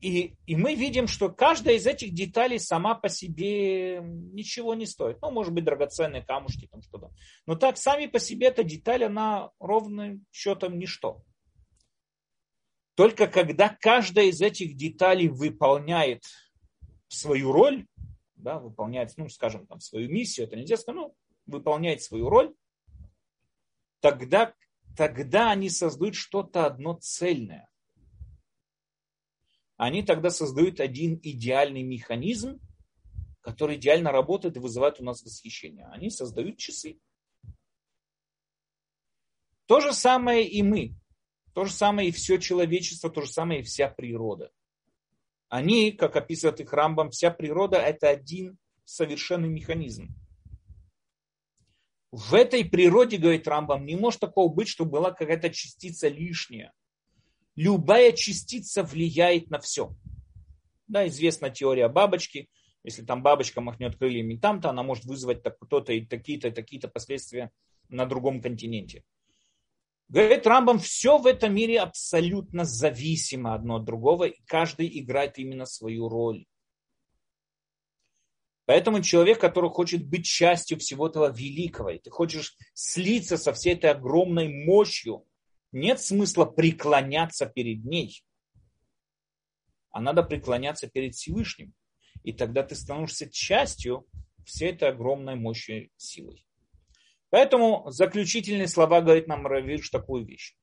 И, 0.00 0.36
и 0.46 0.54
мы 0.54 0.76
видим, 0.76 1.08
что 1.08 1.28
каждая 1.28 1.74
из 1.74 1.86
этих 1.86 2.14
деталей 2.14 2.60
сама 2.60 2.94
по 2.94 3.08
себе 3.08 4.00
ничего 4.00 4.74
не 4.74 4.86
стоит. 4.86 5.20
Ну, 5.20 5.32
может 5.32 5.52
быть, 5.52 5.64
драгоценные 5.64 6.22
камушки, 6.22 6.68
там 6.70 6.82
что-то. 6.82 7.10
Но 7.46 7.56
так, 7.56 7.76
сами 7.76 8.06
по 8.06 8.20
себе 8.20 8.46
эта 8.46 8.62
деталь, 8.62 9.04
она 9.04 9.50
ровным 9.58 10.24
счетом 10.30 10.78
ничто. 10.78 11.24
Только 12.94 13.26
когда 13.26 13.68
каждая 13.68 14.26
из 14.26 14.40
этих 14.40 14.76
деталей 14.76 15.28
выполняет 15.28 16.22
свою 17.08 17.50
роль, 17.50 17.86
да, 18.36 18.60
выполняет, 18.60 19.12
ну, 19.16 19.28
скажем, 19.28 19.66
там, 19.66 19.80
свою 19.80 20.08
миссию, 20.08 20.46
это 20.46 20.54
нельзя 20.54 20.76
сказать, 20.76 21.00
ну, 21.00 21.16
выполняет 21.46 22.02
свою 22.02 22.28
роль, 22.28 22.54
тогда, 24.00 24.54
тогда 24.96 25.50
они 25.50 25.70
создают 25.70 26.14
что-то 26.14 26.66
одно 26.66 26.94
цельное 26.94 27.68
они 29.78 30.02
тогда 30.02 30.28
создают 30.30 30.80
один 30.80 31.20
идеальный 31.22 31.84
механизм, 31.84 32.60
который 33.40 33.76
идеально 33.76 34.10
работает 34.10 34.56
и 34.56 34.60
вызывает 34.60 35.00
у 35.00 35.04
нас 35.04 35.22
восхищение. 35.22 35.86
Они 35.92 36.10
создают 36.10 36.58
часы. 36.58 36.98
То 39.66 39.80
же 39.80 39.92
самое 39.92 40.46
и 40.46 40.62
мы. 40.62 40.96
То 41.54 41.64
же 41.64 41.72
самое 41.72 42.08
и 42.08 42.12
все 42.12 42.38
человечество, 42.38 43.08
то 43.08 43.22
же 43.22 43.30
самое 43.30 43.60
и 43.60 43.62
вся 43.62 43.88
природа. 43.88 44.50
Они, 45.48 45.92
как 45.92 46.16
описывает 46.16 46.58
их 46.60 46.72
Рамбам, 46.72 47.10
вся 47.10 47.30
природа 47.30 47.76
это 47.76 48.08
один 48.08 48.58
совершенный 48.84 49.48
механизм. 49.48 50.08
В 52.10 52.34
этой 52.34 52.64
природе, 52.64 53.16
говорит 53.16 53.46
Рамбам, 53.46 53.86
не 53.86 53.94
может 53.94 54.20
такого 54.20 54.52
быть, 54.52 54.68
чтобы 54.68 54.90
была 54.90 55.12
какая-то 55.12 55.50
частица 55.50 56.08
лишняя 56.08 56.72
любая 57.58 58.12
частица 58.12 58.84
влияет 58.84 59.50
на 59.50 59.58
все. 59.58 59.92
Да, 60.86 61.06
известна 61.08 61.50
теория 61.50 61.88
бабочки. 61.88 62.48
Если 62.84 63.02
там 63.02 63.22
бабочка 63.22 63.60
махнет 63.60 63.96
крыльями 63.96 64.36
там, 64.36 64.60
то 64.60 64.70
она 64.70 64.84
может 64.84 65.04
вызвать 65.04 65.42
то-то 65.42 65.92
и 65.92 66.06
такие-то, 66.06 66.52
такие-то 66.52 66.86
последствия 66.86 67.50
на 67.88 68.06
другом 68.06 68.40
континенте. 68.40 69.02
Говорит 70.08 70.46
Рамбам, 70.46 70.78
все 70.78 71.18
в 71.18 71.26
этом 71.26 71.52
мире 71.52 71.80
абсолютно 71.80 72.64
зависимо 72.64 73.54
одно 73.54 73.76
от 73.76 73.84
другого, 73.84 74.24
и 74.24 74.40
каждый 74.46 74.88
играет 75.00 75.36
именно 75.38 75.66
свою 75.66 76.08
роль. 76.08 76.46
Поэтому 78.66 79.02
человек, 79.02 79.40
который 79.40 79.70
хочет 79.70 80.06
быть 80.06 80.26
частью 80.26 80.78
всего 80.78 81.08
этого 81.08 81.32
великого, 81.32 81.90
и 81.90 81.98
ты 81.98 82.10
хочешь 82.10 82.56
слиться 82.72 83.36
со 83.36 83.52
всей 83.52 83.74
этой 83.74 83.90
огромной 83.90 84.48
мощью, 84.48 85.24
нет 85.72 86.00
смысла 86.00 86.44
преклоняться 86.44 87.46
перед 87.46 87.84
ней, 87.84 88.22
а 89.90 90.00
надо 90.00 90.22
преклоняться 90.22 90.88
перед 90.88 91.14
Всевышним. 91.14 91.74
И 92.24 92.32
тогда 92.32 92.62
ты 92.62 92.74
становишься 92.74 93.30
частью 93.30 94.06
всей 94.44 94.70
этой 94.70 94.88
огромной 94.90 95.34
мощи 95.34 95.90
силой. 95.96 96.44
Поэтому 97.30 97.90
заключительные 97.90 98.68
слова 98.68 99.00
говорит 99.00 99.28
нам 99.28 99.46
Равиш 99.46 99.90
такую 99.90 100.24
вещь. 100.24 100.56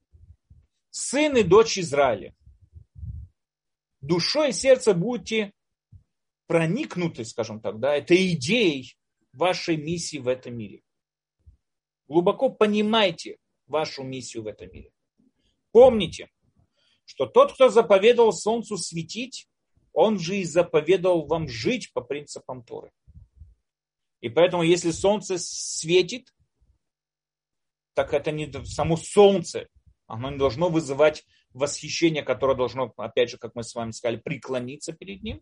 Сын 0.89 1.35
и 1.37 1.43
дочь 1.43 1.77
Израиля, 1.77 2.33
душой 4.01 4.49
и 4.49 4.53
сердцем 4.53 4.99
будете 4.99 5.51
проникнуты, 6.47 7.25
скажем 7.25 7.59
так, 7.59 7.79
да, 7.79 7.95
этой 7.95 8.33
идеей 8.33 8.95
вашей 9.33 9.77
миссии 9.77 10.17
в 10.17 10.27
этом 10.27 10.55
мире. 10.57 10.81
Глубоко 12.07 12.49
понимайте 12.49 13.37
вашу 13.67 14.03
миссию 14.03 14.43
в 14.43 14.47
этом 14.47 14.71
мире. 14.71 14.91
Помните, 15.75 16.29
что 17.03 17.25
тот, 17.25 17.51
кто 17.51 17.67
заповедовал 17.67 18.31
солнцу 18.31 18.77
светить, 18.77 19.49
он 19.91 20.17
же 20.17 20.37
и 20.37 20.45
заповедовал 20.45 21.27
вам 21.27 21.49
жить 21.49 21.91
по 21.91 21.99
принципам 21.99 22.63
Торы. 22.63 22.93
И 24.21 24.29
поэтому, 24.29 24.63
если 24.63 24.91
солнце 24.91 25.35
светит, 25.37 26.33
так 27.93 28.13
это 28.13 28.31
не 28.31 28.49
само 28.63 28.95
солнце, 28.95 29.67
оно 30.07 30.29
не 30.29 30.37
должно 30.37 30.69
вызывать 30.69 31.25
восхищение, 31.49 32.23
которое 32.23 32.55
должно, 32.55 32.93
опять 32.95 33.31
же, 33.31 33.37
как 33.37 33.53
мы 33.53 33.65
с 33.65 33.75
вами 33.75 33.91
сказали, 33.91 34.15
преклониться 34.15 34.93
перед 34.93 35.23
ним. 35.23 35.41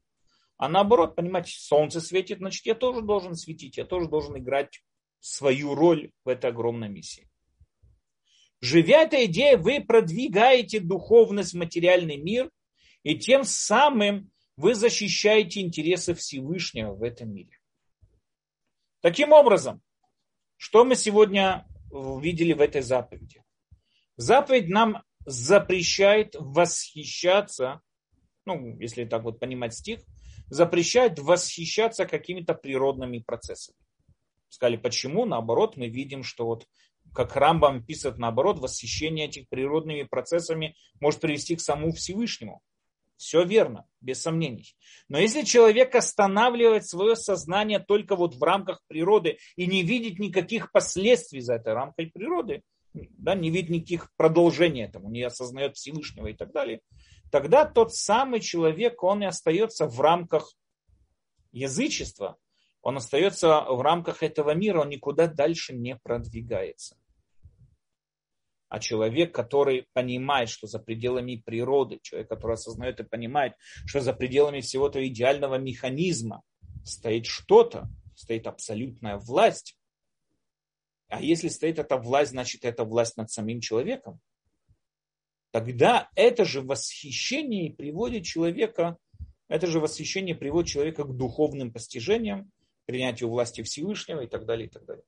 А 0.57 0.67
наоборот, 0.67 1.15
понимаете, 1.15 1.51
солнце 1.51 2.01
светит, 2.01 2.39
значит, 2.39 2.65
я 2.65 2.73
тоже 2.73 3.03
должен 3.03 3.35
светить, 3.35 3.77
я 3.77 3.85
тоже 3.85 4.07
должен 4.07 4.35
играть 4.35 4.81
свою 5.19 5.75
роль 5.75 6.11
в 6.25 6.29
этой 6.29 6.49
огромной 6.49 6.89
миссии. 6.89 7.29
Живя 8.63 9.01
этой 9.01 9.25
идеей, 9.25 9.57
вы 9.57 9.81
продвигаете 9.81 10.79
духовность 10.79 11.51
в 11.51 11.57
материальный 11.57 12.15
мир, 12.15 12.49
и 13.03 13.13
тем 13.17 13.43
самым 13.43 14.31
вы 14.55 14.73
защищаете 14.73 15.59
интересы 15.59 16.13
Всевышнего 16.13 16.93
в 16.93 17.03
этом 17.03 17.33
мире. 17.33 17.59
Таким 19.01 19.33
образом, 19.33 19.81
что 20.55 20.85
мы 20.85 20.95
сегодня 20.95 21.67
увидели 21.91 22.53
в 22.53 22.61
этой 22.61 22.81
заповеди? 22.81 23.43
Заповедь 24.15 24.69
нам 24.69 25.03
запрещает 25.25 26.33
восхищаться, 26.39 27.81
ну, 28.45 28.79
если 28.79 29.03
так 29.03 29.23
вот 29.23 29.41
понимать 29.41 29.73
стих, 29.73 29.99
запрещает 30.47 31.19
восхищаться 31.19 32.05
какими-то 32.05 32.53
природными 32.53 33.19
процессами. 33.19 33.77
Сказали, 34.47 34.77
почему? 34.77 35.25
Наоборот, 35.25 35.75
мы 35.75 35.89
видим, 35.89 36.23
что 36.23 36.45
вот 36.45 36.65
как 37.13 37.35
Рамбам 37.35 37.83
пишет, 37.83 38.17
наоборот, 38.17 38.59
восхищение 38.59 39.27
этих 39.27 39.47
природными 39.49 40.03
процессами 40.03 40.75
может 40.99 41.21
привести 41.21 41.55
к 41.55 41.61
самому 41.61 41.91
Всевышнему. 41.91 42.61
Все 43.17 43.43
верно, 43.43 43.85
без 44.01 44.21
сомнений. 44.21 44.75
Но 45.07 45.17
если 45.17 45.43
человек 45.43 45.95
останавливает 45.95 46.85
свое 46.85 47.15
сознание 47.15 47.79
только 47.79 48.15
вот 48.15 48.35
в 48.35 48.43
рамках 48.43 48.81
природы 48.87 49.37
и 49.55 49.67
не 49.67 49.83
видит 49.83 50.19
никаких 50.19 50.71
последствий 50.71 51.39
за 51.39 51.55
этой 51.55 51.73
рамкой 51.73 52.07
природы, 52.07 52.63
да, 52.93 53.35
не 53.35 53.49
видит 53.49 53.69
никаких 53.69 54.09
продолжений 54.17 54.83
этому, 54.83 55.09
не 55.09 55.23
осознает 55.23 55.77
Всевышнего 55.77 56.27
и 56.27 56.33
так 56.33 56.51
далее, 56.51 56.81
тогда 57.31 57.65
тот 57.65 57.93
самый 57.93 58.39
человек, 58.39 59.01
он 59.03 59.23
и 59.23 59.27
остается 59.27 59.87
в 59.87 59.99
рамках 60.01 60.53
язычества, 61.51 62.37
он 62.81 62.97
остается 62.97 63.61
в 63.61 63.81
рамках 63.81 64.21
этого 64.21 64.53
мира, 64.53 64.81
он 64.81 64.89
никуда 64.89 65.27
дальше 65.27 65.73
не 65.73 65.95
продвигается. 65.95 66.97
А 68.73 68.79
человек, 68.79 69.35
который 69.35 69.85
понимает, 69.93 70.49
что 70.49 70.65
за 70.65 70.79
пределами 70.79 71.35
природы, 71.35 71.99
человек, 72.01 72.27
который 72.27 72.53
осознает 72.53 72.99
и 72.99 73.03
понимает, 73.03 73.53
что 73.85 73.99
за 73.99 74.13
пределами 74.13 74.61
всего 74.61 74.87
этого 74.87 75.05
идеального 75.05 75.59
механизма 75.59 76.41
стоит 76.83 77.27
что-то, 77.27 77.87
стоит 78.15 78.47
абсолютная 78.47 79.17
власть, 79.17 79.77
а 81.07 81.21
если 81.21 81.49
стоит 81.49 81.77
эта 81.77 81.97
власть, 81.97 82.31
значит 82.31 82.65
это 82.65 82.83
власть 82.83 83.15
над 83.15 83.29
самим 83.29 83.59
человеком. 83.61 84.19
Тогда 85.51 86.09
это 86.15 86.43
же 86.43 86.61
восхищение 86.61 87.71
приводит 87.71 88.25
человека, 88.25 88.97
это 89.49 89.67
же 89.67 89.81
восхищение 89.81 90.33
приводит 90.33 90.71
человека 90.71 91.03
к 91.03 91.15
духовным 91.15 91.71
постижениям, 91.71 92.51
принятию 92.85 93.29
власти 93.29 93.61
Всевышнего 93.61 94.21
и 94.21 94.27
так 94.27 94.47
далее, 94.47 94.65
и 94.65 94.71
так 94.71 94.83
далее. 94.83 95.05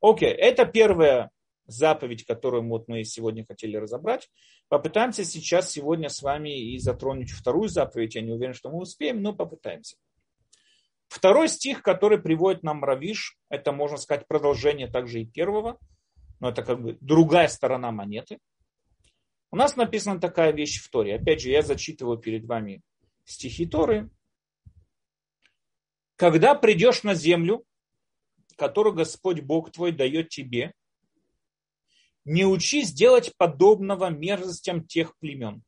Окей, 0.00 0.30
это 0.30 0.64
первая 0.64 1.32
заповедь, 1.66 2.24
которую 2.24 2.68
вот 2.68 2.88
мы 2.88 3.04
сегодня 3.04 3.44
хотели 3.44 3.76
разобрать. 3.76 4.30
Попытаемся 4.68 5.24
сейчас 5.24 5.70
сегодня 5.70 6.08
с 6.08 6.22
вами 6.22 6.72
и 6.72 6.78
затронуть 6.78 7.30
вторую 7.30 7.68
заповедь. 7.68 8.14
Я 8.14 8.22
не 8.22 8.32
уверен, 8.32 8.54
что 8.54 8.70
мы 8.70 8.78
успеем, 8.78 9.22
но 9.22 9.32
попытаемся. 9.32 9.96
Второй 11.08 11.48
стих, 11.48 11.82
который 11.82 12.18
приводит 12.18 12.62
нам 12.62 12.82
Равиш, 12.82 13.38
это, 13.48 13.72
можно 13.72 13.96
сказать, 13.96 14.26
продолжение 14.26 14.88
также 14.88 15.22
и 15.22 15.26
первого, 15.26 15.78
но 16.40 16.50
это 16.50 16.62
как 16.62 16.82
бы 16.82 16.98
другая 17.00 17.48
сторона 17.48 17.92
монеты. 17.92 18.38
У 19.52 19.56
нас 19.56 19.76
написана 19.76 20.20
такая 20.20 20.52
вещь 20.52 20.82
в 20.82 20.90
Торе. 20.90 21.14
Опять 21.14 21.40
же, 21.40 21.50
я 21.50 21.62
зачитываю 21.62 22.18
перед 22.18 22.44
вами 22.44 22.82
стихи 23.24 23.66
Торы. 23.66 24.10
Когда 26.16 26.54
придешь 26.54 27.04
на 27.04 27.14
землю, 27.14 27.64
которую 28.56 28.94
Господь 28.94 29.40
Бог 29.40 29.70
твой 29.70 29.92
дает 29.92 30.30
тебе, 30.30 30.72
не 32.26 32.44
учись 32.44 32.92
делать 32.92 33.32
подобного 33.38 34.10
мерзостям 34.10 34.84
тех 34.84 35.16
племен. 35.18 35.62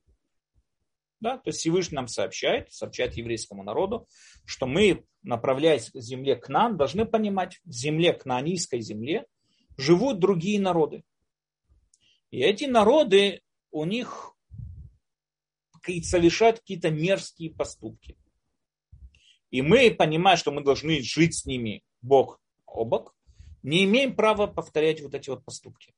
Да, 1.21 1.39
то 1.39 1.49
есть 1.49 1.61
Всевышний 1.61 1.97
нам 1.97 2.09
сообщает, 2.09 2.73
сообщает 2.73 3.17
еврейскому 3.17 3.63
народу, 3.63 4.07
что 4.45 4.67
мы, 4.67 5.05
направляясь 5.23 5.91
к 5.91 6.01
земле 6.01 6.37
к 6.37 6.49
нам, 6.49 6.77
должны 6.77 7.07
понимать, 7.07 7.61
в 7.65 7.73
земле, 7.73 8.13
к 8.13 8.23
кнаанийской 8.23 8.81
земле, 8.81 9.27
живут 9.77 10.19
другие 10.19 10.61
народы. 10.61 11.03
И 12.31 12.41
эти 12.41 12.65
народы, 12.65 13.41
у 13.71 13.85
них 13.85 14.35
совершают 16.03 16.59
какие-то 16.59 16.91
мерзкие 16.91 17.51
поступки. 17.51 18.17
И 19.51 19.63
мы, 19.63 19.91
понимая, 19.93 20.37
что 20.37 20.51
мы 20.51 20.63
должны 20.63 21.01
жить 21.03 21.35
с 21.35 21.47
ними 21.47 21.83
бок 22.03 22.41
о 22.67 22.85
бок, 22.85 23.15
не 23.63 23.85
имеем 23.85 24.15
права 24.15 24.47
повторять 24.47 25.01
вот 25.01 25.15
эти 25.15 25.31
вот 25.31 25.45
поступки. 25.45 25.95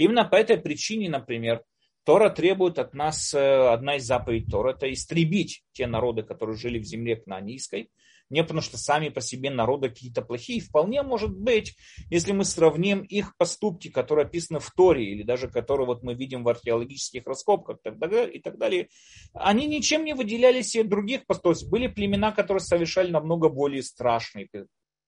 Именно 0.00 0.24
по 0.24 0.36
этой 0.36 0.56
причине, 0.56 1.10
например, 1.10 1.62
Тора 2.04 2.30
требует 2.30 2.78
от 2.78 2.94
нас, 2.94 3.34
э, 3.34 3.68
одна 3.68 3.96
из 3.96 4.06
заповедей 4.06 4.50
Тора, 4.50 4.72
это 4.72 4.90
истребить 4.90 5.62
те 5.72 5.86
народы, 5.86 6.22
которые 6.22 6.56
жили 6.56 6.78
в 6.78 6.84
земле 6.84 7.16
кнанийской, 7.16 7.90
не 8.30 8.40
потому 8.40 8.62
что 8.62 8.78
сами 8.78 9.10
по 9.10 9.20
себе 9.20 9.50
народы 9.50 9.90
какие-то 9.90 10.22
плохие. 10.22 10.62
Вполне 10.62 11.02
может 11.02 11.36
быть, 11.36 11.76
если 12.08 12.32
мы 12.32 12.46
сравним 12.46 13.02
их 13.02 13.36
поступки, 13.36 13.90
которые 13.90 14.24
описаны 14.24 14.58
в 14.58 14.70
Торе, 14.70 15.04
или 15.04 15.22
даже 15.22 15.48
которые 15.48 15.86
вот 15.86 16.02
мы 16.02 16.14
видим 16.14 16.44
в 16.44 16.48
археологических 16.48 17.26
раскопках 17.26 17.76
и 17.84 18.38
так 18.40 18.56
далее, 18.56 18.88
они 19.34 19.66
ничем 19.66 20.06
не 20.06 20.14
выделялись 20.14 20.76
от 20.76 20.88
других 20.88 21.26
поступков. 21.26 21.68
Были 21.68 21.88
племена, 21.88 22.32
которые 22.32 22.62
совершали 22.62 23.10
намного 23.10 23.50
более 23.50 23.82
страшные 23.82 24.48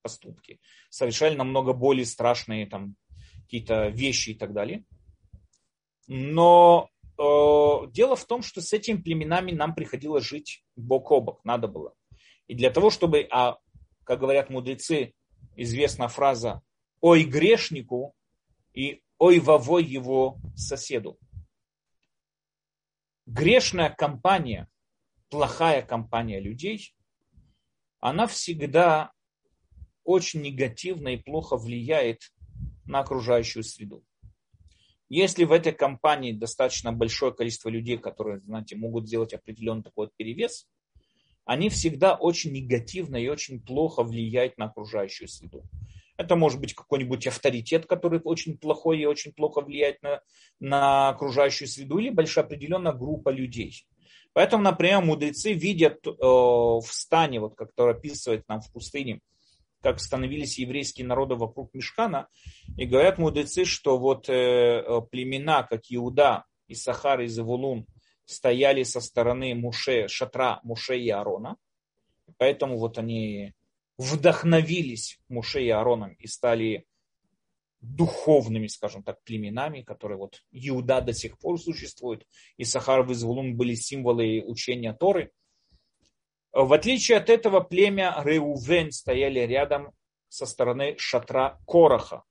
поступки, 0.03 0.59
совершали 0.91 1.35
намного 1.35 1.73
более 1.73 2.05
страшные 2.05 2.67
там, 2.67 2.95
какие-то 3.43 3.89
вещи 3.89 4.31
и 4.31 4.33
так 4.35 4.53
далее. 4.53 4.83
Но 6.07 6.89
э, 7.17 7.91
дело 7.91 8.15
в 8.15 8.25
том, 8.25 8.41
что 8.41 8.61
с 8.61 8.73
этими 8.73 8.97
племенами 8.97 9.51
нам 9.51 9.75
приходилось 9.75 10.25
жить 10.25 10.63
бок 10.75 11.11
о 11.11 11.21
бок, 11.21 11.43
надо 11.45 11.67
было. 11.67 11.93
И 12.47 12.55
для 12.55 12.69
того, 12.69 12.89
чтобы, 12.89 13.27
а, 13.31 13.57
как 14.03 14.19
говорят 14.19 14.49
мудрецы, 14.49 15.13
известна 15.55 16.07
фраза 16.07 16.61
«ой 16.99 17.23
грешнику» 17.23 18.13
и 18.73 19.01
«ой 19.17 19.39
вовой 19.39 19.83
его 19.83 20.37
соседу». 20.55 21.17
Грешная 23.25 23.89
компания, 23.89 24.69
плохая 25.29 25.81
компания 25.81 26.41
людей, 26.41 26.93
она 27.99 28.27
всегда 28.27 29.13
очень 30.03 30.41
негативно 30.41 31.09
и 31.09 31.17
плохо 31.17 31.55
влияет 31.55 32.32
на 32.85 32.99
окружающую 32.99 33.63
среду. 33.63 34.03
Если 35.09 35.43
в 35.43 35.51
этой 35.51 35.73
компании 35.73 36.31
достаточно 36.31 36.91
большое 36.91 37.33
количество 37.33 37.69
людей, 37.69 37.97
которые, 37.97 38.39
знаете, 38.41 38.75
могут 38.75 39.07
сделать 39.07 39.33
определенный 39.33 39.83
такой 39.83 40.07
вот 40.07 40.15
перевес, 40.15 40.67
они 41.45 41.69
всегда 41.69 42.15
очень 42.15 42.51
негативно 42.51 43.17
и 43.17 43.27
очень 43.27 43.61
плохо 43.61 44.03
влияют 44.03 44.57
на 44.57 44.65
окружающую 44.65 45.27
среду. 45.27 45.63
Это 46.17 46.35
может 46.35 46.59
быть 46.59 46.73
какой-нибудь 46.73 47.27
авторитет, 47.27 47.85
который 47.85 48.21
очень 48.23 48.57
плохой 48.57 48.99
и 48.99 49.05
очень 49.05 49.33
плохо 49.33 49.61
влияет 49.61 50.01
на, 50.01 50.21
на 50.59 51.09
окружающую 51.09 51.67
среду, 51.67 51.97
или 51.97 52.09
большая 52.09 52.45
определенная 52.45 52.93
группа 52.93 53.29
людей. 53.29 53.85
Поэтому, 54.31 54.63
например, 54.63 55.01
мудрецы 55.01 55.53
видят 55.53 56.05
э, 56.07 56.11
в 56.19 56.85
стане, 56.87 57.39
вот, 57.39 57.55
который 57.55 57.95
описывает 57.95 58.47
нам 58.47 58.61
в 58.61 58.71
пустыне, 58.71 59.19
как 59.83 59.99
становились 59.99 60.57
еврейские 60.57 61.05
народы 61.05 61.35
вокруг 61.35 61.73
Мешкана, 61.73 62.27
и 62.77 62.85
говорят 62.85 63.17
мудрецы, 63.17 63.65
что 63.65 63.99
вот 63.99 64.29
э, 64.29 64.33
э, 64.33 65.01
племена, 65.11 65.63
как 65.63 65.81
Иуда, 65.89 66.45
и 66.67 66.73
Сахар, 66.73 67.21
и 67.21 67.27
Завулун, 67.27 67.85
стояли 68.25 68.83
со 68.83 69.01
стороны 69.01 69.53
Муше, 69.53 70.07
шатра 70.07 70.61
Муше 70.63 70.97
и 70.97 71.09
Аарона, 71.09 71.57
поэтому 72.37 72.77
вот 72.77 72.97
они 72.97 73.53
вдохновились 73.97 75.19
Муше 75.27 75.61
и 75.61 75.69
Аароном 75.69 76.13
и 76.13 76.27
стали 76.27 76.85
духовными, 77.81 78.67
скажем 78.67 79.03
так, 79.03 79.21
племенами, 79.23 79.81
которые 79.81 80.17
вот 80.17 80.41
Иуда 80.51 81.01
до 81.01 81.11
сих 81.13 81.37
пор 81.37 81.59
существует, 81.59 82.25
и 82.55 82.63
Сахар 82.63 83.09
и 83.11 83.13
Звулун 83.13 83.57
были 83.57 83.75
символы 83.75 84.41
учения 84.45 84.93
Торы. 84.93 85.31
В 86.53 86.71
отличие 86.71 87.17
от 87.17 87.31
этого, 87.31 87.61
племя 87.61 88.15
Реувен 88.23 88.91
стояли 88.91 89.39
рядом 89.39 89.91
со 90.29 90.45
стороны 90.45 90.95
шатра 90.99 91.59
Короха. 91.65 92.23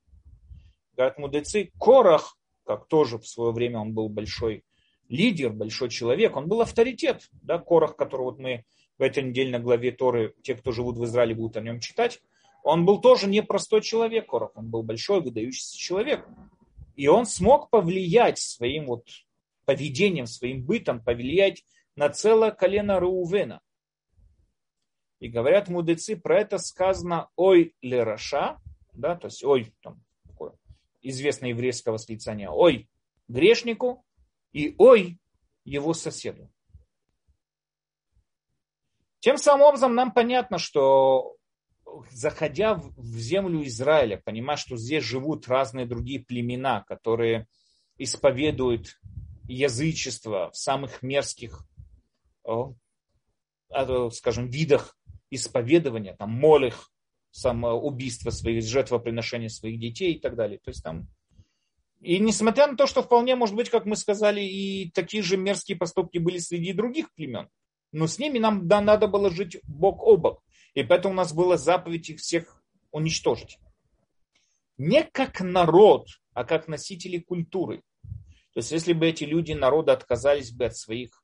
Говорят 0.95 1.17
мудрецы, 1.17 1.71
Корах, 1.77 2.37
как 2.65 2.87
тоже 2.87 3.17
в 3.17 3.27
свое 3.27 3.51
время 3.51 3.79
он 3.79 3.93
был 3.93 4.07
большой 4.07 4.63
лидер, 5.09 5.51
большой 5.51 5.89
человек, 5.89 6.37
он 6.37 6.47
был 6.47 6.61
авторитет. 6.61 7.27
Да, 7.33 7.59
Корах, 7.59 7.97
который 7.97 8.21
вот 8.21 8.39
мы 8.39 8.63
в 8.97 9.01
этой 9.01 9.23
недельной 9.23 9.59
главе 9.59 9.91
Торы, 9.91 10.33
те, 10.41 10.55
кто 10.55 10.71
живут 10.71 10.97
в 10.97 11.03
Израиле, 11.03 11.35
будут 11.35 11.57
о 11.57 11.61
нем 11.61 11.81
читать, 11.81 12.21
он 12.63 12.85
был 12.85 13.01
тоже 13.01 13.27
непростой 13.27 13.81
человек, 13.81 14.27
Корах, 14.27 14.51
он 14.55 14.69
был 14.69 14.83
большой, 14.83 15.19
выдающийся 15.19 15.77
человек. 15.77 16.25
И 16.95 17.09
он 17.09 17.25
смог 17.25 17.69
повлиять 17.69 18.39
своим 18.39 18.85
вот 18.85 19.05
поведением, 19.65 20.27
своим 20.27 20.63
бытом, 20.63 21.03
повлиять 21.03 21.65
на 21.97 22.09
целое 22.09 22.51
колено 22.51 23.01
Раувена. 23.01 23.59
И 25.23 25.29
говорят 25.29 25.69
мудрецы, 25.69 26.17
про 26.17 26.41
это 26.41 26.57
сказано 26.57 27.29
«Ой 27.37 27.73
лераша», 27.81 28.59
да, 28.91 29.15
то 29.15 29.27
есть 29.27 29.41
«Ой», 29.41 29.73
там, 29.81 30.03
такое 30.25 30.51
известное 31.01 31.51
еврейское 31.51 31.91
восклицание, 31.91 32.49
«Ой 32.49 32.89
грешнику» 33.29 34.05
и 34.51 34.75
«Ой 34.77 35.21
его 35.63 35.93
соседу». 35.93 36.51
Тем 39.21 39.37
самым 39.37 39.67
образом 39.67 39.95
нам 39.95 40.11
понятно, 40.11 40.57
что 40.57 41.37
заходя 42.11 42.73
в 42.75 43.17
землю 43.17 43.65
Израиля, 43.65 44.21
понимая, 44.25 44.57
что 44.57 44.75
здесь 44.75 45.05
живут 45.05 45.47
разные 45.47 45.85
другие 45.85 46.19
племена, 46.19 46.83
которые 46.83 47.47
исповедуют 47.97 48.99
язычество 49.47 50.51
в 50.51 50.57
самых 50.57 51.01
мерзких, 51.01 51.65
а, 52.45 52.73
скажем, 54.11 54.49
видах 54.49 54.97
исповедования, 55.33 56.15
там, 56.17 56.31
молих, 56.31 56.89
самоубийство 57.31 58.29
своих, 58.29 58.63
жертвоприношения 58.63 59.49
своих 59.49 59.79
детей 59.79 60.13
и 60.13 60.19
так 60.19 60.35
далее. 60.35 60.59
То 60.59 60.69
есть 60.69 60.83
там 60.83 61.07
и 62.03 62.19
несмотря 62.19 62.67
на 62.67 62.75
то, 62.75 62.85
что 62.85 63.01
вполне, 63.01 63.35
может 63.35 63.55
быть, 63.55 63.69
как 63.69 63.85
мы 63.85 63.95
сказали, 63.95 64.41
и 64.41 64.91
такие 64.91 65.23
же 65.23 65.37
мерзкие 65.37 65.77
поступки 65.77 66.17
были 66.17 66.37
среди 66.37 66.73
других 66.73 67.13
племен, 67.13 67.47
но 67.93 68.07
с 68.07 68.19
ними 68.19 68.39
нам 68.39 68.67
да, 68.67 68.81
надо 68.81 69.07
было 69.07 69.29
жить 69.29 69.59
бок 69.63 70.03
о 70.03 70.17
бок. 70.17 70.43
И 70.73 70.83
поэтому 70.83 71.13
у 71.13 71.17
нас 71.17 71.33
была 71.33 71.55
заповедь 71.55 72.09
их 72.09 72.19
всех 72.19 72.61
уничтожить. 72.91 73.57
Не 74.77 75.03
как 75.03 75.39
народ, 75.39 76.07
а 76.33 76.43
как 76.43 76.67
носители 76.67 77.19
культуры. 77.19 77.81
То 78.53 78.57
есть 78.57 78.71
если 78.71 78.91
бы 78.91 79.07
эти 79.07 79.23
люди, 79.23 79.53
народы, 79.53 79.93
отказались 79.93 80.51
бы 80.51 80.65
от 80.65 80.75
своих 80.75 81.22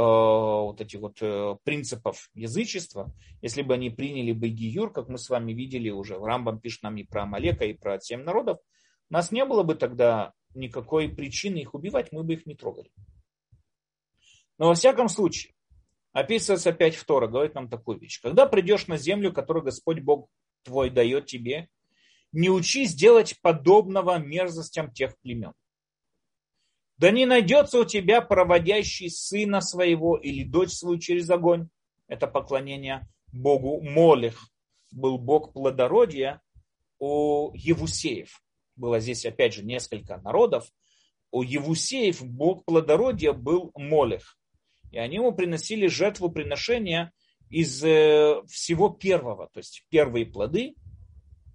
вот 0.00 0.80
этих 0.80 1.00
вот 1.00 1.18
э, 1.20 1.56
принципов 1.64 2.30
язычества, 2.34 3.14
если 3.42 3.62
бы 3.62 3.74
они 3.74 3.90
приняли 3.90 4.32
бы 4.32 4.48
Гиюр, 4.48 4.92
как 4.92 5.08
мы 5.08 5.18
с 5.18 5.28
вами 5.28 5.52
видели 5.52 5.90
уже, 5.90 6.18
Рамбам 6.18 6.60
пишет 6.60 6.82
нам 6.82 6.96
и 6.96 7.04
про 7.04 7.24
Амалека, 7.24 7.64
и 7.64 7.74
про 7.74 8.00
семь 8.00 8.22
народов, 8.22 8.58
у 9.10 9.12
нас 9.12 9.30
не 9.30 9.44
было 9.44 9.62
бы 9.62 9.74
тогда 9.74 10.32
никакой 10.54 11.08
причины 11.08 11.58
их 11.58 11.74
убивать, 11.74 12.12
мы 12.12 12.22
бы 12.22 12.34
их 12.34 12.46
не 12.46 12.54
трогали. 12.54 12.90
Но 14.58 14.68
во 14.68 14.74
всяком 14.74 15.08
случае, 15.08 15.54
описывается 16.12 16.70
опять 16.70 16.94
в 16.94 17.06
говорит 17.06 17.54
нам 17.54 17.68
такую 17.68 17.98
вещь. 17.98 18.20
Когда 18.20 18.46
придешь 18.46 18.86
на 18.86 18.96
землю, 18.96 19.32
которую 19.32 19.64
Господь 19.64 20.00
Бог 20.00 20.28
твой 20.62 20.90
дает 20.90 21.26
тебе, 21.26 21.68
не 22.32 22.48
учись 22.48 22.94
делать 22.94 23.38
подобного 23.42 24.18
мерзостям 24.18 24.90
тех 24.90 25.18
племен. 25.20 25.52
Да 27.02 27.10
не 27.10 27.26
найдется 27.26 27.80
у 27.80 27.84
тебя 27.84 28.20
проводящий 28.20 29.10
сына 29.10 29.60
своего 29.60 30.16
или 30.16 30.44
дочь 30.44 30.70
свою 30.70 31.00
через 31.00 31.28
огонь. 31.30 31.68
Это 32.06 32.28
поклонение 32.28 33.08
Богу 33.32 33.82
Молех. 33.82 34.48
Был 34.92 35.18
Бог 35.18 35.52
плодородия 35.52 36.40
у 37.00 37.50
Евусеев. 37.54 38.40
Было 38.76 39.00
здесь 39.00 39.26
опять 39.26 39.52
же 39.52 39.64
несколько 39.64 40.18
народов. 40.18 40.70
У 41.32 41.42
Евусеев 41.42 42.22
Бог 42.22 42.64
плодородия 42.64 43.32
был 43.32 43.72
Молех. 43.74 44.38
И 44.92 44.98
они 44.98 45.16
ему 45.16 45.32
приносили 45.32 45.88
жертву 45.88 46.30
приношения 46.30 47.10
из 47.50 47.82
э, 47.82 48.42
всего 48.46 48.90
первого. 48.90 49.48
То 49.52 49.58
есть 49.58 49.84
первые 49.88 50.24
плоды, 50.24 50.76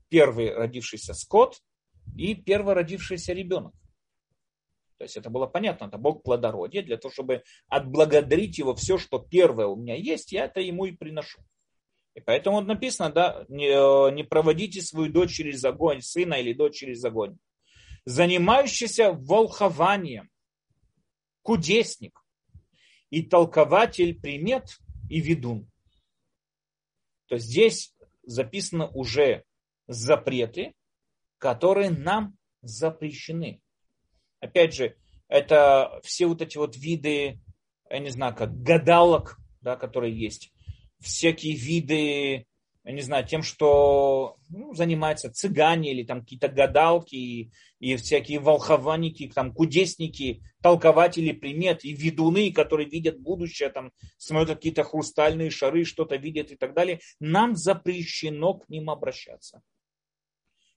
первый 0.10 0.54
родившийся 0.54 1.14
скот 1.14 1.62
и 2.18 2.36
первый 2.36 2.74
родившийся 2.74 3.32
ребенок. 3.32 3.74
То 4.98 5.04
есть 5.04 5.16
это 5.16 5.30
было 5.30 5.46
понятно, 5.46 5.86
это 5.86 5.98
Бог 5.98 6.24
плодородия, 6.24 6.82
для 6.82 6.98
того, 6.98 7.12
чтобы 7.14 7.44
отблагодарить 7.68 8.58
его 8.58 8.74
все, 8.74 8.98
что 8.98 9.20
первое 9.20 9.68
у 9.68 9.76
меня 9.76 9.96
есть, 9.96 10.32
я 10.32 10.46
это 10.46 10.60
ему 10.60 10.86
и 10.86 10.92
приношу. 10.92 11.40
И 12.16 12.20
поэтому 12.20 12.58
вот 12.58 12.66
написано, 12.66 13.12
да, 13.12 13.46
не, 13.48 13.68
э, 13.68 14.12
не 14.12 14.24
проводите 14.24 14.82
свою 14.82 15.12
дочь 15.12 15.36
через 15.36 15.64
огонь, 15.64 16.02
сына 16.02 16.34
или 16.34 16.52
дочь 16.52 16.78
через 16.78 17.06
огонь. 17.06 17.38
Занимающийся 18.06 19.12
волхованием, 19.12 20.30
кудесник 21.44 22.20
и 23.12 23.22
толкователь 23.22 24.20
примет 24.20 24.80
и 25.12 25.22
ведун. 25.22 25.70
То 27.28 27.38
здесь 27.38 27.96
записано 28.24 28.88
уже 28.88 29.44
запреты, 29.88 30.74
которые 31.38 31.92
нам 31.92 32.36
запрещены. 32.62 33.62
Опять 34.40 34.74
же, 34.74 34.96
это 35.28 36.00
все 36.04 36.28
вот 36.28 36.42
эти 36.42 36.58
вот 36.58 36.76
виды, 36.76 37.40
я 37.90 38.00
не 38.00 38.10
знаю, 38.10 38.36
как 38.36 38.62
гадалок, 38.62 39.38
да, 39.62 39.76
которые 39.76 40.18
есть, 40.18 40.54
всякие 41.00 41.56
виды, 41.56 42.46
я 42.88 42.94
не 42.94 43.02
знаю, 43.02 43.28
тем, 43.28 43.44
что 43.44 44.38
ну, 44.50 44.74
занимаются 44.74 45.30
цыгане 45.30 45.92
или 45.92 46.04
там 46.04 46.22
какие-то 46.22 46.48
гадалки 46.48 47.16
и, 47.16 47.52
и 47.80 47.98
всякие 47.98 48.40
волхованники, 48.40 49.30
там 49.36 49.54
кудесники, 49.54 50.42
толкователи 50.62 51.34
примет 51.34 51.84
и 51.84 51.92
ведуны, 51.92 52.50
которые 52.54 52.88
видят 52.88 53.20
будущее, 53.20 53.70
там 53.70 53.92
смотрят 54.18 54.60
какие-то 54.60 54.86
хрустальные 54.86 55.50
шары, 55.50 55.84
что-то 55.84 56.16
видят 56.16 56.52
и 56.52 56.56
так 56.56 56.74
далее, 56.74 57.02
нам 57.20 57.58
запрещено 57.58 58.54
к 58.54 58.70
ним 58.70 58.90
обращаться. 58.90 59.62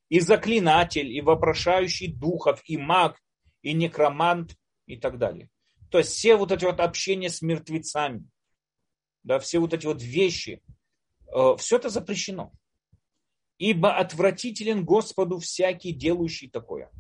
И 0.09 0.19
заклинатель, 0.19 1.13
и 1.13 1.21
вопрошающий 1.21 2.13
духов, 2.13 2.61
и 2.65 2.77
маг, 2.77 3.21
и 3.63 3.73
некромант 3.73 4.57
и 4.87 4.97
так 4.97 5.19
далее. 5.19 5.51
То 5.91 5.99
есть 5.99 6.11
все 6.11 6.37
вот 6.37 6.53
эти 6.53 6.65
вот 6.65 6.81
общения 6.81 7.29
с 7.29 7.43
мертвецами, 7.43 8.25
да, 9.23 9.39
все 9.39 9.59
вот 9.59 9.75
эти 9.75 9.87
вот 9.87 10.03
вещи, 10.03 10.63
э, 11.35 11.57
все 11.59 11.77
это 11.77 11.89
запрещено. 11.89 12.53
Ибо 13.59 13.97
отвратителен 13.97 14.85
Господу 14.85 15.39
всякий, 15.39 15.93
делающий 15.93 16.49
такое. 16.49 16.91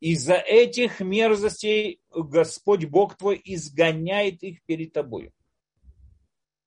Из-за 0.00 0.34
этих 0.34 1.00
мерзостей 1.00 2.00
Господь 2.10 2.84
Бог 2.86 3.16
твой 3.16 3.40
изгоняет 3.44 4.42
их 4.42 4.62
перед 4.64 4.92
тобой. 4.92 5.32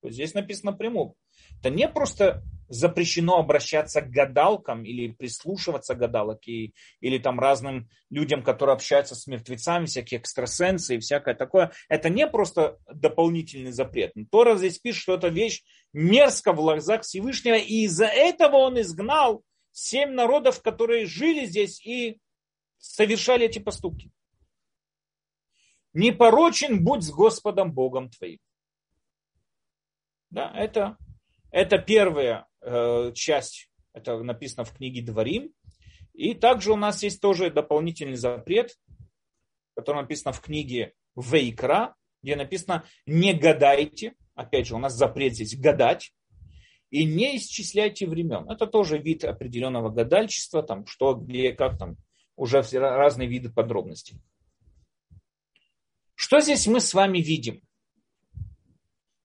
Здесь 0.03 0.33
написано 0.33 0.73
прямо. 0.73 1.13
Это 1.59 1.69
не 1.69 1.87
просто 1.87 2.43
запрещено 2.69 3.37
обращаться 3.37 4.01
к 4.01 4.09
гадалкам 4.09 4.85
или 4.85 5.11
прислушиваться 5.11 5.95
к 5.95 5.97
гадалок 5.97 6.47
и, 6.47 6.73
или 7.01 7.17
там 7.17 7.39
разным 7.39 7.89
людям, 8.09 8.43
которые 8.43 8.75
общаются 8.75 9.15
с 9.15 9.27
мертвецами, 9.27 9.87
всякие 9.87 10.19
экстрасенсы 10.19 10.95
и 10.95 10.99
всякое 10.99 11.33
такое. 11.33 11.71
Это 11.89 12.09
не 12.09 12.27
просто 12.27 12.77
дополнительный 12.91 13.71
запрет. 13.71 14.13
Тора 14.31 14.55
здесь 14.55 14.77
пишет, 14.77 15.01
что 15.01 15.15
это 15.15 15.29
вещь 15.29 15.63
мерзко 15.93 16.53
в 16.53 16.57
глазах 16.57 17.01
Всевышнего, 17.01 17.55
и 17.55 17.85
из-за 17.85 18.05
этого 18.05 18.57
он 18.57 18.79
изгнал 18.79 19.43
семь 19.71 20.11
народов, 20.11 20.61
которые 20.61 21.07
жили 21.07 21.45
здесь 21.45 21.83
и 21.85 22.19
совершали 22.77 23.47
эти 23.47 23.59
поступки. 23.59 24.11
Непорочен 25.93 26.83
будь 26.83 27.03
с 27.03 27.09
Господом 27.09 27.73
Богом 27.73 28.11
твоим. 28.11 28.37
Да, 30.29 30.51
это, 30.55 30.97
это 31.49 31.79
первая 31.79 32.45
Э, 32.45 32.48
часть, 33.13 33.69
это 33.93 34.21
написано 34.23 34.65
в 34.65 34.73
книге 34.73 35.01
Дворим. 35.01 35.53
И 36.13 36.33
также 36.33 36.73
у 36.73 36.75
нас 36.75 37.01
есть 37.03 37.21
тоже 37.21 37.49
дополнительный 37.49 38.15
запрет, 38.15 38.77
который 39.75 40.01
написан 40.01 40.33
в 40.33 40.41
книге 40.41 40.93
Вейкра, 41.15 41.95
где 42.21 42.35
написано 42.35 42.85
«не 43.05 43.33
гадайте». 43.33 44.15
Опять 44.35 44.67
же, 44.67 44.75
у 44.75 44.79
нас 44.79 44.93
запрет 44.93 45.33
здесь 45.33 45.57
гадать. 45.57 46.13
И 46.89 47.05
не 47.05 47.37
исчисляйте 47.37 48.07
времен. 48.07 48.49
Это 48.49 48.65
тоже 48.65 48.97
вид 48.97 49.23
определенного 49.23 49.89
гадальчества, 49.89 50.63
там 50.63 50.85
что, 50.87 51.13
где, 51.13 51.53
как 51.53 51.77
там, 51.77 51.97
уже 52.35 52.61
все 52.63 52.79
разные 52.79 53.27
виды 53.27 53.49
подробностей. 53.49 54.17
Что 56.15 56.41
здесь 56.41 56.67
мы 56.67 56.81
с 56.81 56.93
вами 56.93 57.19
видим? 57.19 57.61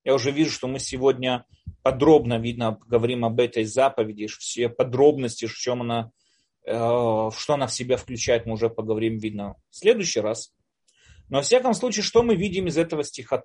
Я 0.05 0.15
уже 0.15 0.31
вижу, 0.31 0.51
что 0.51 0.69
мы 0.69 0.79
сегодня 0.79 1.47
подробно, 1.83 2.39
видно, 2.39 2.79
говорим 2.87 3.25
об 3.25 3.41
этой 3.41 3.65
заповеди, 3.65 4.27
все 4.27 4.69
подробности, 4.69 5.47
в 5.47 5.55
чем 5.55 5.83
она 5.83 6.13
что 6.67 7.31
она 7.49 7.67
в 7.67 7.75
себя 7.75 7.99
включает, 7.99 8.47
мы 8.47 8.55
уже 8.55 8.71
поговорим, 8.71 9.19
видно, 9.19 9.57
в 9.69 9.77
следующий 9.77 10.21
раз. 10.21 10.55
Но, 11.29 11.37
во 11.37 11.43
всяком 11.43 11.75
случае, 11.75 12.03
что 12.03 12.23
мы 12.23 12.37
видим 12.37 12.69
из 12.69 12.79
этого 12.79 13.05
стиха? 13.05 13.43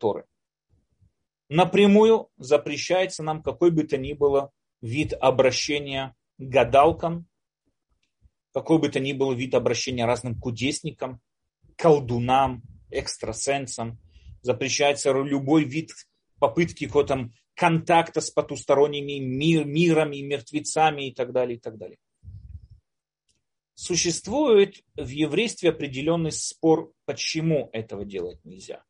Напрямую 1.49 2.29
запрещается 2.37 3.23
нам 3.23 3.43
какой 3.43 3.71
бы 3.71 3.83
то 3.83 3.97
ни 3.97 4.13
было 4.13 4.51
вид 4.81 5.13
обращения 5.19 6.15
гадалкам, 6.37 7.27
какой 8.53 8.79
бы 8.79 8.87
то 8.87 9.01
ни 9.01 9.11
был 9.11 9.33
вид 9.33 9.53
обращения 9.53 10.05
разным 10.05 10.39
кудесникам, 10.39 11.19
колдунам, 11.75 12.63
экстрасенсам. 12.89 13.99
Запрещается 14.41 15.11
любой 15.11 15.65
вид 15.65 15.91
попытки 16.39 16.85
какого-то 16.85 17.29
контакта 17.55 18.21
с 18.21 18.31
потусторонними 18.31 19.19
мир, 19.19 19.65
мирами, 19.65 20.21
мертвецами 20.21 21.09
и 21.09 21.13
так 21.13 21.31
далее, 21.31 21.57
и 21.57 21.59
так 21.59 21.77
далее. 21.77 21.97
Существует 23.75 24.83
в 24.95 25.07
еврействе 25.07 25.69
определенный 25.69 26.31
спор, 26.31 26.91
почему 27.05 27.69
этого 27.71 28.05
делать 28.05 28.43
нельзя. 28.43 28.83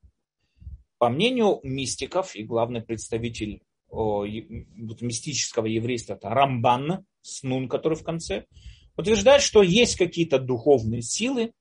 По 0.97 1.10
мнению 1.10 1.60
мистиков, 1.64 2.36
и 2.36 2.43
главный 2.43 2.82
представитель 2.82 3.62
о, 3.89 4.26
мистического 4.26 5.66
еврейства, 5.66 6.14
это 6.14 6.30
Рамбан, 6.30 7.06
Снун, 7.22 7.70
который 7.70 7.97
в 7.97 8.04
конце, 8.04 8.45
утверждает, 8.97 9.41
что 9.41 9.62
есть 9.64 9.95
какие-то 9.95 10.39
духовные 10.39 11.02
силы, 11.02 11.54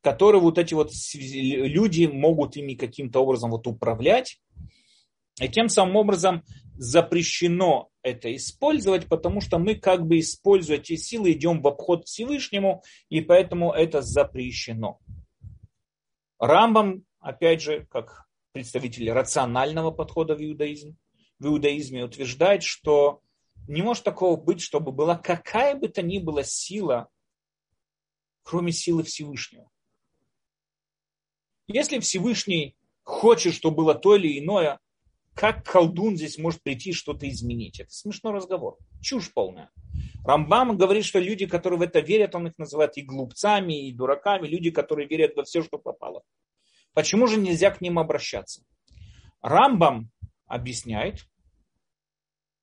которые 0.00 0.40
вот 0.40 0.58
эти 0.58 0.74
вот 0.74 0.92
люди 1.14 2.06
могут 2.06 2.56
ими 2.56 2.74
каким-то 2.74 3.20
образом 3.20 3.50
вот 3.50 3.66
управлять. 3.66 4.40
И 5.40 5.48
тем 5.48 5.68
самым 5.68 5.96
образом 5.96 6.42
запрещено 6.78 7.90
это 8.02 8.34
использовать, 8.34 9.06
потому 9.06 9.40
что 9.40 9.58
мы 9.58 9.74
как 9.74 10.06
бы 10.06 10.18
используя 10.18 10.78
эти 10.78 10.96
силы 10.96 11.32
идем 11.32 11.60
в 11.60 11.66
обход 11.66 12.06
Всевышнему, 12.06 12.82
и 13.08 13.20
поэтому 13.20 13.72
это 13.72 14.00
запрещено. 14.00 14.98
Рамбам, 16.38 17.04
опять 17.18 17.62
же, 17.62 17.86
как 17.90 18.26
представитель 18.52 19.10
рационального 19.10 19.90
подхода 19.90 20.34
в 20.34 20.42
иудаизм, 20.42 20.96
в 21.38 21.46
иудаизме 21.46 22.04
утверждает, 22.04 22.62
что 22.62 23.20
не 23.68 23.82
может 23.82 24.04
такого 24.04 24.36
быть, 24.36 24.60
чтобы 24.60 24.92
была 24.92 25.16
какая 25.16 25.74
бы 25.74 25.88
то 25.88 26.02
ни 26.02 26.18
была 26.18 26.42
сила, 26.44 27.08
кроме 28.42 28.72
силы 28.72 29.02
Всевышнего. 29.02 29.70
Если 31.66 31.98
Всевышний 31.98 32.76
хочет, 33.02 33.54
чтобы 33.54 33.78
было 33.78 33.94
то 33.94 34.14
или 34.14 34.38
иное, 34.38 34.78
как 35.36 35.64
колдун 35.64 36.16
здесь 36.16 36.38
может 36.38 36.62
прийти 36.62 36.94
что-то 36.94 37.28
изменить? 37.28 37.78
Это 37.78 37.92
смешной 37.92 38.32
разговор. 38.32 38.78
Чушь 39.02 39.30
полная. 39.32 39.70
Рамбам 40.24 40.78
говорит, 40.78 41.04
что 41.04 41.18
люди, 41.18 41.46
которые 41.46 41.78
в 41.78 41.82
это 41.82 42.00
верят, 42.00 42.34
он 42.34 42.46
их 42.46 42.54
называет 42.56 42.96
и 42.96 43.02
глупцами, 43.02 43.86
и 43.86 43.92
дураками, 43.92 44.48
люди, 44.48 44.70
которые 44.70 45.06
верят 45.06 45.36
во 45.36 45.44
все, 45.44 45.62
что 45.62 45.76
попало. 45.76 46.22
Почему 46.94 47.26
же 47.26 47.38
нельзя 47.38 47.70
к 47.70 47.82
ним 47.82 47.98
обращаться? 47.98 48.62
Рамбам 49.42 50.10
объясняет, 50.46 51.26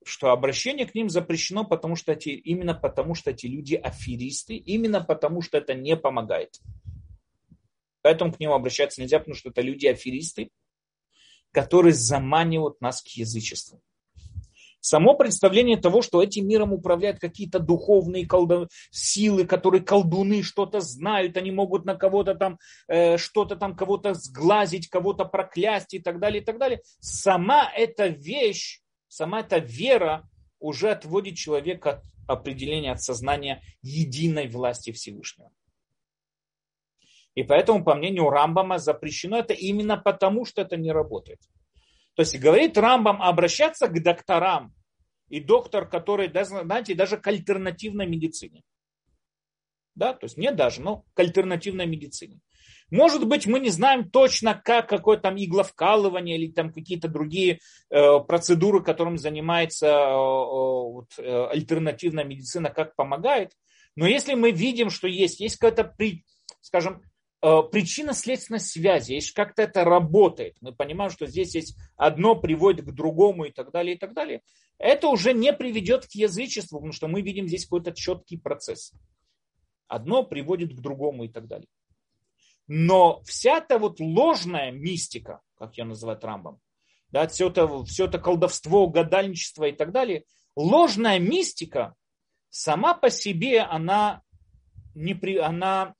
что 0.04 0.32
обращение 0.32 0.88
к 0.88 0.96
ним 0.96 1.10
запрещено, 1.10 1.64
потому 1.66 1.96
что 1.96 2.14
эти, 2.14 2.30
именно 2.30 2.74
потому, 2.74 3.14
что 3.14 3.30
эти 3.30 3.46
люди 3.46 3.76
аферисты, 3.76 4.56
именно 4.56 5.00
потому, 5.00 5.44
что 5.44 5.60
это 5.60 5.76
не 5.76 5.96
помогает. 5.96 6.60
Поэтому 8.02 8.34
к 8.34 8.40
ним 8.40 8.52
обращаться 8.52 9.00
нельзя, 9.00 9.20
потому 9.20 9.36
что 9.36 9.50
это 9.50 9.62
люди 9.62 9.86
аферисты, 9.86 10.50
которые 11.54 11.94
заманивают 11.94 12.82
нас 12.82 13.02
к 13.02 13.08
язычеству. 13.08 13.82
Само 14.82 15.14
представление 15.14 15.78
того, 15.78 16.02
что 16.02 16.22
этим 16.22 16.46
миром 16.46 16.74
управляют 16.74 17.20
какие-то 17.20 17.60
духовные 17.60 18.28
колдо... 18.28 18.68
силы, 18.92 19.46
которые 19.46 19.82
колдуны 19.82 20.44
что-то 20.44 20.82
знают, 20.82 21.38
они 21.38 21.52
могут 21.52 21.86
на 21.86 21.96
кого-то 21.96 22.36
там, 22.36 22.60
э, 22.90 23.16
что-то 23.16 23.56
там 23.56 23.78
кого-то 23.78 24.14
сглазить, 24.14 24.90
кого-то 24.90 25.24
проклясть 25.24 25.94
и 25.94 26.00
так 26.00 26.20
далее, 26.20 26.42
и 26.42 26.46
так 26.46 26.58
далее. 26.58 26.82
Сама 27.00 27.72
эта 27.74 28.08
вещь 28.08 28.84
сама 29.14 29.42
эта 29.42 29.60
вера 29.60 30.28
уже 30.60 30.90
отводит 30.90 31.36
человека 31.36 32.02
от 32.28 32.40
определения, 32.40 32.92
от 32.92 33.02
сознания 33.02 33.62
единой 33.82 34.48
власти 34.48 34.92
Всевышнего. 34.92 35.52
И 37.36 37.44
поэтому, 37.44 37.84
по 37.84 37.96
мнению 37.96 38.30
Рамбама, 38.30 38.78
запрещено 38.78 39.40
это 39.40 39.54
именно 39.54 39.98
потому, 39.98 40.46
что 40.46 40.62
это 40.62 40.78
не 40.78 40.92
работает. 40.92 41.40
То 42.16 42.22
есть 42.22 42.40
говорит 42.40 42.78
Рамбам 42.78 43.22
обращаться 43.22 43.88
к 43.88 44.04
докторам 44.04 44.74
и 45.30 45.40
доктор, 45.40 45.88
который, 45.90 46.32
знаете, 46.32 46.94
даже 46.94 47.18
к 47.18 47.26
альтернативной 47.26 48.06
медицине. 48.06 48.62
Да, 49.96 50.14
то 50.14 50.26
есть 50.26 50.38
не 50.38 50.52
даже, 50.52 50.82
но 50.82 51.06
к 51.14 51.20
альтернативной 51.20 51.86
медицине. 51.86 52.40
Может 52.90 53.28
быть, 53.28 53.48
мы 53.48 53.60
не 53.60 53.70
знаем 53.70 54.10
точно, 54.10 54.54
как 54.54 54.88
какое 54.88 55.18
там 55.18 55.36
игловкалывание 55.36 56.38
или 56.38 56.52
там 56.52 56.72
какие-то 56.72 57.08
другие 57.08 57.60
э, 57.90 58.20
процедуры, 58.20 58.84
которым 58.84 59.18
занимается 59.18 59.88
э, 59.88 59.90
э, 59.90 60.14
вот, 60.14 61.10
э, 61.18 61.46
альтернативная 61.48 62.24
медицина, 62.24 62.70
как 62.70 62.96
помогает. 62.96 63.52
Но 63.96 64.08
если 64.08 64.36
мы 64.36 64.52
видим, 64.52 64.90
что 64.90 65.08
есть, 65.08 65.40
есть 65.40 65.58
какая-то, 65.58 65.96
скажем, 66.62 67.02
причинно-следственной 67.44 68.62
связи, 68.62 69.14
есть 69.14 69.34
как-то 69.34 69.64
это 69.64 69.84
работает, 69.84 70.56
мы 70.62 70.74
понимаем, 70.74 71.12
что 71.12 71.26
здесь 71.26 71.56
есть 71.56 71.78
одно 71.98 72.36
приводит 72.36 72.86
к 72.86 72.92
другому 72.92 73.46
и 73.46 73.52
так 73.52 73.72
далее, 73.72 73.96
и 73.96 74.00
так 74.00 74.14
далее, 74.14 74.42
это 74.78 75.10
уже 75.10 75.34
не 75.34 75.52
приведет 75.52 76.06
к 76.06 76.12
язычеству, 76.12 76.78
потому 76.78 76.94
что 76.94 77.10
мы 77.10 77.22
видим 77.22 77.48
здесь 77.48 77.66
какой-то 77.66 77.92
четкий 77.92 78.38
процесс. 78.38 78.94
Одно 79.88 80.24
приводит 80.24 80.74
к 80.74 80.80
другому 80.80 81.26
и 81.26 81.28
так 81.28 81.48
далее. 81.48 81.68
Но 82.68 83.22
вся 83.26 83.58
эта 83.58 83.78
вот 83.78 84.00
ложная 84.00 84.72
мистика, 84.72 85.42
как 85.56 85.78
я 85.78 85.84
называю 85.84 86.18
Трампом, 86.18 86.62
да, 87.10 87.28
все 87.28 87.50
это, 87.50 87.84
все 87.84 88.06
это 88.06 88.20
колдовство, 88.20 88.88
гадальничество 88.88 89.66
и 89.66 89.74
так 89.74 89.92
далее, 89.92 90.24
ложная 90.56 91.20
мистика 91.20 91.94
сама 92.50 92.94
по 92.94 93.10
себе, 93.10 93.62
она, 93.62 94.22
не 94.96 95.14
при, 95.14 95.38
она 95.38 95.94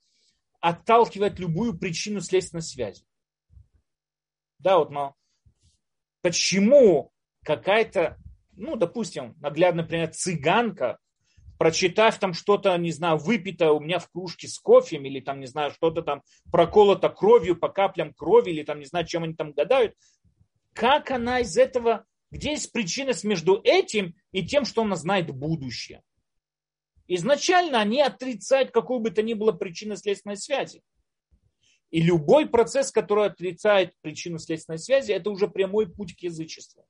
отталкивает 0.64 1.38
любую 1.38 1.78
причину 1.78 2.22
следственной 2.22 2.62
связи. 2.62 3.04
Да, 4.58 4.78
вот, 4.78 4.90
но 4.90 5.14
почему 6.22 7.12
какая-то, 7.44 8.16
ну, 8.52 8.76
допустим, 8.76 9.34
наглядно, 9.40 9.82
например, 9.82 10.08
цыганка 10.08 10.98
прочитав 11.58 12.18
там 12.18 12.32
что-то, 12.32 12.74
не 12.78 12.92
знаю, 12.92 13.18
выпито 13.18 13.72
у 13.72 13.80
меня 13.80 13.98
в 13.98 14.10
кружке 14.10 14.48
с 14.48 14.58
кофе, 14.58 14.96
или 14.96 15.20
там, 15.20 15.38
не 15.38 15.46
знаю, 15.46 15.70
что-то 15.70 16.00
там 16.00 16.22
проколото 16.50 17.10
кровью 17.10 17.56
по 17.56 17.68
каплям 17.68 18.14
крови, 18.14 18.50
или 18.50 18.62
там, 18.62 18.78
не 18.78 18.86
знаю, 18.86 19.06
чем 19.06 19.22
они 19.22 19.34
там 19.34 19.52
гадают, 19.52 19.94
как 20.72 21.10
она 21.10 21.40
из 21.40 21.58
этого, 21.58 22.06
где 22.30 22.52
есть 22.52 22.72
причина 22.72 23.12
между 23.22 23.60
этим 23.62 24.14
и 24.32 24.44
тем, 24.46 24.64
что 24.64 24.82
она 24.82 24.96
знает 24.96 25.30
будущее? 25.30 26.02
Изначально 27.06 27.80
они 27.80 28.00
отрицают 28.00 28.70
какую 28.70 29.00
бы 29.00 29.10
то 29.10 29.22
ни 29.22 29.34
было 29.34 29.52
причину 29.52 29.96
следственной 29.96 30.36
связи. 30.36 30.82
И 31.90 32.00
любой 32.00 32.48
процесс, 32.48 32.90
который 32.90 33.26
отрицает 33.26 33.94
причину 34.00 34.38
следственной 34.38 34.78
связи, 34.78 35.12
это 35.12 35.30
уже 35.30 35.46
прямой 35.48 35.88
путь 35.88 36.16
к 36.16 36.20
язычеству. 36.20 36.86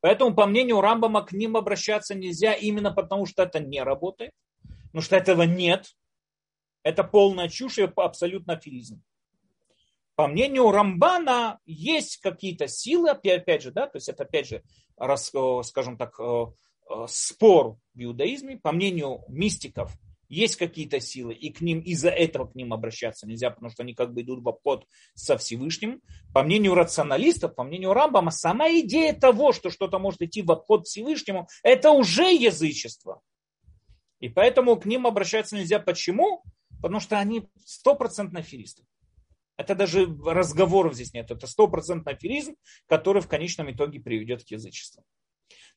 Поэтому, 0.00 0.34
по 0.34 0.46
мнению 0.46 0.80
Рамбама, 0.80 1.22
к 1.26 1.32
ним 1.32 1.56
обращаться 1.56 2.14
нельзя 2.14 2.54
именно 2.54 2.90
потому, 2.90 3.26
что 3.26 3.42
это 3.42 3.60
не 3.60 3.82
работает, 3.82 4.32
потому 4.86 5.02
что 5.02 5.16
этого 5.16 5.42
нет. 5.42 5.94
Это 6.82 7.04
полная 7.04 7.50
чушь 7.50 7.78
и 7.78 7.82
абсолютно 7.82 8.54
аферизм. 8.54 9.02
По 10.14 10.26
мнению 10.26 10.70
Рамбана, 10.70 11.58
есть 11.66 12.18
какие-то 12.18 12.68
силы, 12.68 13.10
опять 13.10 13.62
же, 13.62 13.70
да, 13.70 13.86
то 13.86 13.96
есть 13.96 14.08
это 14.08 14.22
опять 14.22 14.46
же, 14.48 14.62
скажем 15.62 15.98
так, 15.98 16.18
спор 17.06 17.76
в 17.94 18.02
иудаизме. 18.02 18.56
По 18.58 18.72
мнению 18.72 19.24
мистиков, 19.28 19.96
есть 20.30 20.56
какие-то 20.56 21.00
силы, 21.00 21.34
и 21.34 21.50
к 21.50 21.60
ним 21.60 21.80
из-за 21.80 22.08
этого 22.08 22.46
к 22.46 22.54
ним 22.54 22.72
обращаться 22.72 23.26
нельзя, 23.26 23.50
потому 23.50 23.68
что 23.70 23.82
они 23.82 23.94
как 23.94 24.14
бы 24.14 24.22
идут 24.22 24.44
в 24.44 24.48
обход 24.48 24.86
со 25.14 25.36
Всевышним. 25.36 26.00
По 26.32 26.44
мнению 26.44 26.74
рационалистов, 26.74 27.56
по 27.56 27.64
мнению 27.64 27.92
Рамбама, 27.92 28.30
сама 28.30 28.68
идея 28.80 29.12
того, 29.12 29.52
что 29.52 29.70
что-то 29.70 29.98
может 29.98 30.22
идти 30.22 30.42
в 30.42 30.52
обход 30.52 30.86
Всевышнему, 30.86 31.48
это 31.64 31.90
уже 31.90 32.32
язычество. 32.32 33.20
И 34.20 34.28
поэтому 34.28 34.76
к 34.76 34.86
ним 34.86 35.06
обращаться 35.06 35.56
нельзя. 35.56 35.80
Почему? 35.80 36.44
Потому 36.80 37.00
что 37.00 37.18
они 37.18 37.48
стопроцентно 37.64 38.40
аферисты. 38.40 38.84
Это 39.56 39.74
даже 39.74 40.06
разговоров 40.24 40.94
здесь 40.94 41.12
нет. 41.12 41.30
Это 41.30 41.46
стопроцентный 41.48 42.12
аферизм, 42.12 42.54
который 42.86 43.20
в 43.20 43.28
конечном 43.28 43.70
итоге 43.72 43.98
приведет 43.98 44.44
к 44.44 44.48
язычеству. 44.48 45.04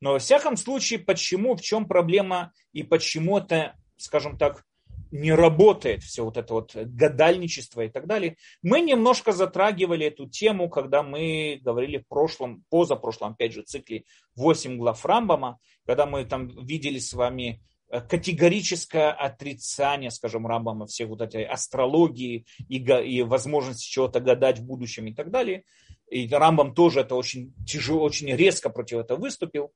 Но 0.04 0.12
во 0.12 0.20
всяком 0.20 0.58
случае, 0.58 1.00
почему, 1.00 1.56
в 1.56 1.62
чем 1.62 1.88
проблема 1.88 2.52
и 2.74 2.84
почему 2.84 3.38
это 3.38 3.74
скажем 4.04 4.38
так, 4.38 4.64
не 5.12 5.32
работает 5.32 6.04
все 6.04 6.26
вот 6.26 6.38
это 6.38 6.54
вот 6.56 6.76
гадальничество 6.76 7.82
и 7.82 7.90
так 7.90 8.06
далее. 8.06 8.36
Мы 8.62 8.82
немножко 8.82 9.32
затрагивали 9.32 10.08
эту 10.08 10.28
тему, 10.28 10.70
когда 10.70 11.04
мы 11.04 11.60
говорили 11.62 12.00
в 12.00 12.08
прошлом, 12.08 12.64
позапрошлом, 12.70 13.32
опять 13.32 13.54
же, 13.54 13.62
цикле 13.62 14.04
8 14.36 14.78
глав 14.78 15.06
Рамбама, 15.06 15.60
когда 15.86 16.06
мы 16.06 16.26
там 16.26 16.48
видели 16.66 17.00
с 17.00 17.14
вами 17.14 17.62
категорическое 18.10 19.12
отрицание, 19.12 20.10
скажем, 20.10 20.48
Рамбама 20.48 20.88
всех 20.88 21.10
вот 21.10 21.22
этой 21.22 21.44
астрологии 21.44 22.46
и, 22.68 22.78
и 22.78 23.22
возможности 23.22 23.90
чего-то 23.90 24.20
гадать 24.20 24.60
в 24.60 24.66
будущем 24.66 25.06
и 25.08 25.14
так 25.14 25.30
далее. 25.30 25.64
И 26.10 26.28
Рамбам 26.28 26.74
тоже 26.74 27.02
это 27.02 27.16
очень 27.16 27.54
тяжело, 27.66 28.04
очень 28.04 28.36
резко 28.36 28.70
против 28.70 28.98
этого 28.98 29.20
выступил. 29.20 29.72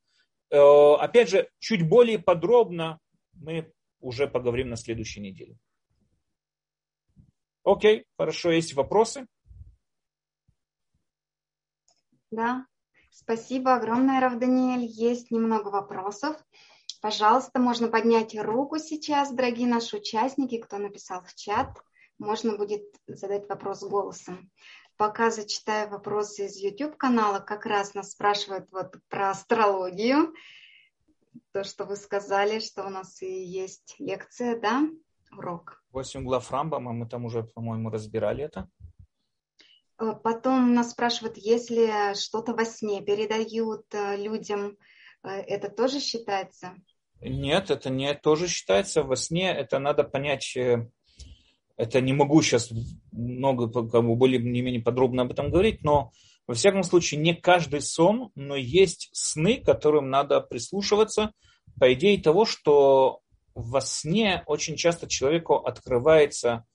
Э, 0.49 0.93
опять 0.99 1.29
же, 1.29 1.49
чуть 1.59 1.87
более 1.87 2.19
подробно 2.19 2.99
мы 3.33 3.71
уже 3.99 4.27
поговорим 4.27 4.69
на 4.69 4.75
следующей 4.75 5.21
неделе. 5.21 5.57
Окей, 7.63 8.05
хорошо, 8.17 8.51
есть 8.51 8.73
вопросы? 8.73 9.27
Да, 12.31 12.65
спасибо 13.09 13.75
огромное, 13.75 14.21
Рав 14.21 14.37
Даниэль. 14.39 14.85
Есть 14.85 15.31
немного 15.31 15.69
вопросов. 15.69 16.37
Пожалуйста, 17.01 17.59
можно 17.59 17.89
поднять 17.89 18.35
руку 18.35 18.77
сейчас, 18.79 19.33
дорогие 19.33 19.67
наши 19.67 19.97
участники, 19.97 20.59
кто 20.59 20.77
написал 20.77 21.23
в 21.23 21.33
чат. 21.35 21.77
Можно 22.17 22.57
будет 22.57 22.83
задать 23.05 23.47
вопрос 23.47 23.83
голосом. 23.83 24.49
Пока 24.97 25.29
зачитаю 25.29 25.89
вопросы 25.89 26.47
из 26.47 26.57
YouTube-канала, 26.57 27.39
как 27.39 27.67
раз 27.67 27.93
нас 27.93 28.11
спрашивают 28.11 28.67
вот 28.71 28.95
про 29.09 29.29
астрологию. 29.29 30.33
То, 31.51 31.63
что 31.63 31.85
вы 31.85 31.95
сказали, 31.95 32.59
что 32.59 32.83
у 32.83 32.89
нас 32.89 33.21
и 33.21 33.43
есть 33.43 33.95
лекция, 33.99 34.59
да, 34.59 34.89
урок. 35.31 35.83
Восемь 35.91 36.23
глав 36.23 36.51
Рамбама, 36.51 36.93
мы 36.93 37.07
там 37.07 37.25
уже, 37.25 37.43
по-моему, 37.43 37.91
разбирали 37.91 38.43
это. 38.43 38.69
Э, 39.99 40.13
потом 40.23 40.73
нас 40.73 40.91
спрашивают, 40.91 41.37
если 41.37 42.15
что-то 42.15 42.53
во 42.53 42.65
сне 42.65 43.03
передают 43.03 43.85
э, 43.93 44.17
людям, 44.17 44.77
э, 45.23 45.29
это 45.29 45.69
тоже 45.69 45.99
считается? 45.99 46.73
Нет, 47.21 47.69
это 47.69 47.91
не 47.91 48.15
тоже 48.15 48.47
считается. 48.47 49.03
Во 49.03 49.15
сне 49.15 49.51
это 49.51 49.77
надо 49.77 50.03
понять, 50.03 50.57
это 51.77 52.01
не 52.01 52.11
могу 52.11 52.41
сейчас 52.41 52.71
много, 53.11 53.69
как 53.69 54.03
бы 54.03 54.15
более-менее 54.15 54.81
подробно 54.81 55.21
об 55.21 55.31
этом 55.31 55.51
говорить, 55.51 55.83
но 55.83 56.11
во 56.47 56.55
всяком 56.55 56.83
случае 56.83 57.21
не 57.21 57.35
каждый 57.35 57.81
сон, 57.81 58.31
но 58.35 58.55
есть 58.55 59.09
сны, 59.13 59.61
которым 59.63 60.09
надо 60.09 60.41
прислушиваться. 60.41 61.33
По 61.79 61.93
идее 61.93 62.19
того, 62.21 62.45
что 62.45 63.19
во 63.53 63.81
сне 63.81 64.43
очень 64.47 64.75
часто 64.75 65.07
человеку 65.07 65.55
открываются 65.55 66.65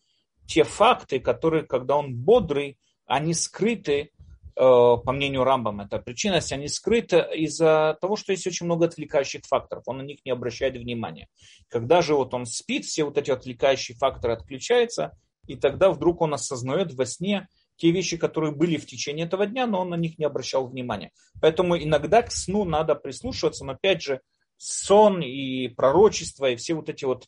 те 0.46 0.62
факты, 0.62 1.20
которые, 1.20 1.64
когда 1.64 1.96
он 1.96 2.14
бодрый, 2.14 2.78
они 3.06 3.34
скрыты 3.34 4.10
по 4.54 5.12
мнению 5.12 5.44
Рамбам, 5.44 5.80
это 5.80 5.98
причина, 5.98 6.34
если 6.36 6.54
они 6.54 6.68
скрыты 6.68 7.24
из-за 7.34 7.96
того, 8.00 8.16
что 8.16 8.32
есть 8.32 8.46
очень 8.46 8.66
много 8.66 8.86
отвлекающих 8.86 9.42
факторов, 9.44 9.84
он 9.86 9.98
на 9.98 10.02
них 10.02 10.18
не 10.24 10.30
обращает 10.30 10.76
внимания. 10.76 11.28
Когда 11.68 12.02
же 12.02 12.14
вот 12.14 12.34
он 12.34 12.46
спит, 12.46 12.84
все 12.84 13.04
вот 13.04 13.16
эти 13.16 13.30
отвлекающие 13.30 13.96
факторы 13.96 14.34
отключаются, 14.34 15.16
и 15.46 15.56
тогда 15.56 15.90
вдруг 15.90 16.20
он 16.20 16.34
осознает 16.34 16.92
во 16.94 17.06
сне 17.06 17.48
те 17.76 17.90
вещи, 17.90 18.16
которые 18.16 18.52
были 18.52 18.76
в 18.76 18.86
течение 18.86 19.26
этого 19.26 19.46
дня, 19.46 19.66
но 19.66 19.80
он 19.80 19.90
на 19.90 19.96
них 19.96 20.18
не 20.18 20.24
обращал 20.24 20.68
внимания. 20.68 21.10
Поэтому 21.40 21.76
иногда 21.76 22.22
к 22.22 22.30
сну 22.30 22.64
надо 22.64 22.94
прислушиваться, 22.94 23.64
но 23.64 23.72
опять 23.72 24.02
же, 24.02 24.20
сон 24.56 25.20
и 25.22 25.68
пророчество, 25.68 26.50
и 26.50 26.56
все 26.56 26.74
вот 26.74 26.88
эти 26.88 27.04
вот 27.04 27.26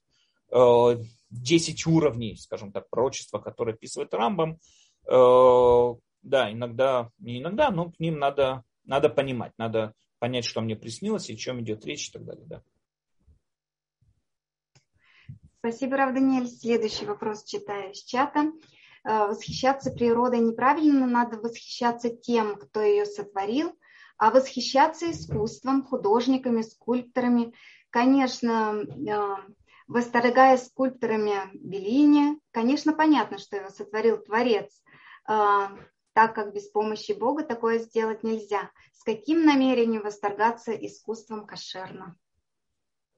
э, 0.52 1.02
10 1.30 1.86
уровней, 1.86 2.36
скажем 2.36 2.70
так, 2.70 2.88
пророчества, 2.88 3.38
которые 3.38 3.74
описывает 3.74 4.14
Рамбам, 4.14 4.58
э, 5.08 5.94
да, 6.24 6.50
иногда, 6.50 7.10
не 7.18 7.40
иногда, 7.40 7.70
но 7.70 7.90
к 7.90 8.00
ним 8.00 8.18
надо, 8.18 8.64
надо 8.84 9.08
понимать, 9.08 9.52
надо 9.58 9.94
понять, 10.18 10.44
что 10.44 10.60
мне 10.60 10.74
приснилось 10.74 11.28
и 11.30 11.34
о 11.34 11.36
чем 11.36 11.60
идет 11.60 11.84
речь 11.84 12.08
и 12.08 12.12
так 12.12 12.24
далее. 12.24 12.46
Да. 12.46 12.62
Спасибо, 15.58 15.96
Рав 15.96 16.14
Даниэль. 16.14 16.48
Следующий 16.48 17.06
вопрос 17.06 17.44
читаю 17.44 17.92
из 17.92 18.02
чата. 18.02 18.52
Э, 19.04 19.26
восхищаться 19.26 19.90
природой 19.90 20.40
неправильно, 20.40 21.06
надо 21.06 21.38
восхищаться 21.38 22.10
тем, 22.10 22.56
кто 22.56 22.80
ее 22.80 23.04
сотворил, 23.04 23.78
а 24.16 24.30
восхищаться 24.30 25.10
искусством, 25.10 25.82
художниками, 25.84 26.62
скульпторами. 26.62 27.52
Конечно, 27.90 28.76
э, 28.76 29.36
восторгая 29.86 30.56
скульпторами 30.56 31.34
Беллини, 31.54 32.38
конечно, 32.50 32.92
понятно, 32.94 33.38
что 33.38 33.56
его 33.56 33.68
сотворил 33.68 34.18
Творец, 34.18 34.82
э, 35.28 35.68
так 36.14 36.34
как 36.34 36.54
без 36.54 36.68
помощи 36.68 37.12
Бога 37.12 37.44
такое 37.44 37.78
сделать 37.80 38.22
нельзя. 38.22 38.70
С 38.92 39.02
каким 39.02 39.44
намерением 39.44 40.02
восторгаться 40.02 40.72
искусством 40.72 41.46
кошерно? 41.46 42.16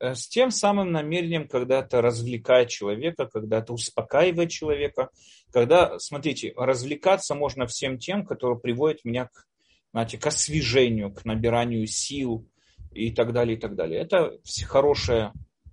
Э, 0.00 0.14
с 0.14 0.26
тем 0.28 0.50
самым 0.50 0.92
намерением, 0.92 1.46
когда 1.46 1.80
это 1.80 2.00
развлекает 2.00 2.70
человека, 2.70 3.26
когда 3.26 3.58
это 3.58 3.74
успокаивает 3.74 4.50
человека, 4.50 5.10
когда, 5.52 5.98
смотрите, 5.98 6.52
развлекаться 6.56 7.34
можно 7.34 7.66
всем 7.66 7.98
тем, 7.98 8.24
которые 8.26 8.58
приводят 8.58 9.04
меня 9.04 9.26
к, 9.26 9.46
знаете, 9.92 10.18
к 10.18 10.26
освежению, 10.26 11.12
к 11.12 11.24
набиранию 11.26 11.86
сил 11.86 12.48
и 12.92 13.12
так 13.12 13.32
далее, 13.32 13.56
и 13.56 13.60
так 13.60 13.74
далее. 13.74 14.00
Это 14.00 14.38
хорошее, 14.66 15.32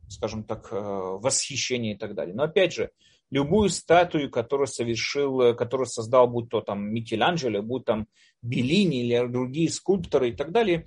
скажем 0.10 0.44
так, 0.44 0.68
э, 0.72 0.76
восхищение 0.76 1.96
и 1.96 1.98
так 1.98 2.16
далее. 2.16 2.36
Но 2.36 2.44
опять 2.44 2.74
же, 2.74 2.92
любую 3.34 3.70
статую, 3.70 4.30
которую 4.30 4.68
совершил, 4.68 5.42
э, 5.42 5.54
которую 5.56 5.88
создал, 5.88 6.28
будь 6.28 6.50
то 6.50 6.62
там 6.62 6.94
Микеланджело, 6.94 7.64
будь 7.64 7.84
там 7.84 8.08
Беллини 8.44 9.02
или 9.04 9.28
другие 9.28 9.72
скульпторы 9.72 10.30
и 10.30 10.34
так 10.34 10.52
далее, 10.52 10.86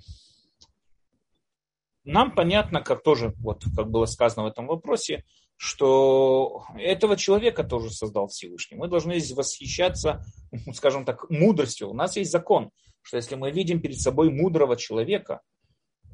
нам 2.05 2.33
понятно, 2.33 2.81
как 2.81 3.03
тоже, 3.03 3.33
вот, 3.39 3.65
как 3.75 3.91
было 3.91 4.05
сказано 4.05 4.43
в 4.43 4.47
этом 4.47 4.65
вопросе, 4.67 5.25
что 5.57 6.63
этого 6.77 7.17
человека 7.17 7.65
тоже 7.65 7.89
создал 7.89 8.29
Всевышний. 8.29 8.77
Мы 8.77 8.87
должны 8.87 9.19
восхищаться, 9.35 10.23
скажем 10.73 11.03
так, 11.03 11.29
мудростью. 11.29 11.89
У 11.89 11.93
нас 11.93 12.15
есть 12.15 12.31
закон, 12.31 12.71
что 13.01 13.17
если 13.17 13.35
мы 13.35 13.51
видим 13.51 13.81
перед 13.81 13.99
собой 13.99 14.29
мудрого 14.29 14.77
человека, 14.77 15.41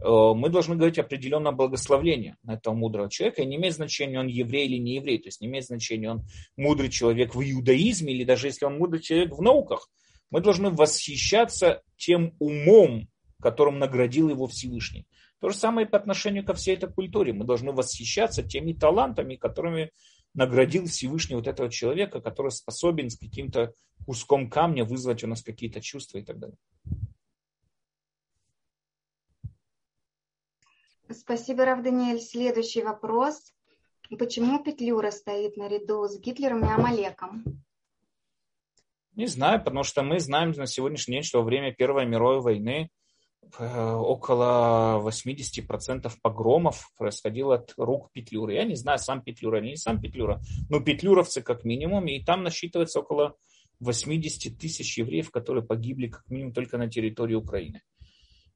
мы 0.03 0.49
должны 0.49 0.75
говорить 0.75 0.99
определенное 0.99 1.53
благословление 1.53 2.35
на 2.43 2.55
этого 2.55 2.73
мудрого 2.73 3.09
человека. 3.09 3.41
И 3.41 3.45
не 3.45 3.55
имеет 3.55 3.75
значения, 3.75 4.19
он 4.19 4.27
еврей 4.27 4.67
или 4.67 4.77
не 4.77 4.95
еврей. 4.95 5.17
То 5.17 5.29
есть 5.29 5.39
не 5.39 5.47
имеет 5.47 5.65
значения, 5.65 6.11
он 6.11 6.25
мудрый 6.57 6.89
человек 6.89 7.35
в 7.35 7.41
иудаизме 7.41 8.13
или 8.13 8.25
даже 8.25 8.47
если 8.47 8.65
он 8.65 8.77
мудрый 8.77 9.01
человек 9.01 9.31
в 9.31 9.41
науках. 9.41 9.89
Мы 10.29 10.41
должны 10.41 10.71
восхищаться 10.71 11.83
тем 11.95 12.35
умом, 12.39 13.07
которым 13.41 13.79
наградил 13.79 14.29
его 14.29 14.47
Всевышний. 14.47 15.05
То 15.39 15.49
же 15.49 15.57
самое 15.57 15.87
и 15.87 15.89
по 15.89 15.97
отношению 15.97 16.45
ко 16.45 16.53
всей 16.53 16.75
этой 16.75 16.91
культуре. 16.91 17.33
Мы 17.33 17.45
должны 17.45 17.71
восхищаться 17.71 18.43
теми 18.43 18.73
талантами, 18.73 19.35
которыми 19.35 19.91
наградил 20.33 20.87
Всевышний 20.87 21.35
вот 21.35 21.47
этого 21.47 21.69
человека, 21.69 22.19
который 22.19 22.51
способен 22.51 23.09
с 23.09 23.17
каким-то 23.17 23.73
куском 24.05 24.49
камня 24.49 24.83
вызвать 24.83 25.23
у 25.23 25.27
нас 25.27 25.43
какие-то 25.43 25.79
чувства 25.81 26.17
и 26.17 26.23
так 26.23 26.39
далее. 26.39 26.57
Спасибо, 31.13 31.65
Рав 31.65 31.83
Даниэль. 31.83 32.19
Следующий 32.19 32.81
вопрос. 32.81 33.53
Почему 34.17 34.63
Петлюра 34.63 35.11
стоит 35.11 35.57
наряду 35.57 36.07
с 36.07 36.19
Гитлером 36.19 36.63
и 36.65 36.67
Амалеком? 36.67 37.43
Не 39.15 39.27
знаю, 39.27 39.63
потому 39.63 39.83
что 39.83 40.01
мы 40.01 40.19
знаем 40.19 40.51
на 40.51 40.65
сегодняшний 40.65 41.15
день, 41.15 41.23
что 41.23 41.39
во 41.39 41.45
время 41.45 41.73
Первой 41.73 42.05
мировой 42.05 42.41
войны 42.41 42.89
э, 43.59 43.93
около 43.93 45.01
80% 45.03 46.11
погромов 46.21 46.89
происходило 46.97 47.55
от 47.55 47.73
рук 47.77 48.11
Петлюры. 48.11 48.55
Я 48.55 48.63
не 48.63 48.75
знаю, 48.75 48.97
сам 48.97 49.21
Петлюра 49.21 49.59
или 49.59 49.69
не 49.69 49.77
сам 49.77 50.01
Петлюра, 50.01 50.41
но 50.69 50.79
петлюровцы 50.79 51.41
как 51.41 51.63
минимум, 51.63 52.07
и 52.07 52.23
там 52.23 52.43
насчитывается 52.43 52.99
около 52.99 53.35
80 53.79 54.57
тысяч 54.57 54.97
евреев, 54.97 55.29
которые 55.29 55.63
погибли 55.63 56.07
как 56.07 56.27
минимум 56.29 56.53
только 56.53 56.77
на 56.77 56.89
территории 56.89 57.35
Украины. 57.35 57.81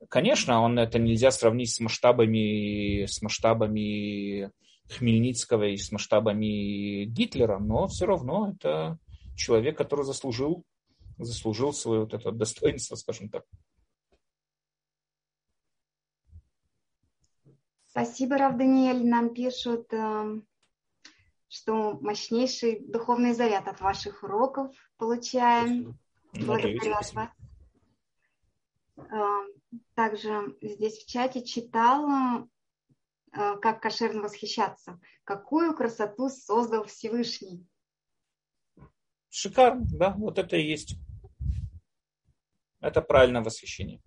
Конечно, 0.10 0.62
он 0.62 0.78
это 0.78 1.00
нельзя 1.00 1.32
сравнить 1.32 1.74
с 1.74 1.80
масштабами, 1.80 3.06
с 3.06 3.22
масштабами 3.22 4.52
Хмельницкого 4.90 5.64
и 5.70 5.78
с 5.78 5.92
масштабами 5.92 7.06
Гитлера, 7.06 7.60
но 7.60 7.88
все 7.88 8.06
равно 8.06 8.52
это 8.52 9.00
человек, 9.36 9.78
который 9.78 10.06
заслужил, 10.06 10.64
заслужил 11.18 11.74
свое 11.74 12.02
вот 12.02 12.14
это 12.14 12.32
достоинство, 12.32 12.96
скажем 12.96 13.30
так. 13.30 13.44
Спасибо, 17.88 18.38
Рав 18.38 18.56
Даниэль. 18.58 19.04
Нам 19.08 19.34
пишут, 19.34 19.92
эм, 19.92 20.46
что 21.48 21.98
мощнейший 22.00 22.86
духовный 22.88 23.34
заряд 23.34 23.68
от 23.68 23.82
ваших 23.82 24.22
уроков 24.22 24.72
получаем. 24.98 25.98
Благодарю 26.34 26.92
вас. 26.92 27.14
Эм, 28.98 29.54
также 29.94 30.58
здесь 30.62 30.98
в 30.98 31.08
чате 31.08 31.44
читала, 31.44 32.48
э, 33.32 33.58
как 33.58 33.82
кошерно 33.82 34.22
восхищаться. 34.22 35.00
Какую 35.24 35.76
красоту 35.76 36.30
создал 36.30 36.86
Всевышний? 36.86 37.68
Шикарно, 39.30 39.86
да, 39.92 40.14
вот 40.18 40.40
это 40.40 40.58
и 40.58 40.64
есть. 40.64 40.98
Это 42.80 43.02
правильное 43.02 43.44
восхищение. 43.44 44.02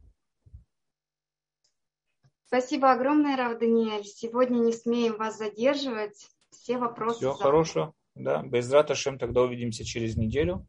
Спасибо 2.47 2.91
огромное, 2.91 3.37
Рав 3.37 3.61
Даниэль. 3.61 4.05
Сегодня 4.05 4.59
не 4.59 4.73
смеем 4.73 5.17
вас 5.17 5.39
задерживать. 5.39 6.29
Все 6.51 6.79
вопросы. 6.79 7.19
Всего 7.19 7.31
завтра. 7.31 7.45
хорошего. 7.45 7.95
Да, 8.17 8.43
без 8.43 8.71
Раташем 8.73 9.19
тогда 9.19 9.43
увидимся 9.43 9.85
через 9.85 10.17
неделю. 10.17 10.67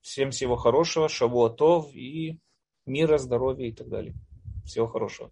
Всем 0.00 0.30
всего 0.30 0.56
хорошего, 0.56 1.08
шавуатов 1.08 1.94
и 1.94 2.40
мира, 2.88 3.18
здоровья 3.18 3.66
и 3.68 3.72
так 3.72 3.88
далее. 3.88 4.14
Всего 4.64 4.86
хорошего. 4.86 5.30